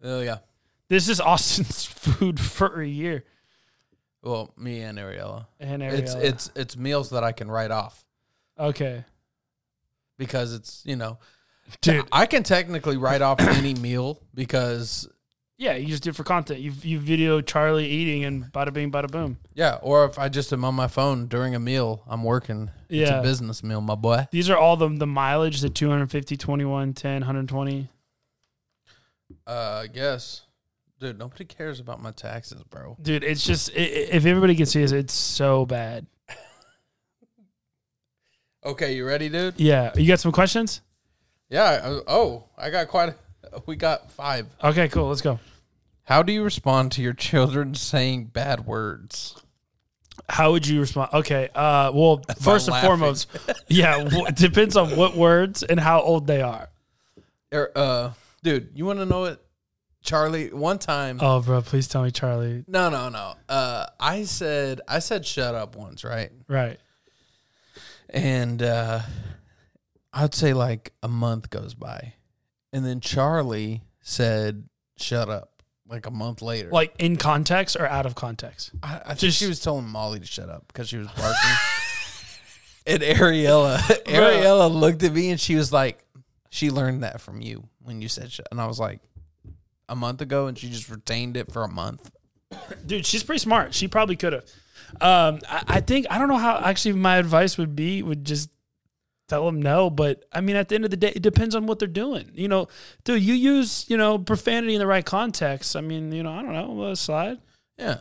Oh 0.03 0.21
yeah. 0.21 0.39
This 0.89 1.07
is 1.09 1.21
Austin's 1.21 1.85
food 1.85 2.39
for 2.39 2.81
a 2.81 2.87
year. 2.87 3.23
Well, 4.23 4.51
me 4.57 4.81
and 4.81 4.97
Ariella. 4.97 5.45
And 5.59 5.81
ariella 5.83 5.93
It's 5.99 6.13
it's 6.15 6.51
it's 6.55 6.77
meals 6.77 7.11
that 7.11 7.23
I 7.23 7.31
can 7.33 7.51
write 7.51 7.71
off 7.71 8.03
okay, 8.59 9.03
because 10.25 10.53
it's 10.53 10.81
you 10.85 10.95
know 10.95 11.17
dude. 11.81 12.05
I 12.11 12.25
can 12.25 12.43
technically 12.43 12.97
write 12.97 13.21
off 13.21 13.39
any 13.59 13.73
meal 13.73 14.21
because 14.33 15.07
Yeah, 15.57 15.75
you 15.75 15.87
just 15.87 16.03
do 16.03 16.09
it 16.09 16.15
for 16.15 16.23
content. 16.23 16.59
You 16.59 16.71
you 16.81 16.99
video 16.99 17.41
Charlie 17.41 17.87
eating 17.87 18.23
and 18.25 18.45
bada 18.51 18.71
bing, 18.73 18.91
bada 18.91 19.09
boom. 19.09 19.37
yeah, 19.53 19.77
or 19.81 20.05
if 20.05 20.17
I 20.19 20.29
just 20.29 20.51
am 20.53 20.65
on 20.65 20.75
my 20.75 20.87
phone 20.87 21.27
during 21.27 21.55
a 21.55 21.59
meal, 21.59 22.03
I'm 22.07 22.23
working. 22.23 22.71
It's 22.89 23.09
Yeah. 23.09 23.19
a 23.19 23.23
business 23.23 23.63
meal, 23.63 23.81
my 23.81 23.95
boy. 23.95 24.27
These 24.31 24.49
are 24.49 24.57
all 24.57 24.75
the 24.77 24.89
the 24.89 25.07
mileage, 25.07 25.61
the 25.61 25.69
250, 25.69 26.35
21, 26.37 26.93
10, 26.93 27.21
120. 27.21 27.89
Uh, 29.47 29.81
I 29.83 29.87
guess, 29.87 30.43
dude, 30.99 31.17
nobody 31.19 31.45
cares 31.45 31.79
about 31.79 32.01
my 32.01 32.11
taxes, 32.11 32.63
bro. 32.63 32.97
Dude, 33.01 33.23
it's 33.23 33.43
just 33.45 33.71
i 33.71 33.79
i- 33.79 34.09
if 34.17 34.25
everybody 34.25 34.55
can 34.55 34.65
see 34.65 34.81
this, 34.81 34.91
it's 34.91 35.13
so 35.13 35.65
bad. 35.65 36.05
Okay, 38.65 38.95
you 38.95 39.05
ready, 39.05 39.29
dude? 39.29 39.55
Yeah, 39.59 39.91
you 39.95 40.07
got 40.07 40.19
some 40.19 40.31
questions? 40.31 40.81
Yeah. 41.49 41.99
Oh, 42.07 42.45
I 42.57 42.69
got 42.69 42.87
quite. 42.87 43.09
A, 43.09 43.61
we 43.65 43.75
got 43.75 44.11
five. 44.11 44.47
Okay, 44.63 44.87
cool. 44.87 45.09
Let's 45.09 45.21
go. 45.21 45.39
How 46.05 46.23
do 46.23 46.33
you 46.33 46.43
respond 46.43 46.91
to 46.93 47.01
your 47.01 47.13
children 47.29 47.75
saying 47.75 48.25
bad 48.25 48.65
words? 48.65 49.35
How 50.29 50.51
would 50.51 50.65
you 50.67 50.79
respond? 50.79 51.09
Okay. 51.13 51.49
Uh, 51.53 51.91
well, 51.93 52.21
first 52.39 52.67
and 52.69 52.77
foremost, 52.77 53.27
yeah, 53.67 54.03
w- 54.03 54.25
it 54.27 54.35
depends 54.35 54.77
on 54.77 54.95
what 54.95 55.15
words 55.17 55.63
and 55.63 55.79
how 55.79 56.01
old 56.01 56.27
they 56.27 56.41
are. 56.41 56.69
Er, 57.53 57.71
uh, 57.75 58.11
dude, 58.43 58.69
you 58.75 58.85
want 58.85 58.99
to 58.99 59.05
know 59.05 59.25
it? 59.25 59.39
Charlie? 60.01 60.51
One 60.51 60.79
time, 60.79 61.17
Oh, 61.21 61.41
bro, 61.41 61.61
please 61.61 61.87
tell 61.87 62.03
me, 62.03 62.11
Charlie. 62.11 62.63
no, 62.67 62.89
no, 62.89 63.09
no. 63.09 63.35
Uh, 63.47 63.85
I 63.99 64.23
said, 64.23 64.81
I 64.87 64.99
said, 64.99 65.25
shut 65.25 65.55
up 65.55 65.75
once, 65.77 66.03
right? 66.03 66.29
Right. 66.47 66.77
And 68.09 68.61
uh, 68.61 69.01
I'd 70.11 70.35
say 70.35 70.53
like 70.53 70.93
a 71.01 71.07
month 71.07 71.49
goes 71.49 71.73
by, 71.73 72.13
and 72.71 72.85
then 72.85 72.99
Charlie 72.99 73.83
said, 74.01 74.67
"Shut 74.97 75.29
up." 75.29 75.49
Like 75.85 76.05
a 76.07 76.11
month 76.11 76.41
later, 76.41 76.69
Like 76.69 76.95
in 76.97 77.17
context 77.17 77.75
or 77.75 77.85
out 77.85 78.05
of 78.05 78.15
context? 78.15 78.71
I, 78.81 79.01
I 79.07 79.13
think 79.15 79.33
she 79.33 79.47
was 79.47 79.59
telling 79.59 79.85
Molly 79.87 80.19
to 80.19 80.25
shut 80.25 80.49
up 80.49 80.65
because 80.67 80.87
she 80.89 80.97
was 80.97 81.07
barking. 81.07 81.51
and 82.87 83.03
Ariella, 83.03 83.77
Ariella 84.05 84.73
looked 84.73 85.03
at 85.03 85.11
me 85.13 85.29
and 85.29 85.39
she 85.39 85.55
was 85.55 85.71
like, 85.73 86.03
"She 86.49 86.71
learned 86.71 87.03
that 87.03 87.21
from 87.21 87.41
you 87.41 87.67
when 87.81 88.01
you 88.01 88.07
said 88.07 88.31
shut." 88.31 88.47
And 88.49 88.61
I 88.61 88.65
was 88.65 88.79
like, 88.79 89.01
"A 89.89 89.95
month 89.95 90.21
ago," 90.21 90.47
and 90.47 90.57
she 90.57 90.69
just 90.69 90.89
retained 90.89 91.37
it 91.37 91.51
for 91.51 91.63
a 91.63 91.67
month. 91.69 92.11
Dude, 92.85 93.05
she's 93.05 93.23
pretty 93.23 93.39
smart. 93.39 93.73
She 93.75 93.87
probably 93.87 94.15
could 94.15 94.33
have. 94.33 94.45
Um, 95.01 95.39
I, 95.49 95.63
I 95.67 95.79
think 95.81 96.05
I 96.09 96.17
don't 96.17 96.27
know 96.27 96.37
how 96.37 96.57
actually 96.63 96.93
my 96.93 97.17
advice 97.17 97.57
would 97.57 97.75
be 97.75 98.01
would 98.03 98.25
just 98.25 98.49
tell 99.27 99.45
them 99.45 99.61
no. 99.61 99.89
But 99.89 100.23
I 100.31 100.41
mean, 100.41 100.55
at 100.55 100.69
the 100.69 100.75
end 100.75 100.85
of 100.85 100.91
the 100.91 100.97
day, 100.97 101.11
it 101.15 101.21
depends 101.21 101.55
on 101.55 101.65
what 101.65 101.79
they're 101.79 101.87
doing. 101.87 102.31
You 102.33 102.47
know, 102.47 102.67
dude, 103.03 103.21
you 103.23 103.33
use 103.33 103.85
you 103.89 103.97
know 103.97 104.17
profanity 104.19 104.73
in 104.75 104.79
the 104.79 104.87
right 104.87 105.05
context. 105.05 105.75
I 105.75 105.81
mean, 105.81 106.11
you 106.11 106.23
know, 106.23 106.31
I 106.31 106.41
don't 106.41 106.53
know, 106.53 106.83
a 106.83 106.95
slide. 106.95 107.39
Yeah. 107.77 107.97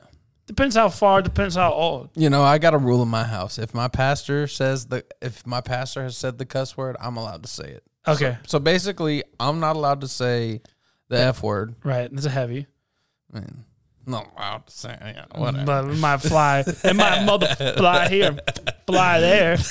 Depends 0.47 0.75
how 0.75 0.89
far. 0.89 1.23
Depends 1.23 1.55
how 1.55 1.73
old. 1.73 2.11
You 2.17 2.29
know, 2.29 2.43
I 2.43 2.59
got 2.59 2.75
a 2.75 2.79
rule 2.79 3.03
in 3.03 3.09
my 3.09 3.25
house. 3.25 3.59
If 3.59 3.75
my 3.75 3.87
pastor 3.89 4.47
says 4.49 4.87
the, 4.87 5.05
if 5.23 5.47
my 5.47 5.61
pastor 5.61 6.03
has 6.03 6.17
said 6.17 6.37
the 6.37 6.45
cuss 6.45 6.77
word, 6.77 6.97
I'm 7.01 7.17
allowed 7.17 7.45
to 7.45 7.49
say 7.49 7.65
it. 7.65 7.85
Okay, 8.07 8.37
So 8.49 8.59
basically, 8.59 9.23
I'm 9.39 9.61
not 9.61 9.77
allowed 9.77 10.01
to 10.01 10.09
say 10.09 10.61
the 11.09 11.19
f 11.19 11.43
word. 11.45 11.77
right. 11.85 12.11
That's 12.13 12.27
a 12.27 12.31
heavy. 12.31 12.67
I 13.33 13.43
allowed 14.07 14.67
to 14.67 14.73
say 14.73 14.97
yeah, 15.01 15.25
whatever. 15.35 15.65
But 15.65 15.85
it 15.91 15.99
might 15.99 16.19
fly. 16.19 16.65
It 16.67 16.97
might 16.97 17.25
mother 17.27 17.55
fly 17.77 18.09
here, 18.09 18.39
fly 18.87 19.21
there. 19.21 19.57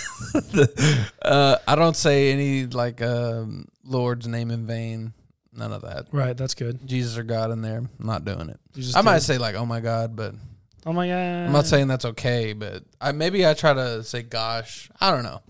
Uh, 1.22 1.58
I 1.68 1.76
don't 1.76 1.96
say 1.96 2.32
any 2.32 2.66
like 2.66 3.02
um, 3.02 3.66
Lord's 3.84 4.28
name 4.28 4.50
in 4.52 4.66
vain. 4.66 5.14
None 5.54 5.72
of 5.74 5.82
that. 5.82 6.08
Right. 6.12 6.36
That's 6.38 6.54
good. 6.54 6.88
Jesus 6.88 7.18
or 7.18 7.24
God 7.24 7.52
in 7.52 7.62
there. 7.62 7.78
I'm 7.80 7.90
not 8.00 8.24
doing 8.26 8.50
it. 8.50 8.60
You 8.74 8.84
just 8.84 8.96
I 8.98 9.02
might 9.02 9.16
did. 9.16 9.24
say 9.24 9.38
like, 9.38 9.56
oh 9.56 9.66
my 9.66 9.82
God, 9.82 10.16
but 10.16 10.34
Oh 10.86 10.94
my 10.94 11.08
god. 11.08 11.14
I'm 11.46 11.52
not 11.52 11.66
saying 11.68 11.88
that's 11.88 12.06
okay. 12.06 12.54
But 12.54 12.84
I 13.00 13.12
maybe 13.12 13.46
I 13.46 13.54
try 13.54 13.74
to 13.74 14.04
say 14.04 14.24
gosh. 14.24 14.90
I 15.00 15.12
don't 15.12 15.24
know. 15.24 15.42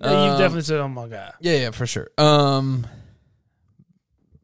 Yeah, 0.00 0.10
you 0.26 0.30
Um, 0.32 0.38
definitely 0.38 0.62
said, 0.62 0.80
"Oh 0.80 0.88
my 0.88 1.06
god." 1.08 1.32
Yeah, 1.40 1.56
yeah, 1.56 1.70
for 1.70 1.86
sure. 1.86 2.08
Um, 2.18 2.86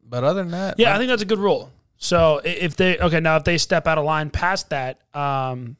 but 0.03 0.25
other 0.25 0.43
than 0.43 0.53
that, 0.53 0.79
Yeah, 0.79 0.95
I 0.95 0.99
think 0.99 1.09
that's 1.11 1.21
a 1.23 1.27
good 1.27 1.39
rule. 1.41 1.71
So 2.03 2.41
if 2.45 2.75
they 2.75 2.99
okay 2.99 3.21
now 3.21 3.37
if 3.37 3.45
they 3.45 3.59
step 3.59 3.87
out 3.87 3.97
of 3.97 4.05
line 4.05 4.29
past 4.29 4.71
that, 4.71 5.01
um, 5.15 5.77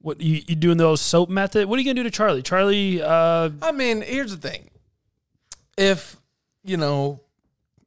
what 0.00 0.20
you, 0.20 0.40
you 0.46 0.54
doing 0.54 0.76
those 0.76 1.00
soap 1.00 1.28
method? 1.28 1.68
What 1.68 1.76
are 1.76 1.82
you 1.82 1.84
gonna 1.84 1.96
do 1.96 2.04
to 2.04 2.12
Charlie? 2.12 2.42
Charlie, 2.42 3.02
uh, 3.02 3.50
I 3.60 3.72
mean, 3.72 4.02
here's 4.02 4.36
the 4.36 4.48
thing. 4.48 4.70
If, 5.76 6.16
you 6.62 6.76
know, 6.76 7.22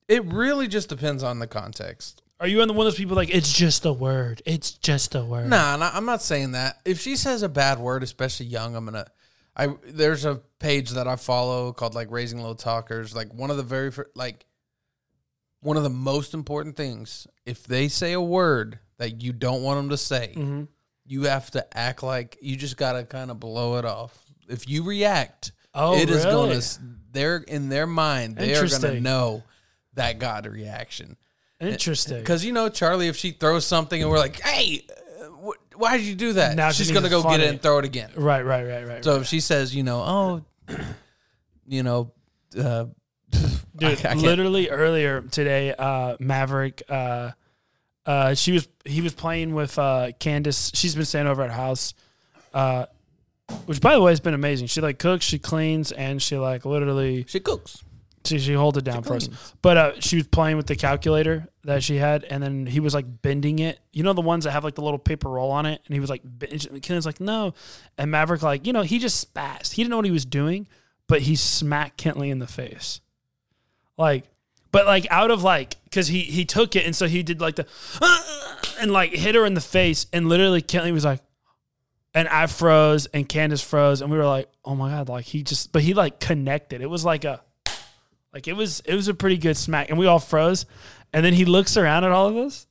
it 0.09 0.25
really 0.25 0.67
just 0.67 0.89
depends 0.89 1.23
on 1.23 1.39
the 1.39 1.47
context. 1.47 2.21
are 2.41 2.47
you 2.47 2.61
on 2.61 2.67
the 2.67 2.73
one 2.73 2.85
of 2.85 2.91
those 2.91 2.97
people 2.97 3.15
like 3.15 3.33
it's 3.33 3.53
just 3.53 3.85
a 3.85 3.93
word? 3.93 4.41
It's 4.45 4.71
just 4.71 5.15
a 5.15 5.23
word. 5.23 5.49
Nah, 5.49 5.77
nah, 5.77 5.91
I'm 5.93 6.05
not 6.05 6.21
saying 6.21 6.51
that. 6.51 6.81
If 6.83 6.99
she 6.99 7.15
says 7.15 7.41
a 7.41 7.49
bad 7.49 7.79
word, 7.79 8.03
especially 8.03 8.47
young, 8.47 8.75
I'm 8.75 8.83
gonna. 8.83 9.07
I 9.55 9.69
there's 9.87 10.25
a 10.25 10.41
page 10.59 10.89
that 10.91 11.07
I 11.07 11.15
follow 11.15 11.71
called 11.71 11.95
like 11.95 12.11
Raising 12.11 12.41
Low 12.41 12.53
Talkers. 12.53 13.15
Like 13.15 13.33
one 13.33 13.49
of 13.49 13.55
the 13.55 13.63
very 13.63 13.91
fir- 13.91 14.11
like 14.13 14.45
one 15.63 15.77
of 15.77 15.83
the 15.83 15.89
most 15.89 16.33
important 16.33 16.75
things. 16.75 17.25
If 17.45 17.65
they 17.65 17.87
say 17.87 18.13
a 18.13 18.21
word 18.21 18.79
that 18.97 19.21
you 19.21 19.33
don't 19.33 19.63
want 19.63 19.79
them 19.79 19.89
to 19.89 19.97
say, 19.97 20.33
Mhm. 20.35 20.67
you 21.05 21.23
have 21.23 21.49
to 21.51 21.77
act 21.77 22.03
like 22.03 22.37
you 22.41 22.55
just 22.55 22.77
gotta 22.77 23.03
kind 23.03 23.31
of 23.31 23.39
blow 23.39 23.77
it 23.77 23.85
off. 23.85 24.17
If 24.47 24.67
you 24.69 24.83
react, 24.83 25.51
Oh, 25.73 25.97
it 25.97 26.09
is 26.09 26.25
really? 26.25 26.49
gonna. 26.49 26.61
They're 27.11 27.37
in 27.37 27.69
their 27.69 27.87
mind. 27.87 28.35
They 28.35 28.55
are 28.55 28.67
gonna 28.67 28.99
know 28.99 29.43
that 29.95 30.19
got 30.19 30.45
a 30.45 30.49
reaction. 30.49 31.17
Interesting. 31.59 32.19
Because 32.19 32.43
you 32.43 32.51
know, 32.51 32.67
Charlie, 32.69 33.07
if 33.07 33.15
she 33.17 33.31
throws 33.31 33.65
something 33.65 34.01
and 34.01 34.09
we're 34.11 34.17
like, 34.19 34.39
"Hey, 34.41 34.85
uh, 35.21 35.25
wh- 35.29 35.79
why 35.79 35.97
did 35.97 36.05
you 36.05 36.15
do 36.15 36.33
that?" 36.33 36.55
Now 36.55 36.71
she's 36.71 36.91
gonna 36.91 37.09
go 37.09 37.19
it's 37.19 37.27
get 37.29 37.39
it 37.39 37.49
and 37.49 37.61
throw 37.61 37.77
it 37.79 37.85
again. 37.85 38.11
Right, 38.15 38.41
right, 38.43 38.65
right, 38.65 38.85
right. 38.85 39.03
So 39.03 39.17
if 39.21 39.27
she 39.27 39.39
says, 39.39 39.73
you 39.73 39.83
know, 39.83 40.01
oh, 40.01 40.45
you 41.67 41.83
know, 41.83 42.11
uh, 42.59 42.85
Dude, 43.75 43.91
I 43.91 43.95
can't- 43.95 44.21
literally 44.21 44.69
earlier 44.69 45.21
today, 45.21 45.73
uh, 45.73 46.15
Maverick, 46.19 46.83
uh, 46.89 47.31
uh, 48.05 48.35
she 48.35 48.51
was 48.51 48.67
he 48.85 49.01
was 49.01 49.13
playing 49.13 49.53
with 49.55 49.79
uh, 49.79 50.11
Candace. 50.19 50.71
She's 50.73 50.93
been 50.95 51.05
staying 51.05 51.27
over 51.27 51.41
at 51.43 51.49
her 51.49 51.55
house, 51.55 51.93
uh, 52.53 52.85
which 53.65 53.79
by 53.81 53.93
the 53.93 54.01
way 54.01 54.11
has 54.11 54.19
been 54.19 54.33
amazing. 54.33 54.67
She 54.67 54.81
like 54.81 54.99
cooks, 54.99 55.25
she 55.25 55.39
cleans, 55.39 55.91
and 55.91 56.21
she 56.21 56.37
like 56.37 56.65
literally 56.65 57.25
she 57.27 57.39
cooks. 57.39 57.81
she 58.25 58.39
she 58.39 58.53
holds 58.53 58.77
it 58.77 58.83
down 58.83 59.03
for 59.03 59.15
us. 59.15 59.29
But 59.61 59.77
uh, 59.77 59.99
she 60.01 60.17
was 60.17 60.27
playing 60.27 60.57
with 60.57 60.67
the 60.67 60.75
calculator 60.75 61.47
that 61.63 61.81
she 61.81 61.95
had, 61.95 62.25
and 62.25 62.43
then 62.43 62.65
he 62.65 62.81
was 62.81 62.93
like 62.93 63.05
bending 63.21 63.59
it. 63.59 63.79
You 63.93 64.03
know 64.03 64.11
the 64.13 64.21
ones 64.21 64.43
that 64.43 64.51
have 64.51 64.65
like 64.65 64.75
the 64.75 64.81
little 64.83 64.99
paper 64.99 65.29
roll 65.29 65.51
on 65.51 65.65
it, 65.65 65.81
and 65.85 65.93
he 65.93 65.99
was 66.01 66.09
like, 66.09 66.21
Ken's 66.81 67.05
like 67.05 67.21
no, 67.21 67.53
and 67.97 68.11
Maverick 68.11 68.41
like 68.43 68.67
you 68.67 68.73
know 68.73 68.81
he 68.81 68.99
just 68.99 69.33
spazzed. 69.33 69.73
He 69.73 69.81
didn't 69.83 69.91
know 69.91 69.97
what 69.97 70.05
he 70.05 70.11
was 70.11 70.25
doing, 70.25 70.67
but 71.07 71.21
he 71.21 71.37
smacked 71.37 72.03
Kentley 72.03 72.29
in 72.31 72.39
the 72.39 72.47
face, 72.47 72.99
like, 73.97 74.25
but 74.71 74.85
like 74.85 75.07
out 75.09 75.31
of 75.31 75.43
like 75.43 75.75
because 75.85 76.07
he 76.07 76.21
he 76.21 76.45
took 76.45 76.75
it, 76.75 76.85
and 76.85 76.95
so 76.95 77.07
he 77.07 77.23
did 77.23 77.41
like 77.41 77.55
the 77.55 77.65
and 78.79 78.91
like 78.91 79.11
hit 79.11 79.35
her 79.35 79.45
in 79.45 79.53
the 79.53 79.61
face, 79.61 80.05
and 80.13 80.29
literally 80.29 80.61
Kentley 80.61 80.93
was 80.93 81.05
like. 81.05 81.21
And 82.15 82.27
I 82.27 82.45
froze, 82.45 83.07
and 83.07 83.27
Candace 83.27 83.63
froze, 83.63 83.99
and 83.99 84.11
we 84.11 84.19
were 84.19 84.27
like, 84.27 84.47
"Oh 84.63 84.75
my 84.75 84.91
god!" 84.91 85.09
Like 85.09 85.25
he 85.25 85.41
just, 85.41 85.71
but 85.71 85.81
he 85.81 85.95
like 85.95 86.19
connected. 86.19 86.79
It 86.79 86.85
was 86.85 87.03
like 87.03 87.25
a, 87.25 87.41
like 88.31 88.47
it 88.47 88.53
was 88.53 88.81
it 88.81 88.93
was 88.93 89.07
a 89.07 89.15
pretty 89.15 89.39
good 89.39 89.57
smack, 89.57 89.89
and 89.89 89.97
we 89.97 90.05
all 90.05 90.19
froze. 90.19 90.67
And 91.11 91.25
then 91.25 91.33
he 91.33 91.43
looks 91.45 91.75
around 91.75 92.03
at 92.03 92.11
all 92.11 92.27
of 92.27 92.37
us, 92.37 92.67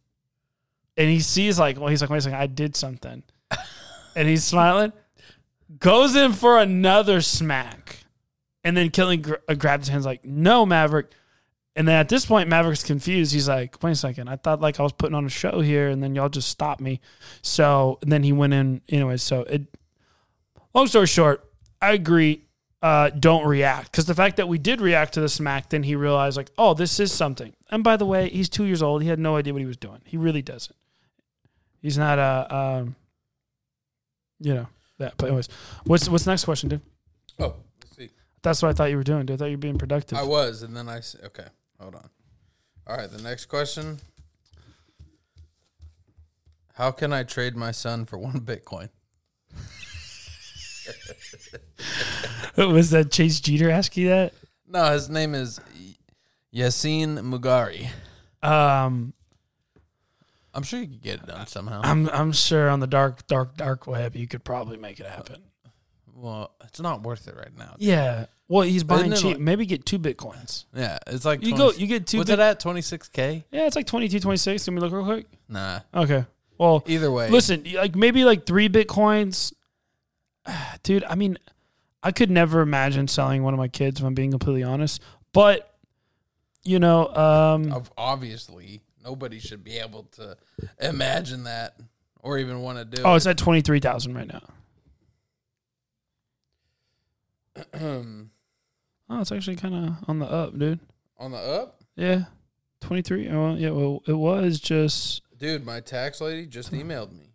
and 0.96 1.10
he 1.10 1.18
sees 1.18 1.58
like, 1.58 1.76
well, 1.76 1.88
he's 1.88 2.02
like, 2.02 2.10
wait 2.10 2.18
a 2.18 2.22
second, 2.22 2.38
I 2.38 2.46
did 2.46 2.76
something, 2.76 3.24
and 4.14 4.28
he's 4.28 4.44
smiling. 4.44 4.92
Goes 5.80 6.14
in 6.14 6.34
for 6.34 6.60
another 6.60 7.20
smack, 7.20 8.01
and 8.64 8.76
then 8.76 8.90
Killing 8.90 9.22
gr- 9.22 9.34
uh, 9.48 9.54
grabs 9.54 9.86
his 9.86 9.92
hands 9.92 10.06
like, 10.06 10.24
no, 10.24 10.64
Maverick. 10.66 11.10
And 11.74 11.88
then 11.88 11.96
at 11.96 12.08
this 12.08 12.26
point, 12.26 12.48
Maverick's 12.48 12.84
confused. 12.84 13.32
He's 13.32 13.48
like, 13.48 13.82
wait 13.82 13.92
a 13.92 13.96
second, 13.96 14.28
I 14.28 14.36
thought 14.36 14.60
like 14.60 14.78
I 14.78 14.82
was 14.82 14.92
putting 14.92 15.14
on 15.14 15.24
a 15.24 15.30
show 15.30 15.60
here, 15.60 15.88
and 15.88 16.02
then 16.02 16.14
y'all 16.14 16.28
just 16.28 16.48
stopped 16.48 16.80
me. 16.80 17.00
So 17.40 17.98
then 18.02 18.22
he 18.22 18.32
went 18.32 18.52
in 18.52 18.82
anyway. 18.88 19.16
So 19.16 19.42
it. 19.42 19.62
Long 20.74 20.86
story 20.86 21.06
short, 21.06 21.44
I 21.80 21.92
agree 21.92 22.44
uh, 22.82 23.10
don't 23.10 23.46
react 23.46 23.92
because 23.92 24.06
the 24.06 24.14
fact 24.14 24.36
that 24.36 24.48
we 24.48 24.58
did 24.58 24.80
react 24.80 25.14
to 25.14 25.20
the 25.20 25.28
smack, 25.28 25.70
then 25.70 25.84
he 25.84 25.94
realized 25.94 26.36
like, 26.36 26.50
oh, 26.58 26.74
this 26.74 26.98
is 26.98 27.12
something. 27.12 27.54
And 27.70 27.84
by 27.84 27.96
the 27.96 28.04
way, 28.04 28.28
he's 28.28 28.48
two 28.48 28.64
years 28.64 28.82
old. 28.82 29.02
He 29.02 29.08
had 29.08 29.20
no 29.20 29.36
idea 29.36 29.52
what 29.52 29.60
he 29.60 29.66
was 29.66 29.76
doing. 29.76 30.00
He 30.04 30.16
really 30.16 30.42
doesn't. 30.42 30.76
He's 31.80 31.96
not 31.96 32.18
a, 32.18 32.54
um, 32.54 32.96
you 34.40 34.54
know 34.54 34.66
that. 34.98 35.14
But 35.16 35.26
anyways, 35.26 35.48
what's 35.84 36.08
what's 36.08 36.24
the 36.24 36.32
next 36.32 36.44
question, 36.44 36.68
dude? 36.68 36.80
Oh. 37.38 37.54
That's 38.42 38.60
what 38.62 38.70
I 38.70 38.72
thought 38.72 38.90
you 38.90 38.96
were 38.96 39.04
doing, 39.04 39.24
dude. 39.26 39.34
I 39.34 39.38
thought 39.38 39.44
you 39.50 39.56
were 39.56 39.58
being 39.58 39.78
productive. 39.78 40.18
I 40.18 40.22
was, 40.24 40.62
and 40.62 40.76
then 40.76 40.88
I 40.88 40.98
s- 40.98 41.16
okay. 41.24 41.46
Hold 41.80 41.94
on. 41.94 42.08
All 42.86 42.96
right, 42.96 43.10
the 43.10 43.22
next 43.22 43.46
question. 43.46 43.98
How 46.74 46.90
can 46.90 47.12
I 47.12 47.22
trade 47.22 47.54
my 47.56 47.70
son 47.70 48.04
for 48.04 48.18
one 48.18 48.40
Bitcoin? 48.40 48.88
Was 52.56 52.90
that 52.90 53.10
Chase 53.10 53.40
Jeter 53.40 53.70
asking 53.70 54.06
that? 54.06 54.32
No, 54.66 54.92
his 54.92 55.08
name 55.08 55.34
is 55.34 55.60
Yassine 56.54 57.18
Mugari. 57.18 57.88
Um, 58.46 59.12
I'm 60.54 60.62
sure 60.62 60.80
you 60.80 60.86
could 60.88 61.02
get 61.02 61.20
it 61.20 61.26
done 61.26 61.46
somehow. 61.46 61.80
I'm 61.84 62.08
I'm 62.10 62.32
sure 62.32 62.68
on 62.68 62.80
the 62.80 62.86
dark 62.86 63.26
dark 63.26 63.56
dark 63.56 63.86
web 63.86 64.16
you 64.16 64.26
could 64.26 64.44
probably 64.44 64.76
make 64.76 64.98
it 64.98 65.06
happen. 65.06 65.42
Well, 66.22 66.52
it's 66.62 66.80
not 66.80 67.02
worth 67.02 67.26
it 67.26 67.34
right 67.36 67.56
now. 67.58 67.74
Yeah. 67.78 68.26
Well, 68.48 68.62
he's 68.62 68.84
buying 68.84 69.12
Isn't 69.12 69.12
it 69.14 69.16
cheap. 69.16 69.36
like- 69.38 69.40
Maybe 69.40 69.66
get 69.66 69.84
two 69.84 69.98
bitcoins. 69.98 70.66
Yeah, 70.74 70.98
it's 71.08 71.24
like 71.24 71.42
You 71.42 71.54
20 71.56 71.56
go. 71.72 71.78
You 71.78 71.86
get 71.88 72.06
two. 72.06 72.18
What's 72.18 72.30
Bit- 72.30 72.38
it 72.38 72.42
at? 72.42 72.60
26k? 72.60 73.44
yeah, 73.50 73.66
it's 73.66 73.74
like 73.76 73.86
22, 73.86 74.20
26. 74.20 74.66
Let 74.68 74.74
me 74.74 74.80
look 74.80 74.92
real 74.92 75.04
quick. 75.04 75.26
Nah. 75.48 75.80
Okay. 75.92 76.24
Well, 76.58 76.84
Either 76.86 77.10
way, 77.10 77.28
listen, 77.28 77.64
like 77.74 77.96
maybe 77.96 78.24
like 78.24 78.46
three 78.46 78.68
bitcoins, 78.68 79.52
dude. 80.84 81.02
I 81.04 81.14
mean, 81.16 81.38
I 82.02 82.12
could 82.12 82.30
never 82.30 82.60
imagine 82.60 83.08
selling 83.08 83.42
one 83.42 83.52
of 83.54 83.58
my 83.58 83.68
kids. 83.68 83.98
If 84.00 84.06
I'm 84.06 84.14
being 84.14 84.30
completely 84.30 84.62
honest, 84.62 85.02
but 85.32 85.74
you 86.62 86.78
know, 86.78 87.08
um, 87.08 87.72
Ob- 87.72 87.90
obviously 87.98 88.80
nobody 89.02 89.40
should 89.40 89.64
be 89.64 89.78
able 89.78 90.04
to 90.12 90.36
imagine 90.80 91.44
that 91.44 91.74
or 92.20 92.38
even 92.38 92.60
want 92.60 92.78
to 92.78 92.84
do 92.84 93.02
it. 93.02 93.04
oh, 93.04 93.14
it. 93.14 93.16
it's 93.16 93.26
at 93.26 93.38
twenty 93.38 93.62
three 93.62 93.80
thousand 93.80 94.14
right 94.14 94.28
now. 94.28 94.42
Oh, 99.10 99.20
it's 99.20 99.30
actually 99.32 99.56
kind 99.56 99.74
of 99.74 100.08
on 100.08 100.20
the 100.20 100.26
up, 100.26 100.58
dude. 100.58 100.80
on 101.18 101.32
the 101.32 101.36
up, 101.38 101.80
Yeah, 101.96 102.24
twenty 102.80 103.02
three. 103.02 103.28
Oh, 103.28 103.54
yeah. 103.56 103.68
Well, 103.70 104.02
it 104.06 104.14
was 104.14 104.58
just. 104.58 105.20
dude. 105.38 105.66
My 105.66 105.80
tax 105.80 106.20
lady 106.22 106.46
just 106.46 106.72
emailed 106.72 107.12
me. 107.12 107.34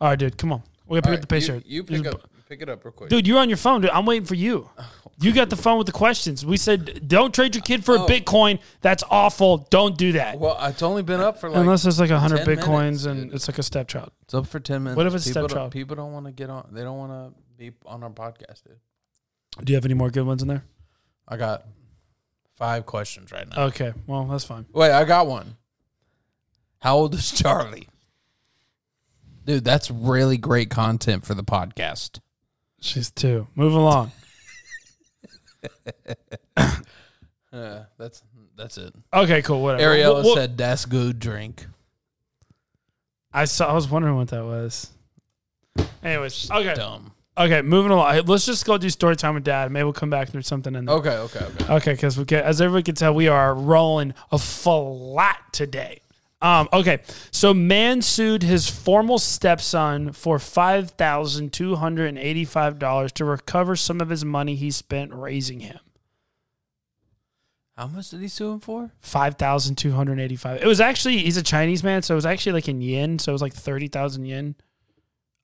All 0.00 0.08
right, 0.10 0.18
dude. 0.18 0.36
Come 0.36 0.52
on. 0.52 0.62
We 0.86 0.96
gotta 1.00 1.02
pick 1.02 1.10
All 1.10 1.14
up 1.14 1.20
the 1.22 1.26
pace 1.26 1.48
you, 1.48 1.54
here. 1.54 1.62
you 1.64 1.84
pick 1.84 2.06
up, 2.06 2.28
pick 2.48 2.60
it 2.60 2.68
up 2.68 2.84
real 2.84 2.92
quick. 2.92 3.08
Dude, 3.08 3.26
you're 3.26 3.38
on 3.38 3.48
your 3.48 3.56
phone, 3.56 3.80
dude. 3.80 3.90
I'm 3.90 4.04
waiting 4.04 4.26
for 4.26 4.34
you. 4.34 4.68
Oh, 5.14 5.24
you 5.26 5.32
got 5.34 5.50
the 5.50 5.56
phone 5.56 5.76
with 5.78 5.86
the 5.86 5.92
questions. 5.92 6.44
We 6.44 6.56
said 6.56 7.06
don't 7.06 7.32
trade 7.34 7.54
your 7.54 7.62
kid 7.62 7.84
for 7.84 7.94
a 7.94 8.02
Oh. 8.02 8.06
Bitcoin. 8.06 8.58
That's 8.80 9.04
awful. 9.10 9.58
Don't 9.70 9.96
do 9.96 10.12
that. 10.12 10.38
Well, 10.38 10.56
it's 10.66 10.82
only 10.82 11.02
been 11.02 11.20
up 11.20 11.38
for 11.38 11.48
like 11.50 11.58
Unless 11.60 11.84
it's 11.84 12.00
like 12.00 12.10
a 12.10 12.18
hundred 12.18 12.40
bitcoins 12.40 13.04
minutes, 13.04 13.04
and 13.04 13.32
it's 13.32 13.46
like 13.46 13.58
a 13.58 13.62
stepchild. 13.62 14.10
it's 14.22 14.34
up 14.34 14.46
for 14.48 14.58
ten 14.58 14.82
minutes. 14.82 14.96
What 14.96 15.06
if 15.06 15.14
it's 15.14 15.26
people 15.28 15.42
stepchild? 15.48 15.64
Don't, 15.66 15.70
people 15.70 15.94
don't 15.96 16.12
want 16.12 16.26
to 16.26 16.32
get 16.32 16.50
on. 16.50 16.66
They 16.72 16.82
don't 16.82 16.98
want 16.98 17.12
to 17.12 17.41
be 17.70 17.76
on 17.86 18.02
our 18.02 18.10
podcast, 18.10 18.64
dude. 18.64 18.78
Do 19.64 19.72
you 19.72 19.76
have 19.76 19.84
any 19.84 19.94
more 19.94 20.10
good 20.10 20.26
ones 20.26 20.42
in 20.42 20.48
there? 20.48 20.64
I 21.28 21.36
got 21.36 21.64
five 22.56 22.86
questions 22.86 23.30
right 23.30 23.48
now. 23.48 23.64
Okay, 23.64 23.92
well 24.06 24.24
that's 24.24 24.44
fine. 24.44 24.66
Wait, 24.72 24.90
I 24.90 25.04
got 25.04 25.26
one. 25.26 25.56
How 26.80 26.96
old 26.96 27.14
is 27.14 27.30
Charlie? 27.30 27.88
Dude, 29.44 29.64
that's 29.64 29.90
really 29.90 30.36
great 30.36 30.70
content 30.70 31.24
for 31.24 31.34
the 31.34 31.44
podcast. 31.44 32.20
She's 32.80 33.10
two. 33.10 33.46
Move 33.54 33.74
along. 33.74 34.12
Yeah, 35.62 36.10
uh, 37.52 37.82
that's 37.98 38.22
that's 38.56 38.78
it. 38.78 38.94
Okay, 39.12 39.42
cool. 39.42 39.62
Whatever. 39.62 39.94
Ariella 39.94 40.14
Well, 40.14 40.24
well, 40.24 40.34
said 40.34 40.56
that's 40.58 40.84
good 40.84 41.18
drink. 41.18 41.66
I 43.32 43.44
saw. 43.44 43.70
I 43.70 43.72
was 43.74 43.88
wondering 43.88 44.16
what 44.16 44.28
that 44.28 44.44
was. 44.44 44.90
Anyways, 46.02 46.50
okay, 46.50 46.74
Dumb. 46.74 47.12
Okay. 47.38 47.62
Moving 47.62 47.92
along. 47.92 48.22
Let's 48.26 48.46
just 48.46 48.64
go 48.64 48.78
do 48.78 48.90
story 48.90 49.16
time 49.16 49.34
with 49.34 49.44
dad. 49.44 49.70
Maybe 49.70 49.84
we'll 49.84 49.92
come 49.92 50.10
back 50.10 50.28
and 50.28 50.34
there's 50.34 50.46
something 50.46 50.74
in 50.74 50.84
there. 50.84 50.94
Okay, 50.96 51.16
okay, 51.16 51.44
okay. 51.44 51.74
Okay, 51.74 51.92
because 51.92 52.18
we 52.18 52.24
get, 52.24 52.44
as 52.44 52.60
everybody 52.60 52.82
can 52.82 52.94
tell, 52.94 53.14
we 53.14 53.28
are 53.28 53.54
rolling 53.54 54.14
a 54.30 54.38
flat 54.38 55.40
today. 55.52 56.00
Um, 56.40 56.68
okay, 56.72 57.02
so 57.30 57.54
man 57.54 58.02
sued 58.02 58.42
his 58.42 58.68
formal 58.68 59.20
stepson 59.20 60.12
for 60.12 60.40
five 60.40 60.90
thousand 60.90 61.52
two 61.52 61.76
hundred 61.76 62.08
and 62.08 62.18
eighty-five 62.18 62.80
dollars 62.80 63.12
to 63.12 63.24
recover 63.24 63.76
some 63.76 64.00
of 64.00 64.08
his 64.08 64.24
money 64.24 64.56
he 64.56 64.72
spent 64.72 65.14
raising 65.14 65.60
him. 65.60 65.78
How 67.76 67.86
much 67.86 68.10
did 68.10 68.20
he 68.20 68.28
sue 68.28 68.50
him 68.50 68.58
for? 68.58 68.90
Five 68.98 69.36
thousand 69.36 69.76
two 69.76 69.92
hundred 69.92 70.18
eighty-five. 70.18 70.60
It 70.60 70.66
was 70.66 70.80
actually 70.80 71.18
he's 71.18 71.36
a 71.36 71.44
Chinese 71.44 71.84
man, 71.84 72.02
so 72.02 72.14
it 72.14 72.16
was 72.16 72.26
actually 72.26 72.54
like 72.54 72.68
in 72.68 72.82
yen, 72.82 73.20
so 73.20 73.30
it 73.30 73.34
was 73.34 73.42
like 73.42 73.54
thirty 73.54 73.86
thousand 73.86 74.24
yen. 74.24 74.56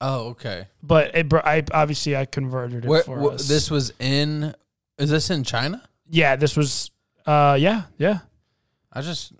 Oh, 0.01 0.29
okay. 0.29 0.67
But 0.81 1.15
it, 1.15 1.27
br- 1.29 1.39
I 1.45 1.63
obviously 1.73 2.15
I 2.15 2.25
converted 2.25 2.85
it 2.85 2.87
Where, 2.87 3.03
for 3.03 3.19
wh- 3.19 3.33
us. 3.33 3.47
this 3.47 3.69
was 3.69 3.91
in. 3.99 4.53
Is 4.97 5.09
this 5.09 5.29
in 5.29 5.43
China? 5.43 5.81
yeah, 6.11 6.35
this 6.35 6.57
was, 6.57 6.89
uh, 7.27 7.55
yeah, 7.59 7.83
yeah. 7.97 8.19
I 8.91 9.01
just, 9.01 9.31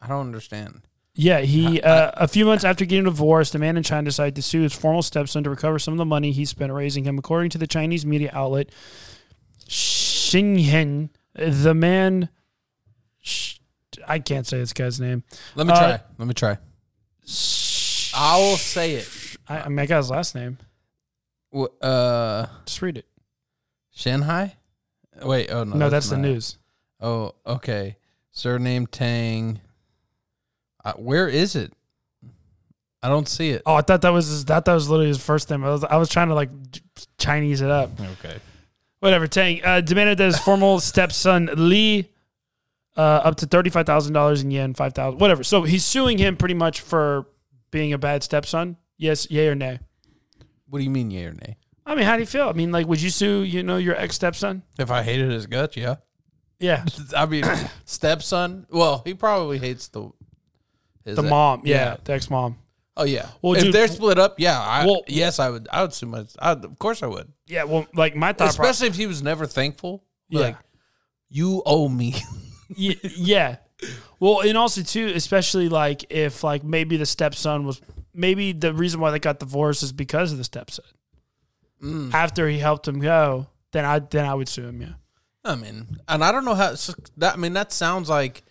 I 0.00 0.08
don't 0.08 0.26
understand. 0.26 0.82
Yeah, 1.14 1.40
he 1.40 1.80
uh, 1.82 2.10
a 2.14 2.26
few 2.28 2.44
months 2.46 2.64
after 2.64 2.84
getting 2.84 3.04
divorced, 3.04 3.54
a 3.54 3.58
man 3.58 3.76
in 3.76 3.82
China 3.82 4.04
decided 4.04 4.34
to 4.36 4.42
sue 4.42 4.62
his 4.62 4.72
former 4.74 5.02
stepson 5.02 5.44
to 5.44 5.50
recover 5.50 5.78
some 5.78 5.92
of 5.94 5.98
the 5.98 6.04
money 6.04 6.32
he 6.32 6.44
spent 6.44 6.72
raising 6.72 7.04
him. 7.04 7.18
According 7.18 7.50
to 7.50 7.58
the 7.58 7.66
Chinese 7.66 8.04
media 8.06 8.30
outlet 8.32 8.70
Xinjiang, 9.68 11.10
the 11.34 11.74
man, 11.74 12.28
sh- 13.20 13.58
I 14.06 14.18
can't 14.18 14.46
say 14.46 14.58
this 14.58 14.72
guy's 14.72 15.00
name. 15.00 15.22
Let 15.54 15.66
me 15.66 15.72
Uh, 15.72 15.78
try. 15.78 16.00
Let 16.18 16.28
me 16.28 16.34
try. 16.34 16.58
I 18.14 18.38
will 18.38 18.56
say 18.56 18.94
it. 18.94 19.08
I, 19.50 19.60
I 19.62 19.68
mean, 19.68 19.78
I 19.80 19.86
got 19.86 19.98
his 19.98 20.10
last 20.10 20.34
name. 20.34 20.56
Wh- 21.54 21.66
Uh, 21.82 22.46
Just 22.64 22.80
read 22.80 22.96
it. 22.96 23.06
Shanghai. 23.92 24.54
Wait. 25.22 25.50
Oh 25.50 25.64
no. 25.64 25.76
No, 25.76 25.90
that's, 25.90 26.08
the 26.08 26.16
not 26.16 26.22
news. 26.22 26.56
Oh, 27.00 27.34
okay. 27.46 27.96
Surname 28.30 28.86
Tang. 28.86 29.60
Uh, 30.84 30.92
where 30.94 31.28
is 31.28 31.56
it? 31.56 31.72
I 33.02 33.08
don't 33.08 33.28
see 33.28 33.50
it. 33.50 33.62
Oh, 33.66 33.74
I 33.74 33.80
thought 33.82 34.02
that 34.02 34.10
was 34.10 34.28
his, 34.28 34.44
that. 34.46 34.64
That 34.66 34.74
was 34.74 34.88
literally 34.88 35.08
his 35.08 35.18
first 35.22 35.50
name. 35.50 35.64
I 35.64 35.70
was 35.70 35.84
I 35.84 35.96
was 35.96 36.08
trying 36.08 36.28
to 36.28 36.34
like 36.34 36.50
Chinese 37.18 37.60
it 37.60 37.70
up. 37.70 37.90
Okay. 37.98 38.36
Whatever. 39.00 39.26
Tang 39.26 39.60
uh, 39.64 39.80
demanded 39.80 40.18
that 40.18 40.24
his 40.26 40.38
formal 40.38 40.80
stepson 40.90 41.48
Lee 41.56 42.08
uh, 42.96 43.00
up 43.00 43.36
to 43.36 43.46
thirty 43.46 43.70
five 43.70 43.86
thousand 43.86 44.12
dollars 44.12 44.42
in 44.42 44.50
yen, 44.50 44.74
five 44.74 44.92
thousand, 44.94 45.18
whatever. 45.18 45.42
So 45.42 45.62
he's 45.62 45.84
suing 45.84 46.18
him 46.18 46.36
pretty 46.36 46.54
much 46.54 46.80
for 46.82 47.26
being 47.70 47.92
a 47.92 47.98
bad 47.98 48.22
stepson. 48.22 48.76
Yes, 49.00 49.26
yay 49.30 49.48
or 49.48 49.54
nay? 49.54 49.78
What 50.68 50.78
do 50.80 50.84
you 50.84 50.90
mean, 50.90 51.10
yay 51.10 51.24
or 51.24 51.32
nay? 51.32 51.56
I 51.86 51.94
mean, 51.94 52.04
how 52.04 52.16
do 52.16 52.20
you 52.20 52.26
feel? 52.26 52.48
I 52.48 52.52
mean, 52.52 52.70
like, 52.70 52.86
would 52.86 53.00
you 53.00 53.08
sue 53.08 53.40
you 53.42 53.62
know 53.62 53.78
your 53.78 53.96
ex 53.96 54.14
stepson? 54.16 54.62
If 54.78 54.90
I 54.90 55.02
hated 55.02 55.30
his 55.30 55.46
guts, 55.46 55.74
yeah. 55.76 55.96
Yeah, 56.58 56.84
I 57.16 57.24
mean, 57.24 57.44
stepson. 57.86 58.66
Well, 58.70 59.00
he 59.06 59.14
probably 59.14 59.58
hates 59.58 59.88
the 59.88 60.10
his 61.06 61.16
the 61.16 61.22
ex- 61.22 61.30
mom. 61.30 61.62
Yeah, 61.64 61.96
the 62.04 62.12
ex 62.12 62.28
mom. 62.28 62.58
Oh 62.94 63.04
yeah. 63.04 63.28
Well, 63.40 63.54
if 63.54 63.62
dude- 63.62 63.72
they're 63.72 63.88
split 63.88 64.18
up, 64.18 64.34
yeah. 64.38 64.60
I, 64.60 64.84
Well- 64.84 65.02
yes, 65.08 65.38
I 65.38 65.48
would. 65.48 65.66
I 65.72 65.80
would 65.80 65.94
sue 65.94 66.06
my. 66.06 66.26
I, 66.38 66.52
of 66.52 66.78
course, 66.78 67.02
I 67.02 67.06
would. 67.06 67.32
Yeah, 67.46 67.64
well, 67.64 67.86
like 67.94 68.14
my 68.14 68.34
thought. 68.34 68.50
Especially 68.50 68.88
if 68.88 68.96
he 68.96 69.06
was 69.06 69.22
never 69.22 69.46
thankful. 69.46 70.04
Yeah. 70.28 70.40
Like, 70.40 70.56
you 71.30 71.62
owe 71.64 71.88
me. 71.88 72.14
Ye- 72.76 73.00
yeah. 73.16 73.56
Well, 74.18 74.40
and 74.40 74.56
also 74.58 74.82
too, 74.82 75.12
especially 75.14 75.68
like 75.68 76.04
if 76.10 76.44
like 76.44 76.62
maybe 76.62 76.96
the 76.96 77.06
stepson 77.06 77.64
was 77.64 77.80
maybe 78.14 78.52
the 78.52 78.72
reason 78.72 79.00
why 79.00 79.10
they 79.10 79.18
got 79.18 79.38
divorced 79.38 79.82
is 79.82 79.92
because 79.92 80.32
of 80.32 80.38
the 80.38 80.44
stepson. 80.44 80.84
Mm. 81.82 82.12
After 82.12 82.48
he 82.48 82.58
helped 82.58 82.86
him 82.86 83.00
go, 83.00 83.46
then 83.72 83.84
I 83.84 84.00
then 84.00 84.26
I 84.26 84.34
would 84.34 84.48
sue 84.48 84.66
him. 84.66 84.82
Yeah. 84.82 84.92
I 85.44 85.54
mean, 85.54 85.98
and 86.06 86.22
I 86.22 86.32
don't 86.32 86.44
know 86.44 86.54
how 86.54 86.74
that. 87.16 87.34
I 87.34 87.36
mean, 87.36 87.54
that 87.54 87.72
sounds 87.72 88.08
like. 88.08 88.42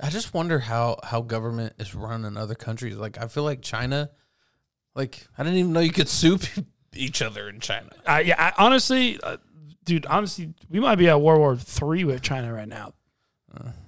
I 0.00 0.10
just 0.10 0.34
wonder 0.34 0.58
how 0.58 0.98
how 1.02 1.22
government 1.22 1.74
is 1.78 1.94
run 1.94 2.24
in 2.24 2.36
other 2.36 2.54
countries. 2.54 2.96
Like, 2.96 3.16
I 3.18 3.28
feel 3.28 3.44
like 3.44 3.62
China. 3.62 4.10
Like, 4.94 5.26
I 5.38 5.42
didn't 5.42 5.58
even 5.58 5.72
know 5.72 5.80
you 5.80 5.92
could 5.92 6.08
sue 6.08 6.38
each 6.94 7.22
other 7.22 7.48
in 7.48 7.60
China. 7.60 7.90
I, 8.06 8.20
yeah. 8.20 8.34
I, 8.38 8.62
honestly, 8.62 9.18
uh, 9.22 9.38
dude. 9.84 10.04
Honestly, 10.06 10.52
we 10.68 10.80
might 10.80 10.96
be 10.96 11.08
at 11.08 11.20
World 11.20 11.40
War 11.40 11.56
Three 11.56 12.04
with 12.04 12.20
China 12.22 12.52
right 12.52 12.68
now. 12.68 12.92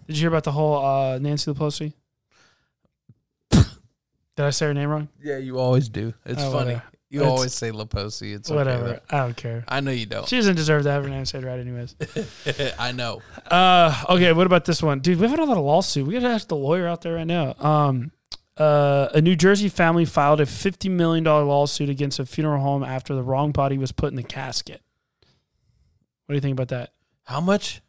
Did 0.06 0.16
you 0.16 0.20
hear 0.22 0.28
about 0.28 0.44
the 0.44 0.52
whole 0.52 0.84
uh, 0.84 1.18
Nancy 1.18 1.52
Pelosi? 1.52 1.92
Did 3.50 4.44
I 4.44 4.50
say 4.50 4.66
her 4.66 4.74
name 4.74 4.90
wrong? 4.90 5.08
Yeah, 5.22 5.38
you 5.38 5.58
always 5.58 5.88
do. 5.88 6.12
It's 6.26 6.42
Oh, 6.42 6.52
funny. 6.52 6.74
whatever. 6.74 6.82
You 7.08 7.20
It's- 7.20 7.30
always 7.32 7.54
say 7.54 7.70
Laposi. 7.70 8.34
It's 8.34 8.50
Whatever. 8.50 8.84
though. 9.10 9.16
I 9.16 9.20
don't 9.20 9.36
care. 9.36 9.64
I 9.68 9.80
know 9.80 9.92
you 9.92 10.04
don't. 10.06 10.28
She 10.28 10.36
doesn't 10.36 10.56
deserve 10.56 10.82
to 10.82 10.90
have 10.90 11.04
her 11.04 11.08
name 11.08 11.24
said 11.24 11.42
right, 11.44 11.58
anyways. 11.58 11.94
I 12.78 12.92
know. 12.92 13.22
Uh, 13.50 14.04
okay, 14.10 14.32
what 14.34 14.46
about 14.46 14.64
this 14.66 14.82
one, 14.82 15.00
dude? 15.00 15.18
We've 15.20 15.30
had 15.30 15.38
a 15.38 15.44
lot 15.44 15.56
of 15.56 15.64
lawsuit. 15.64 16.06
We 16.06 16.14
gotta 16.14 16.28
ask 16.28 16.48
the 16.48 16.56
lawyer 16.56 16.86
out 16.86 17.00
there 17.02 17.14
right 17.14 17.26
now. 17.26 17.54
Um, 17.60 18.10
uh, 18.58 19.08
a 19.14 19.20
New 19.22 19.36
Jersey 19.36 19.68
family 19.70 20.04
filed 20.04 20.40
a 20.40 20.46
fifty 20.46 20.88
million 20.90 21.24
dollar 21.24 21.44
lawsuit 21.44 21.88
against 21.88 22.18
a 22.18 22.26
funeral 22.26 22.60
home 22.60 22.82
after 22.82 23.14
the 23.14 23.22
wrong 23.22 23.52
body 23.52 23.78
was 23.78 23.92
put 23.92 24.10
in 24.10 24.16
the 24.16 24.22
casket. 24.22 24.82
What 26.26 26.32
do 26.32 26.34
you 26.34 26.40
think 26.40 26.52
about 26.58 26.68
that? 26.68 26.90
How 27.24 27.40
much? 27.40 27.80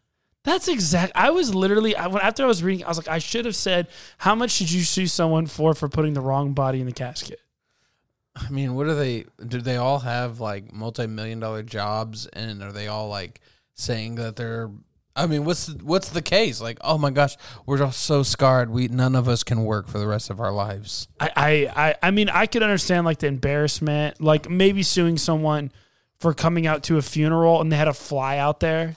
That's 0.47 0.69
exact. 0.69 1.11
I 1.13 1.31
was 1.31 1.53
literally 1.53 1.93
I, 1.93 2.05
after 2.05 2.43
I 2.43 2.47
was 2.47 2.63
reading, 2.63 2.85
I 2.85 2.87
was 2.87 2.97
like, 2.97 3.09
I 3.09 3.19
should 3.19 3.43
have 3.43 3.55
said, 3.55 3.89
how 4.17 4.33
much 4.33 4.51
should 4.51 4.71
you 4.71 4.81
sue 4.81 5.05
someone 5.05 5.45
for 5.45 5.73
for 5.73 5.89
putting 5.89 6.13
the 6.13 6.21
wrong 6.21 6.53
body 6.53 6.79
in 6.79 6.85
the 6.85 6.93
casket? 6.93 7.41
I 8.33 8.49
mean, 8.49 8.73
what 8.73 8.87
are 8.87 8.95
they? 8.95 9.25
Do 9.45 9.59
they 9.59 9.75
all 9.75 9.99
have 9.99 10.39
like 10.39 10.71
multi-million 10.71 11.41
dollar 11.41 11.63
jobs, 11.63 12.27
and 12.27 12.63
are 12.63 12.71
they 12.71 12.87
all 12.87 13.09
like 13.09 13.41
saying 13.73 14.15
that 14.15 14.37
they're 14.37 14.71
I 15.17 15.25
mean, 15.25 15.43
what's 15.43 15.65
the, 15.65 15.83
what's 15.83 16.09
the 16.09 16.21
case? 16.21 16.61
Like, 16.61 16.77
oh 16.79 16.97
my 16.97 17.09
gosh, 17.09 17.35
we're 17.65 17.83
all 17.83 17.91
so 17.91 18.23
scarred. 18.23 18.69
We 18.69 18.87
none 18.87 19.15
of 19.15 19.27
us 19.27 19.43
can 19.43 19.65
work 19.65 19.89
for 19.89 19.97
the 19.97 20.07
rest 20.07 20.29
of 20.29 20.39
our 20.39 20.53
lives. 20.53 21.09
I, 21.19 21.31
I, 21.35 21.87
I, 21.87 21.95
I 22.03 22.11
mean, 22.11 22.29
I 22.29 22.45
could 22.45 22.63
understand 22.63 23.03
like 23.03 23.17
the 23.19 23.27
embarrassment, 23.27 24.21
like 24.21 24.49
maybe 24.49 24.81
suing 24.81 25.17
someone 25.17 25.73
for 26.19 26.33
coming 26.33 26.67
out 26.67 26.83
to 26.83 26.97
a 26.97 27.01
funeral 27.01 27.59
and 27.59 27.69
they 27.69 27.75
had 27.75 27.89
a 27.89 27.93
fly 27.93 28.37
out 28.37 28.61
there, 28.61 28.95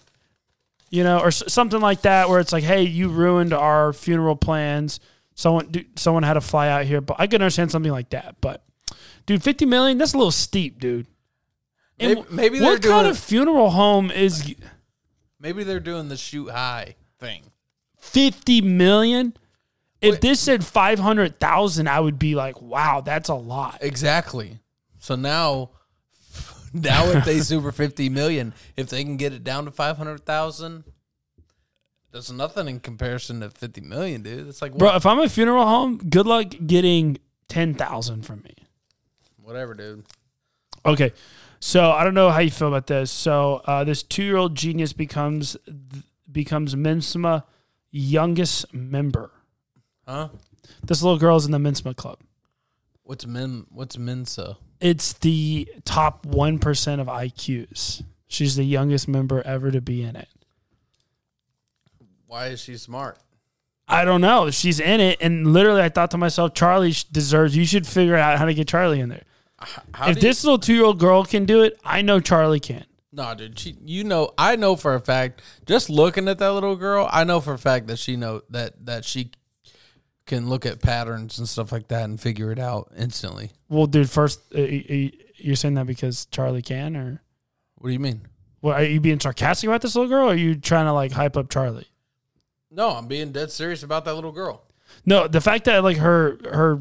you 0.91 1.03
know, 1.05 1.19
or 1.21 1.29
s- 1.29 1.43
something 1.49 1.81
like 1.81 2.03
that, 2.03 2.29
where 2.29 2.41
it's 2.41 2.53
like, 2.53 2.65
hey, 2.65 2.83
you 2.83 3.09
ruined 3.09 3.53
our 3.55 3.93
funeral 3.93 4.37
plans. 4.37 5.01
Someone, 5.35 5.69
dude, 5.71 5.99
someone 5.99 6.23
had 6.25 6.35
to 6.35 6.41
fly 6.43 6.69
out 6.69 6.85
here, 6.85 7.01
but 7.01 7.17
I 7.19 7.27
could 7.27 7.41
understand 7.41 7.71
something 7.71 7.93
like 7.93 8.11
that. 8.11 8.37
But, 8.43 8.63
dude, 9.25 9.43
fifty 9.43 9.65
million, 9.65 9.97
that's 9.97 10.13
a 10.13 10.19
little 10.19 10.31
steep, 10.31 10.79
dude. 10.79 11.07
And 11.99 12.15
Maybe, 12.17 12.27
maybe 12.31 12.59
they're 12.59 12.73
what 12.73 12.83
kind 12.83 13.07
of 13.07 13.19
funeral 13.19 13.71
home 13.71 14.11
is 14.11 14.55
maybe 15.39 15.65
they're 15.65 15.81
doing 15.81 16.09
the 16.09 16.17
shoot 16.17 16.51
high 16.51 16.97
thing. 17.19 17.45
fifty 17.97 18.61
million? 18.61 19.35
If 20.03 20.21
this 20.23 20.41
said 20.41 20.65
five 20.65 20.99
hundred 20.99 21.39
thousand, 21.39 21.89
I 21.89 22.01
would 22.01 22.19
be 22.19 22.35
like, 22.35 22.61
wow, 22.63 23.03
that's 23.03 23.29
a 23.29 23.35
lot. 23.35 23.79
Exactly. 23.83 24.61
So 24.99 25.15
now, 25.15 25.71
now 26.73 27.07
if 27.07 27.25
they 27.25 27.41
super 27.41 27.73
fifty 27.73 28.09
million, 28.09 28.55
if 28.77 28.89
they 28.89 29.05
can 29.05 29.17
get 29.17 29.33
it 29.33 29.45
down 29.45 29.65
to 29.65 29.71
five 29.71 29.97
hundred 29.97 30.25
thousand, 30.25 30.85
that's 32.13 32.31
nothing 32.31 32.69
in 32.69 32.81
comparison 32.81 33.41
to 33.41 33.51
fifty 33.51 33.81
million, 33.81 34.23
dude. 34.23 34.49
It's 34.49 34.63
like 34.63 34.75
Bro, 34.75 34.97
if 34.97 35.07
I'm 35.07 35.19
a 35.21 35.29
funeral 35.29 35.67
home, 35.67 35.99
good 35.99 36.27
luck 36.27 36.53
getting 36.67 37.19
ten 37.49 37.75
thousand 37.75 38.23
from 38.27 38.43
me. 38.43 38.55
whatever, 39.37 39.75
dude. 39.75 40.05
Okay, 40.87 41.13
so 41.61 41.91
I 41.91 42.05
don't 42.05 42.15
know 42.15 42.31
how 42.31 42.41
you 42.41 42.51
feel 42.51 42.69
about 42.69 42.87
this. 42.87 43.11
So 43.11 43.63
uh, 43.67 43.85
this 43.85 44.03
two-year-old 44.03 44.55
genius 44.55 44.93
becomes 44.93 45.57
becomes 46.31 46.75
Mensa 46.77 47.45
youngest 47.91 48.73
member. 48.73 49.31
Huh? 50.07 50.29
This 50.85 51.03
little 51.03 51.19
girl's 51.19 51.45
in 51.45 51.53
the 51.53 51.59
Mensa 51.59 51.93
club. 51.95 52.21
What's 53.03 53.27
min? 53.27 53.67
What's 53.71 53.99
Mensa? 53.99 54.57
It's 54.81 55.13
the 55.15 55.69
top 55.85 56.25
one 56.27 56.59
percent 56.59 57.01
of 57.01 57.07
IQs. 57.07 58.03
She's 58.29 58.57
the 58.57 58.65
youngest 58.65 59.09
member 59.09 59.43
ever 59.43 59.71
to 59.71 59.81
be 59.81 60.03
in 60.03 60.17
it. 60.17 60.29
Why 62.27 62.47
is 62.49 62.61
she 62.61 62.77
smart? 62.77 63.19
I 63.89 64.05
don't 64.05 64.21
know. 64.21 64.51
She's 64.51 64.79
in 64.79 65.01
it, 65.01 65.19
and 65.21 65.53
literally, 65.53 65.83
I 65.83 65.89
thought 65.89 66.13
to 66.13 66.19
myself, 66.19 66.55
Charlie 66.55 66.95
deserves. 67.11 67.57
You 67.57 67.67
should 67.67 67.87
figure 67.89 68.15
out 68.17 68.39
how 68.39 68.45
to 68.45 68.55
get 68.55 68.69
Charlie 68.69 69.01
in 69.01 69.09
there. 69.09 69.25
How 69.93 70.09
if 70.09 70.15
do 70.15 70.21
you- 70.21 70.29
this 70.29 70.45
little 70.45 70.59
two-year-old 70.59 70.99
girl 71.01 71.25
can 71.25 71.45
do 71.45 71.63
it, 71.63 71.79
I 71.85 72.03
know 72.03 72.21
Charlie 72.21 72.61
can. 72.61 72.85
No, 73.13 73.35
dude. 73.35 73.59
She, 73.59 73.77
you 73.85 74.05
know, 74.05 74.31
I 74.39 74.55
know 74.55 74.77
for 74.77 74.95
a 74.95 75.01
fact. 75.01 75.43
Just 75.67 75.91
looking 75.91 76.29
at 76.29 76.39
that 76.39 76.53
little 76.53 76.77
girl, 76.77 77.09
I 77.11 77.25
know 77.25 77.41
for 77.41 77.53
a 77.53 77.59
fact 77.59 77.89
that 77.89 77.99
she 77.99 78.15
know 78.15 78.43
that 78.51 78.87
that 78.87 79.05
she 79.05 79.33
can 80.31 80.49
look 80.49 80.65
at 80.65 80.81
patterns 80.81 81.39
and 81.39 81.47
stuff 81.49 81.71
like 81.73 81.89
that 81.89 82.05
and 82.05 82.19
figure 82.21 82.51
it 82.51 82.59
out 82.59 82.91
instantly. 82.97 83.51
Well, 83.69 83.87
dude, 83.87 84.09
first 84.09 84.41
uh, 84.55 84.59
y- 84.61 84.85
y- 84.89 85.13
you're 85.37 85.57
saying 85.57 85.75
that 85.75 85.87
because 85.87 86.25
Charlie 86.27 86.63
can, 86.63 86.97
or 86.97 87.23
What 87.77 87.89
do 87.89 87.93
you 87.93 87.99
mean? 88.01 88.23
what? 88.61 88.77
Are 88.81 88.85
you 88.85 89.01
being 89.01 89.21
sarcastic 89.21 89.69
about 89.69 89.83
this 89.83 89.95
little 89.95 90.09
girl? 90.09 90.29
Or 90.29 90.33
are 90.33 90.35
you 90.35 90.55
trying 90.55 90.87
to 90.87 90.93
like 90.93 91.13
hype 91.13 91.37
up 91.37 91.51
Charlie? 91.51 91.87
No, 92.71 92.91
I'm 92.91 93.07
being 93.09 93.33
dead 93.33 93.51
serious 93.51 93.83
about 93.83 94.05
that 94.07 94.15
little 94.15 94.33
girl. 94.33 94.63
No, 95.05 95.27
the 95.29 95.41
fact 95.41 95.65
that 95.67 95.83
like 95.85 95.97
her 95.99 96.39
her 96.51 96.81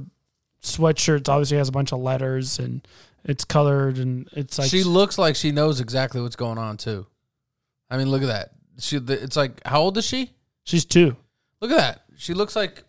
sweatshirt 0.61 1.29
obviously 1.29 1.57
has 1.57 1.69
a 1.69 1.71
bunch 1.71 1.91
of 1.93 1.99
letters 1.99 2.59
and 2.59 2.85
it's 3.23 3.45
colored 3.45 3.97
and 3.97 4.27
it's 4.33 4.57
like 4.59 4.69
she 4.69 4.83
looks 4.83 5.17
like 5.17 5.35
she 5.35 5.51
knows 5.51 5.79
exactly 5.79 6.21
what's 6.21 6.35
going 6.35 6.57
on 6.57 6.77
too. 6.77 7.05
I 7.89 7.97
mean, 7.97 8.09
look 8.09 8.21
at 8.21 8.27
that. 8.27 8.51
She, 8.79 8.97
it's 8.97 9.35
like, 9.35 9.61
how 9.65 9.81
old 9.81 9.97
is 9.97 10.05
she? 10.05 10.31
she's 10.63 10.85
two, 10.85 11.15
Look 11.61 11.71
at 11.71 11.77
that. 11.77 12.03
She 12.17 12.33
looks 12.33 12.55
like 12.55 12.83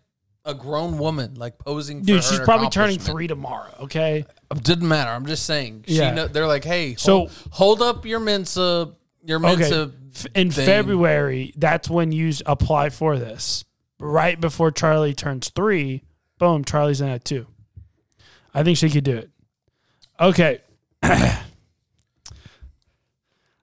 a 0.45 0.53
grown 0.53 0.97
woman, 0.97 1.35
like 1.35 1.57
posing. 1.59 2.01
For 2.01 2.05
dude. 2.07 2.23
She's 2.23 2.39
probably 2.39 2.69
turning 2.69 2.99
three 2.99 3.27
tomorrow. 3.27 3.73
Okay, 3.81 4.25
It 4.51 4.63
didn't 4.63 4.87
matter. 4.87 5.11
I'm 5.11 5.25
just 5.25 5.45
saying. 5.45 5.85
She 5.87 5.95
Yeah. 5.95 6.13
know, 6.13 6.27
they're 6.27 6.47
like, 6.47 6.63
hey, 6.63 6.95
So- 6.95 7.27
hold, 7.27 7.31
hold 7.51 7.81
up 7.81 8.05
your 8.05 8.19
Mensa, 8.19 8.91
your 9.23 9.39
Mensa. 9.39 9.75
okay. 9.81 9.95
In 10.35 10.51
thing. 10.51 10.65
February, 10.65 11.53
that's 11.55 11.89
when 11.89 12.11
you 12.11 12.33
apply 12.45 12.89
for 12.89 13.17
this. 13.17 13.63
Right 13.99 14.39
before 14.41 14.71
Charlie 14.71 15.13
turns 15.13 15.49
three, 15.49 16.03
boom, 16.39 16.65
Charlie's 16.65 17.01
in 17.01 17.07
at 17.09 17.23
two. 17.23 17.47
I 18.53 18.63
think 18.63 18.77
she 18.77 18.89
could 18.89 19.03
do 19.05 19.17
it. 19.17 19.29
Okay. 20.19 20.59
All 21.03 21.09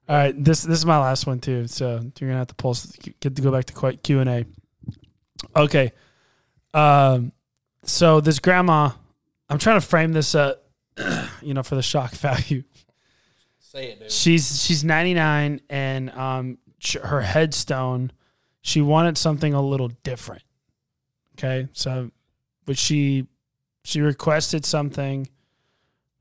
right, 0.07 0.43
this 0.43 0.63
this 0.63 0.79
is 0.79 0.85
my 0.85 0.97
last 0.97 1.27
one 1.27 1.39
too. 1.39 1.67
So 1.67 1.99
you're 2.19 2.29
gonna 2.29 2.39
have 2.39 2.47
to 2.47 2.55
pulse 2.55 2.87
get 3.19 3.35
to 3.35 3.41
go 3.41 3.51
back 3.51 3.65
to 3.65 3.97
Q 3.97 4.19
and 4.21 4.29
A. 4.29 4.45
Okay. 5.55 5.91
Um. 6.73 7.31
So 7.83 8.19
this 8.21 8.39
grandma, 8.39 8.91
I'm 9.49 9.57
trying 9.57 9.79
to 9.79 9.85
frame 9.85 10.11
this 10.13 10.35
up, 10.35 10.63
you 11.41 11.53
know, 11.53 11.63
for 11.63 11.75
the 11.75 11.81
shock 11.81 12.11
value 12.11 12.63
Say 13.59 13.91
it, 13.91 13.99
dude. 13.99 14.11
she's 14.11 14.63
she's 14.63 14.83
99 14.83 15.61
and 15.69 16.09
um 16.11 16.57
sh- 16.79 16.97
her 17.03 17.21
headstone 17.21 18.11
she 18.61 18.81
wanted 18.81 19.17
something 19.17 19.53
a 19.53 19.61
little 19.61 19.89
different 20.03 20.41
okay 21.37 21.67
so 21.73 22.09
but 22.65 22.77
she 22.79 23.27
she 23.83 24.01
requested 24.01 24.65
something 24.65 25.29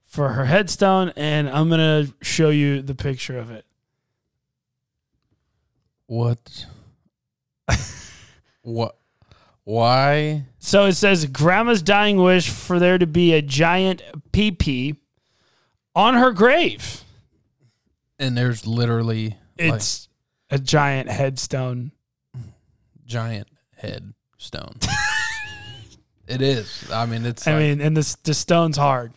for 0.05 0.29
her 0.31 0.45
headstone 0.45 1.11
and 1.17 1.49
i'm 1.49 1.71
gonna 1.71 2.07
show 2.21 2.51
you 2.51 2.83
the 2.83 2.95
picture 2.95 3.39
of 3.39 3.51
it 3.51 3.65
What? 6.07 6.67
what? 8.63 8.97
Why? 9.69 10.47
so 10.59 10.87
it 10.87 10.95
says 10.95 11.27
grandma's 11.27 11.83
dying 11.83 12.17
wish 12.17 12.49
for 12.49 12.79
there 12.79 12.97
to 12.97 13.07
be 13.07 13.35
a 13.35 13.43
giant 13.43 14.03
pp 14.33 14.97
on 15.95 16.15
her 16.15 16.33
grave 16.33 17.05
And 18.19 18.35
there's 18.37 18.67
literally 18.67 19.37
it's 19.59 20.09
a 20.49 20.59
giant 20.59 21.11
headstone 21.11 21.93
giant 23.05 23.49
head 23.77 24.15
stone. 24.39 24.75
it 26.29 26.41
is. 26.41 26.91
I 26.91 27.05
mean, 27.07 27.27
it's. 27.27 27.47
i 27.47 27.53
like- 27.53 27.61
mean 27.61 27.81
and 27.83 27.95
this 27.95 28.15
the 28.17 28.33
stone's 28.33 28.77
hard 28.79 29.13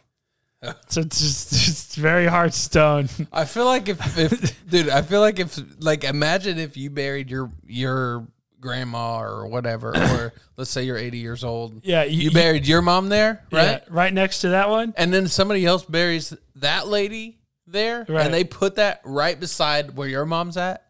so 0.90 1.00
it's 1.02 1.20
just 1.20 1.50
just 1.52 1.96
very 1.96 2.28
hard 2.28 2.54
stone 2.54 3.08
I 3.32 3.46
feel 3.46 3.66
like 3.66 3.88
if, 3.88 4.18
if 4.18 4.70
dude, 4.70 4.90
I 4.90 5.02
feel 5.02 5.22
like 5.22 5.40
if 5.40 5.58
like 5.80 6.04
imagine 6.04 6.58
if 6.60 6.76
you 6.76 6.90
buried 6.90 7.30
your 7.32 7.50
your 7.66 8.28
grandma 8.62 9.20
or 9.22 9.48
whatever, 9.48 9.90
or 9.98 10.34
let's 10.56 10.70
say 10.70 10.84
you're 10.84 10.98
80 10.98 11.18
years 11.18 11.44
old. 11.44 11.82
Yeah, 11.84 12.04
you, 12.04 12.24
you- 12.24 12.32
buried 12.32 12.66
your 12.68 12.82
mom 12.82 13.10
there, 13.10 13.44
right? 13.52 13.64
Yeah, 13.64 13.80
right 13.90 14.14
next 14.14 14.42
to 14.42 14.50
that 14.50 14.70
one. 14.70 14.94
And 14.96 15.14
then 15.14 15.28
somebody 15.28 15.66
else 15.66 15.84
buries 15.84 16.34
that 16.56 16.88
lady 16.88 17.40
there, 17.68 18.06
Right. 18.08 18.26
and 18.26 18.34
they 18.34 18.44
put 18.44 18.76
that 18.76 19.02
right 19.04 19.38
beside 19.40 19.96
where 19.98 20.08
your 20.08 20.26
mom's 20.26 20.58
at. 20.58 20.86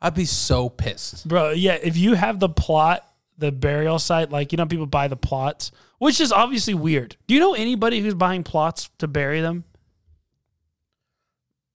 I'd 0.00 0.14
be 0.14 0.24
so 0.24 0.68
pissed. 0.68 1.28
Bro, 1.28 1.50
yeah, 1.52 1.78
if 1.80 1.96
you 1.96 2.14
have 2.14 2.40
the 2.40 2.48
plot, 2.48 3.06
the 3.38 3.52
burial 3.52 3.98
site, 4.00 4.30
like 4.30 4.50
you 4.52 4.56
know 4.58 4.66
people 4.66 4.86
buy 4.86 5.06
the 5.08 5.16
plots, 5.16 5.70
which 5.98 6.20
is 6.20 6.32
obviously 6.32 6.74
weird. 6.74 7.16
Do 7.28 7.34
you 7.34 7.40
know 7.40 7.54
anybody 7.54 8.00
who's 8.00 8.14
buying 8.14 8.42
plots 8.42 8.90
to 8.98 9.06
bury 9.06 9.40
them? 9.40 9.62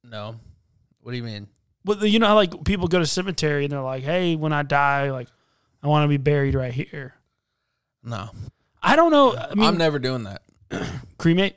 No, 0.03 0.36
what 1.01 1.12
do 1.12 1.17
you 1.17 1.23
mean? 1.23 1.47
Well, 1.86 2.05
you 2.05 2.19
know 2.19 2.27
how 2.27 2.36
like 2.36 2.63
people 2.65 2.88
go 2.88 2.99
to 2.99 3.05
cemetery 3.05 3.63
and 3.65 3.71
they're 3.71 3.81
like, 3.81 4.03
"Hey, 4.03 4.36
when 4.36 4.53
I 4.53 4.63
die, 4.63 5.12
like 5.12 5.27
I 5.82 5.88
want 5.88 6.04
to 6.04 6.08
be 6.08 6.18
buried 6.18 6.56
right 6.56 6.74
here." 6.74 7.16
No, 8.04 8.30
I 8.82 8.96
don't 8.96 9.12
know. 9.12 9.36
I 9.36 9.56
mean, 9.56 9.66
I'm 9.66 9.78
never 9.78 10.00
doing 10.00 10.24
that. 10.24 10.42
cremate. 11.18 11.56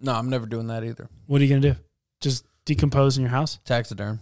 No, 0.00 0.14
I'm 0.14 0.30
never 0.30 0.46
doing 0.46 0.68
that 0.68 0.84
either. 0.84 1.08
What 1.26 1.40
are 1.40 1.44
you 1.44 1.50
gonna 1.50 1.74
do? 1.74 1.80
Just 2.20 2.44
decompose 2.64 3.16
in 3.16 3.22
your 3.22 3.30
house? 3.30 3.58
Taxiderm. 3.64 4.20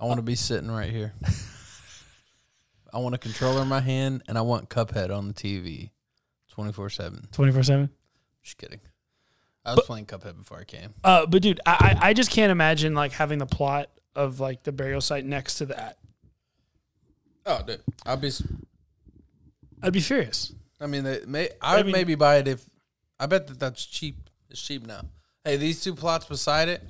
I 0.00 0.04
want 0.04 0.18
to 0.18 0.22
be 0.22 0.34
sitting 0.34 0.70
right 0.70 0.90
here. 0.90 1.12
I 2.92 2.98
want 2.98 3.14
a 3.14 3.18
controller 3.18 3.62
in 3.62 3.68
my 3.68 3.80
hand, 3.80 4.22
and 4.28 4.38
I 4.38 4.40
want 4.40 4.70
Cuphead 4.70 5.14
on 5.16 5.28
the 5.28 5.34
TV, 5.34 5.90
twenty 6.50 6.72
four 6.72 6.88
seven. 6.88 7.28
Twenty 7.32 7.52
four 7.52 7.62
seven. 7.62 7.90
Just 8.42 8.58
kidding. 8.58 8.80
I 9.64 9.74
was 9.74 9.84
playing 9.84 10.06
Cuphead 10.06 10.36
before 10.36 10.58
I 10.58 10.64
came. 10.64 10.94
Uh, 11.04 11.26
but 11.26 11.42
dude, 11.42 11.60
I 11.66 11.96
I 12.00 12.08
I 12.08 12.12
just 12.14 12.30
can't 12.30 12.50
imagine 12.50 12.94
like 12.94 13.12
having 13.12 13.38
the 13.38 13.46
plot 13.46 13.90
of 14.14 14.40
like 14.40 14.62
the 14.62 14.72
burial 14.72 15.00
site 15.00 15.26
next 15.26 15.56
to 15.56 15.66
that. 15.66 15.98
Oh, 17.50 17.62
dude, 17.66 17.80
I'll 18.04 18.16
be. 18.18 18.30
I'd 19.82 19.92
be 19.92 20.00
furious. 20.00 20.52
I 20.80 20.86
mean, 20.86 21.02
they 21.04 21.20
may, 21.26 21.48
I 21.62 21.76
would 21.76 21.86
mean- 21.86 21.92
maybe 21.94 22.14
buy 22.14 22.36
it 22.36 22.46
if. 22.48 22.64
I 23.18 23.26
bet 23.26 23.46
that 23.48 23.58
that's 23.58 23.84
cheap. 23.84 24.28
It's 24.50 24.60
cheap 24.62 24.86
now. 24.86 25.00
Hey, 25.44 25.56
these 25.56 25.82
two 25.82 25.94
plots 25.94 26.26
beside 26.26 26.68
it. 26.68 26.82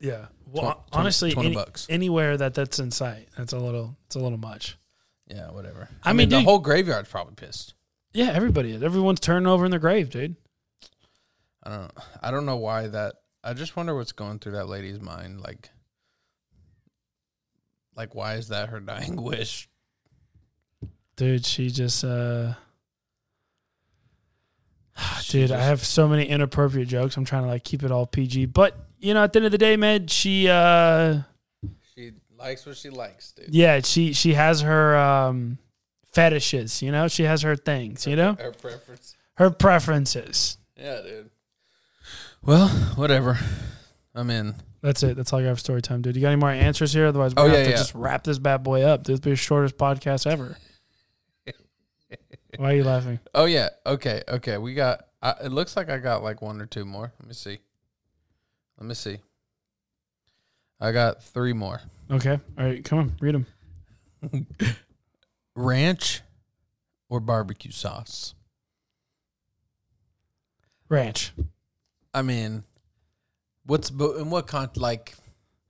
Yeah. 0.00 0.26
Well, 0.52 0.84
Twen- 0.90 1.00
honestly, 1.00 1.32
20 1.32 1.46
any- 1.48 1.54
bucks. 1.56 1.86
anywhere 1.90 2.36
that 2.36 2.54
that's 2.54 2.78
in 2.78 2.90
sight, 2.92 3.28
that's 3.36 3.52
a 3.52 3.58
little, 3.58 3.96
it's 4.06 4.14
a 4.16 4.20
little 4.20 4.38
much. 4.38 4.76
Yeah, 5.26 5.50
whatever. 5.50 5.88
I 6.04 6.10
I, 6.10 6.12
mean, 6.12 6.16
mean, 6.18 6.28
the 6.30 6.36
dude- 6.38 6.44
whole 6.44 6.58
graveyard's 6.60 7.08
probably 7.08 7.34
pissed. 7.34 7.74
Yeah, 8.12 8.30
everybody 8.32 8.70
is. 8.72 8.82
Everyone's 8.82 9.20
turning 9.20 9.46
over 9.46 9.64
in 9.64 9.70
their 9.70 9.80
grave, 9.80 10.08
dude. 10.10 10.36
I 11.64 11.70
don't. 11.70 11.92
I 12.22 12.30
don't 12.30 12.46
know 12.46 12.56
why 12.56 12.86
that. 12.86 13.14
I 13.42 13.52
just 13.54 13.76
wonder 13.76 13.94
what's 13.94 14.12
going 14.12 14.38
through 14.38 14.52
that 14.52 14.68
lady's 14.68 15.00
mind. 15.00 15.40
Like, 15.40 15.70
Like, 17.96 18.14
why 18.14 18.34
is 18.34 18.48
that 18.48 18.68
her 18.68 18.80
dying 18.80 19.16
wish? 19.22 19.68
Dude, 21.16 21.44
she 21.46 21.70
just 21.70 22.04
uh 22.04 22.54
Dude, 25.28 25.52
I 25.52 25.62
have 25.62 25.84
so 25.84 26.08
many 26.08 26.24
inappropriate 26.26 26.88
jokes. 26.88 27.16
I'm 27.16 27.24
trying 27.24 27.42
to 27.42 27.48
like 27.48 27.64
keep 27.64 27.82
it 27.82 27.90
all 27.90 28.06
PG. 28.06 28.46
But, 28.46 28.76
you 28.98 29.12
know, 29.14 29.22
at 29.24 29.32
the 29.32 29.38
end 29.40 29.46
of 29.46 29.52
the 29.52 29.58
day, 29.58 29.76
man, 29.76 30.06
she 30.06 30.48
uh 30.48 31.20
She 31.94 32.12
likes 32.38 32.64
what 32.66 32.76
she 32.76 32.90
likes, 32.90 33.32
dude. 33.32 33.48
yeah, 33.54 33.80
she 33.80 34.12
she 34.12 34.34
has 34.34 34.60
her 34.62 34.96
um 34.96 35.58
fetishes, 36.12 36.82
you 36.82 36.90
know? 36.92 37.08
She 37.08 37.24
has 37.24 37.42
her 37.42 37.56
things, 37.56 38.06
you 38.06 38.16
know? 38.16 38.34
Her 38.34 38.52
preference. 38.52 39.16
Her 39.36 39.50
preferences. 39.50 40.56
Yeah, 40.78 41.02
dude. 41.02 41.30
Well, 42.42 42.68
whatever. 42.96 43.38
I'm 44.14 44.30
in. 44.30 44.54
That's 44.80 45.02
it. 45.02 45.16
That's 45.16 45.32
all 45.32 45.40
I 45.40 45.44
got 45.44 45.54
for 45.54 45.60
story 45.60 45.82
time, 45.82 46.00
dude. 46.00 46.14
You 46.16 46.22
got 46.22 46.28
any 46.28 46.40
more 46.40 46.50
answers 46.50 46.92
here? 46.92 47.06
Otherwise, 47.06 47.34
we're 47.34 47.42
Oh, 47.42 47.46
gonna 47.46 47.54
yeah, 47.54 47.58
have 47.58 47.66
to 47.66 47.70
yeah. 47.72 47.76
just 47.76 47.94
wrap 47.94 48.24
this 48.24 48.38
bad 48.38 48.62
boy 48.62 48.82
up. 48.82 49.04
This 49.04 49.14
will 49.14 49.20
be 49.24 49.30
the 49.30 49.36
shortest 49.36 49.76
podcast 49.76 50.26
ever. 50.30 50.56
Why 52.60 52.72
are 52.72 52.76
you 52.76 52.84
laughing? 52.84 53.20
Oh 53.34 53.44
yeah. 53.44 53.70
Okay. 53.84 54.22
Okay. 54.28 54.58
We 54.58 54.74
got. 54.74 55.06
I, 55.22 55.34
it 55.44 55.52
looks 55.52 55.76
like 55.76 55.88
I 55.88 55.98
got 55.98 56.22
like 56.22 56.42
one 56.42 56.60
or 56.60 56.66
two 56.66 56.84
more. 56.84 57.12
Let 57.18 57.28
me 57.28 57.34
see. 57.34 57.58
Let 58.78 58.86
me 58.86 58.94
see. 58.94 59.18
I 60.80 60.92
got 60.92 61.22
three 61.22 61.52
more. 61.52 61.80
Okay. 62.10 62.38
All 62.58 62.64
right, 62.64 62.84
come 62.84 62.98
on, 62.98 63.16
read 63.20 63.34
them. 63.34 63.46
Ranch 65.54 66.22
or 67.08 67.20
barbecue 67.20 67.70
sauce. 67.70 68.34
Ranch. 70.88 71.32
I 72.12 72.22
mean, 72.22 72.64
what's 73.64 73.90
in 73.90 74.30
what 74.30 74.46
con 74.46 74.70
like? 74.76 75.14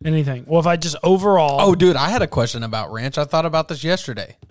Anything. 0.05 0.45
Well, 0.47 0.61
if 0.61 0.67
I 0.67 0.77
just 0.77 0.97
overall 1.03 1.59
Oh, 1.61 1.75
dude, 1.75 1.97
I 1.97 2.11
had 2.11 2.21
a 2.21 2.27
question 2.27 2.63
about 2.63 2.93
ranch. 2.93 3.17
I 3.17 3.25
thought 3.25 3.47
about 3.47 3.69
this 3.69 3.83
yesterday. 3.83 4.37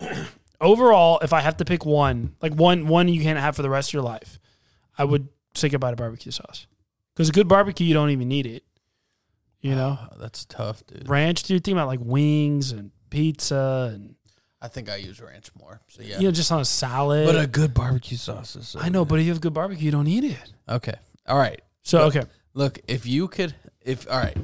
overall, 0.60 1.18
if 1.22 1.32
I 1.32 1.40
have 1.40 1.56
to 1.58 1.64
pick 1.64 1.84
one, 1.84 2.34
like 2.42 2.52
one 2.54 2.86
one 2.88 3.08
you 3.08 3.22
can't 3.22 3.38
have 3.38 3.56
for 3.56 3.62
the 3.62 3.70
rest 3.70 3.90
of 3.90 3.94
your 3.94 4.02
life, 4.02 4.38
I 4.98 5.04
would 5.04 5.28
say 5.54 5.68
goodbye 5.68 5.90
to 5.90 5.96
barbecue 5.96 6.32
sauce. 6.32 6.66
Because 7.14 7.28
a 7.28 7.32
good 7.32 7.48
barbecue, 7.48 7.86
you 7.86 7.94
don't 7.94 8.10
even 8.10 8.28
need 8.28 8.46
it. 8.46 8.62
You 9.60 9.74
know, 9.74 9.98
Oh, 10.00 10.16
that's 10.18 10.44
tough, 10.44 10.86
dude. 10.86 11.08
ranch. 11.08 11.42
Dude, 11.44 11.64
think 11.64 11.74
about 11.74 11.86
like 11.88 12.00
wings 12.02 12.72
and 12.72 12.90
pizza 13.10 13.90
and 13.94 14.14
I 14.60 14.68
think 14.68 14.90
I 14.90 14.96
use 14.96 15.20
ranch 15.20 15.50
more. 15.58 15.80
So 15.88 16.02
yeah, 16.02 16.18
you 16.18 16.24
know 16.26 16.30
just 16.32 16.50
on 16.52 16.60
a 16.60 16.64
salad. 16.64 17.26
but 17.26 17.38
a 17.42 17.46
good 17.46 17.72
barbecue 17.74 18.16
sauce 18.16 18.56
is. 18.56 18.68
So 18.68 18.80
I 18.80 18.88
know, 18.88 19.04
but 19.04 19.18
if 19.18 19.26
you 19.26 19.32
have 19.32 19.40
good 19.40 19.54
barbecue, 19.54 19.84
you 19.86 19.90
don't 19.90 20.04
need 20.04 20.24
it. 20.24 20.52
okay, 20.68 20.94
all 21.26 21.38
right. 21.38 21.60
So 21.82 21.98
But- 21.98 22.16
okay, 22.16 22.28
Look, 22.54 22.78
if 22.88 23.04
you 23.06 23.28
could, 23.28 23.54
if 23.82 24.10
all 24.10 24.18
right, 24.18 24.36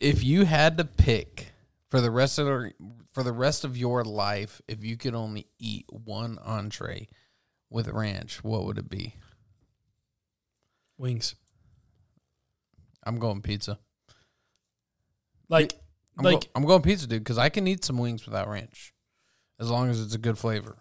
if 0.00 0.24
you 0.24 0.44
had 0.44 0.78
to 0.78 0.84
pick 0.84 1.51
for 1.92 2.00
the 2.00 2.10
rest 2.10 2.38
of 2.38 2.46
the, 2.46 2.72
for 3.12 3.22
the 3.22 3.32
rest 3.32 3.64
of 3.64 3.76
your 3.76 4.02
life, 4.02 4.62
if 4.66 4.82
you 4.82 4.96
could 4.96 5.14
only 5.14 5.46
eat 5.58 5.84
one 5.90 6.38
entree 6.42 7.06
with 7.68 7.86
ranch, 7.86 8.42
what 8.42 8.64
would 8.64 8.78
it 8.78 8.88
be? 8.88 9.16
wings. 10.96 11.34
I'm 13.04 13.18
going 13.18 13.42
pizza. 13.42 13.78
Like 15.50 15.74
I'm 16.16 16.24
like 16.24 16.40
go- 16.40 16.46
I'm 16.54 16.64
going 16.64 16.80
pizza, 16.80 17.06
dude, 17.06 17.22
because 17.22 17.36
I 17.36 17.50
can 17.50 17.66
eat 17.66 17.84
some 17.84 17.98
wings 17.98 18.24
without 18.24 18.48
ranch, 18.48 18.94
as 19.60 19.68
long 19.68 19.90
as 19.90 20.00
it's 20.00 20.14
a 20.14 20.18
good 20.18 20.38
flavor. 20.38 20.78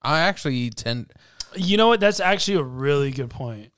I 0.00 0.20
actually 0.20 0.54
eat 0.54 0.76
ten. 0.76 1.08
you 1.56 1.76
know 1.76 1.88
what? 1.88 1.98
That's 1.98 2.20
actually 2.20 2.58
a 2.58 2.62
really 2.62 3.10
good 3.10 3.30
point. 3.30 3.72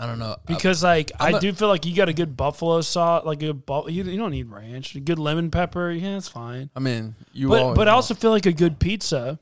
I 0.00 0.06
don't 0.06 0.20
know 0.20 0.36
Because 0.46 0.84
like 0.84 1.10
I'm 1.18 1.34
I 1.34 1.38
a- 1.38 1.40
do 1.40 1.52
feel 1.52 1.66
like 1.66 1.84
you 1.84 1.94
got 1.96 2.08
a 2.08 2.12
good 2.12 2.36
buffalo 2.36 2.80
sauce, 2.82 3.24
like 3.24 3.42
a 3.42 3.52
bu- 3.52 3.90
you, 3.90 4.04
you 4.04 4.16
don't 4.16 4.30
need 4.30 4.48
ranch. 4.48 4.94
A 4.94 5.00
good 5.00 5.18
lemon 5.18 5.50
pepper, 5.50 5.90
yeah, 5.90 6.16
it's 6.16 6.28
fine. 6.28 6.70
I 6.76 6.78
mean, 6.80 7.16
you 7.32 7.48
But 7.48 7.74
but 7.74 7.88
I 7.88 7.92
also 7.92 8.14
feel 8.14 8.30
like 8.30 8.46
a 8.46 8.52
good 8.52 8.78
pizza, 8.78 9.40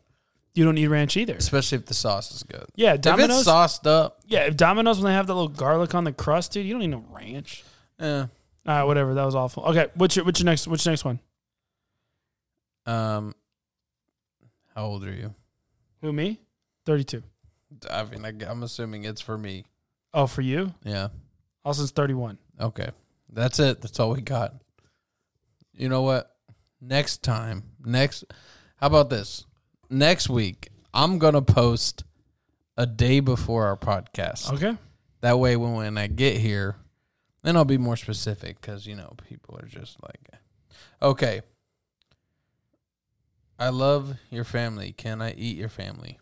you 0.55 0.65
don't 0.65 0.75
need 0.77 0.87
ranch 0.89 1.15
either. 1.19 1.35
especially 1.35 1.77
if 1.77 1.85
the 1.85 1.93
sauce 1.95 2.33
is 2.33 2.43
good. 2.43 2.65
Yeah, 2.75 2.93
If 2.93 3.01
it's 3.01 3.05
Domino's. 3.07 3.45
sauced 3.45 3.87
up, 3.87 4.21
yeah, 4.27 4.45
if 4.45 4.57
Domino's 4.57 4.97
when 4.99 5.11
they 5.11 5.15
have 5.15 5.27
that 5.27 5.35
little 5.35 5.49
garlic 5.51 5.95
on 5.95 6.05
the 6.05 6.13
crust, 6.13 6.53
dude, 6.53 6.65
you 6.65 6.73
don't 6.73 6.81
need 6.81 6.87
no 6.91 7.05
ranch. 7.11 7.63
eh. 8.01 8.21
All 8.21 8.29
right, 8.67 8.83
whatever. 8.85 9.13
That 9.13 9.25
was 9.25 9.35
awful. 9.35 9.63
Okay, 9.67 9.89
what's 9.95 10.17
your 10.17 10.25
what's 10.25 10.41
your 10.41 10.47
next 10.47 10.67
what's 10.67 10.85
your 10.87 10.93
next 10.93 11.05
one? 11.05 11.21
Um, 12.87 13.35
how 14.75 14.87
old 14.87 15.05
are 15.05 15.13
you? 15.13 15.35
Who 16.03 16.13
me? 16.13 16.41
Thirty 16.85 17.05
two. 17.05 17.23
I 17.91 18.05
mean, 18.05 18.25
I, 18.25 18.33
I'm 18.51 18.63
assuming 18.63 19.05
it's 19.05 19.21
for 19.21 19.37
me. 19.37 19.65
Oh, 20.17 20.27
for 20.27 20.41
you? 20.41 20.73
Yeah. 20.83 21.09
Austin's 21.63 21.91
thirty 21.91 22.15
one. 22.15 22.39
Okay. 22.59 22.89
That's 23.31 23.59
it. 23.59 23.83
That's 23.83 24.01
all 24.01 24.13
we 24.13 24.23
got. 24.23 24.55
You 25.75 25.91
know 25.91 26.01
what? 26.01 26.35
Next 26.81 27.23
time, 27.23 27.65
next, 27.85 28.25
how 28.77 28.87
about 28.87 29.11
this? 29.11 29.45
Next 29.91 30.31
week, 30.31 30.71
I'm 30.95 31.19
going 31.19 31.35
to 31.35 31.43
post 31.43 32.05
a 32.79 32.87
day 32.87 33.21
before 33.21 33.67
our 33.67 33.77
podcast. 33.77 34.53
Okay. 34.55 34.77
That 35.21 35.39
way, 35.39 35.57
when, 35.57 35.75
when 35.75 35.99
I 35.99 36.07
get 36.07 36.39
here, 36.39 36.77
then 37.43 37.57
I'll 37.57 37.67
be 37.67 37.79
more 37.79 37.97
specific 37.97 38.61
because, 38.61 38.87
you 38.87 38.95
know, 38.95 39.15
people 39.29 39.59
are 39.59 39.67
just 39.67 40.03
like, 40.03 40.31
okay. 41.03 41.43
I 43.59 43.69
love 43.69 44.15
your 44.31 44.45
family. 44.45 44.93
Can 44.93 45.21
I 45.21 45.33
eat 45.33 45.57
your 45.57 45.69
family? 45.69 46.19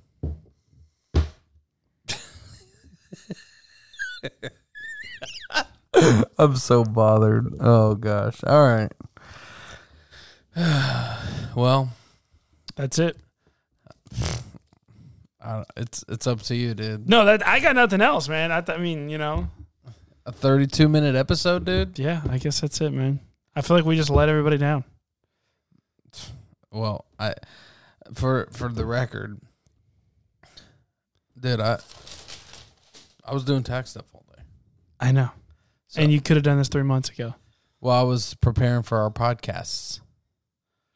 I'm 6.39 6.57
so 6.57 6.85
bothered. 6.85 7.55
Oh 7.61 7.95
gosh. 7.95 8.43
All 8.45 8.67
right. 8.67 8.91
well, 11.57 11.91
That's 12.77 12.99
it. 12.99 13.17
I, 15.43 15.65
it's 15.77 16.05
it's 16.09 16.27
up 16.27 16.41
to 16.43 16.55
you, 16.57 16.75
dude. 16.75 17.09
No, 17.09 17.25
that 17.27 17.47
I 17.47 17.61
got 17.61 17.77
nothing 17.77 18.01
else, 18.01 18.29
man. 18.29 18.51
I, 18.51 18.61
th- 18.61 18.79
I 18.79 18.81
mean, 18.81 19.09
you 19.11 19.19
know, 19.19 19.49
A 20.25 20.33
32 20.33 20.89
minute 20.89 21.15
episode, 21.15 21.65
dude. 21.65 21.99
yeah. 21.99 22.23
I 22.31 22.39
guess 22.39 22.61
that's 22.61 22.81
it, 22.81 22.91
man. 22.93 23.21
I 23.55 23.61
feel 23.61 23.77
like 23.77 23.85
we 23.85 23.97
just 23.97 24.11
let 24.11 24.29
everybody 24.29 24.57
down. 24.59 24.85
Well, 26.71 27.05
I 27.19 27.35
for 28.15 28.49
for 28.53 28.69
the 28.69 28.85
record, 28.85 29.39
dude, 31.39 31.61
I 31.61 31.79
I 33.25 33.33
was 33.33 33.45
doing 33.45 33.63
tax 33.63 33.91
stuff 33.91 34.07
all 34.15 34.25
day. 34.37 34.43
I 35.01 35.13
know. 35.13 35.31
So, 35.89 36.01
and 36.03 36.13
you 36.13 36.21
could 36.21 36.37
have 36.37 36.45
done 36.45 36.59
this 36.59 36.69
three 36.69 36.83
months 36.83 37.09
ago. 37.09 37.35
well, 37.81 37.95
I 37.99 38.03
was 38.03 38.35
preparing 38.35 38.83
for 38.83 38.99
our 38.99 39.11
podcasts. 39.11 40.01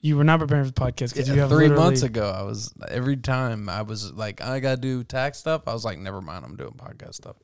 You 0.01 0.17
were 0.17 0.25
not 0.25 0.39
preparing 0.39 0.65
for 0.65 0.71
the 0.71 0.81
podcast 0.81 1.15
because 1.15 1.29
Yeah, 1.29 1.35
you 1.35 1.41
have 1.41 1.51
three 1.51 1.69
months 1.69 2.03
ago, 2.03 2.31
I 2.31 2.43
was 2.43 2.73
every 2.89 3.17
time 3.17 3.69
I 3.69 3.83
was 3.83 4.13
like, 4.13 4.41
I 4.41 4.61
gotta 4.61 4.81
do 4.81 5.03
tax 5.05 5.39
stuff. 5.39 5.63
I 5.67 5.73
was 5.73 5.85
like, 5.85 5.99
never 5.99 6.21
mind, 6.21 6.45
I'm 6.45 6.55
doing 6.57 6.73
podcast 6.73 7.15
stuff. 7.15 7.37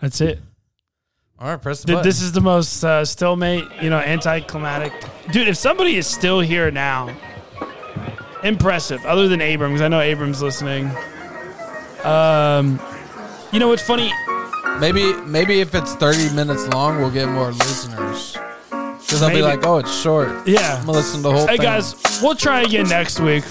That's 0.00 0.20
it. 0.20 0.40
All 1.40 1.48
right, 1.48 1.60
press 1.60 1.80
the 1.82 1.86
Th- 1.88 1.96
button. 1.96 2.08
This 2.08 2.20
is 2.22 2.32
the 2.32 2.40
most 2.40 2.82
uh, 2.84 3.04
stalemate, 3.04 3.64
you 3.80 3.90
know, 3.90 3.98
anticlimactic. 3.98 4.92
Dude, 5.32 5.48
if 5.48 5.56
somebody 5.56 5.96
is 5.96 6.06
still 6.06 6.40
here 6.40 6.70
now, 6.70 7.14
impressive. 8.44 9.04
Other 9.06 9.28
than 9.28 9.40
Abram, 9.40 9.72
because 9.72 9.82
I 9.82 9.88
know 9.88 10.00
Abram's 10.00 10.40
listening. 10.42 10.90
Um, 12.04 12.80
you 13.52 13.58
know 13.58 13.68
what's 13.68 13.82
funny? 13.82 14.12
maybe 14.78 15.12
maybe 15.24 15.60
if 15.60 15.74
it's 15.74 15.94
30 15.96 16.34
minutes 16.34 16.66
long, 16.68 16.98
we'll 16.98 17.10
get 17.10 17.28
more 17.28 17.50
listeners. 17.50 18.36
Because 18.70 19.22
I'll 19.22 19.30
be 19.30 19.36
Maybe. 19.36 19.42
like, 19.42 19.64
oh, 19.66 19.78
it's 19.78 19.92
short. 20.02 20.28
Yeah. 20.46 20.76
I'm 20.78 20.86
gonna 20.86 20.98
listen 20.98 21.16
to 21.18 21.22
the 21.22 21.32
whole 21.32 21.46
Hey 21.46 21.56
thing. 21.56 21.62
guys, 21.64 21.94
we'll 22.22 22.34
try 22.34 22.60
again 22.62 22.88
next 22.88 23.18
week. 23.20 23.42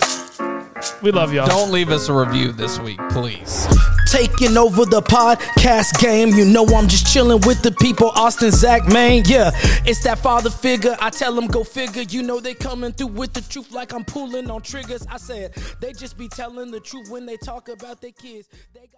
We 1.02 1.12
love 1.12 1.34
y'all. 1.34 1.48
don't 1.48 1.72
leave 1.72 1.90
us 1.90 2.10
a 2.10 2.14
review 2.14 2.52
this 2.52 2.80
week, 2.80 3.00
please. 3.10 3.68
Taking 4.10 4.56
over 4.58 4.86
the 4.86 5.02
podcast 5.02 6.00
game. 6.00 6.30
You 6.30 6.46
know 6.46 6.66
I'm 6.66 6.88
just 6.88 7.12
chilling 7.12 7.42
with 7.46 7.62
the 7.62 7.72
people. 7.72 8.10
Austin, 8.10 8.52
Zach, 8.52 8.88
man, 8.88 9.24
yeah. 9.26 9.52
It's 9.86 10.02
that 10.04 10.20
father 10.20 10.50
figure. 10.50 10.96
I 11.02 11.10
tell 11.10 11.36
them 11.36 11.48
go 11.48 11.64
figure. 11.66 12.04
You 12.04 12.24
know 12.24 12.40
they 12.40 12.54
coming 12.54 12.94
through 12.94 13.08
with 13.08 13.34
the 13.34 13.42
truth 13.42 13.72
like 13.74 13.94
I'm 13.94 14.06
pulling 14.06 14.50
on 14.50 14.62
triggers. 14.62 15.06
I 15.08 15.18
said 15.18 15.54
they 15.82 15.92
just 15.92 16.18
be 16.18 16.30
telling 16.30 16.72
the 16.72 16.80
truth 16.80 17.10
when 17.10 17.26
they 17.26 17.36
talk 17.38 17.68
about 17.68 18.02
their 18.02 18.12
kids. 18.12 18.48
They 18.74 18.88
got 18.88 18.97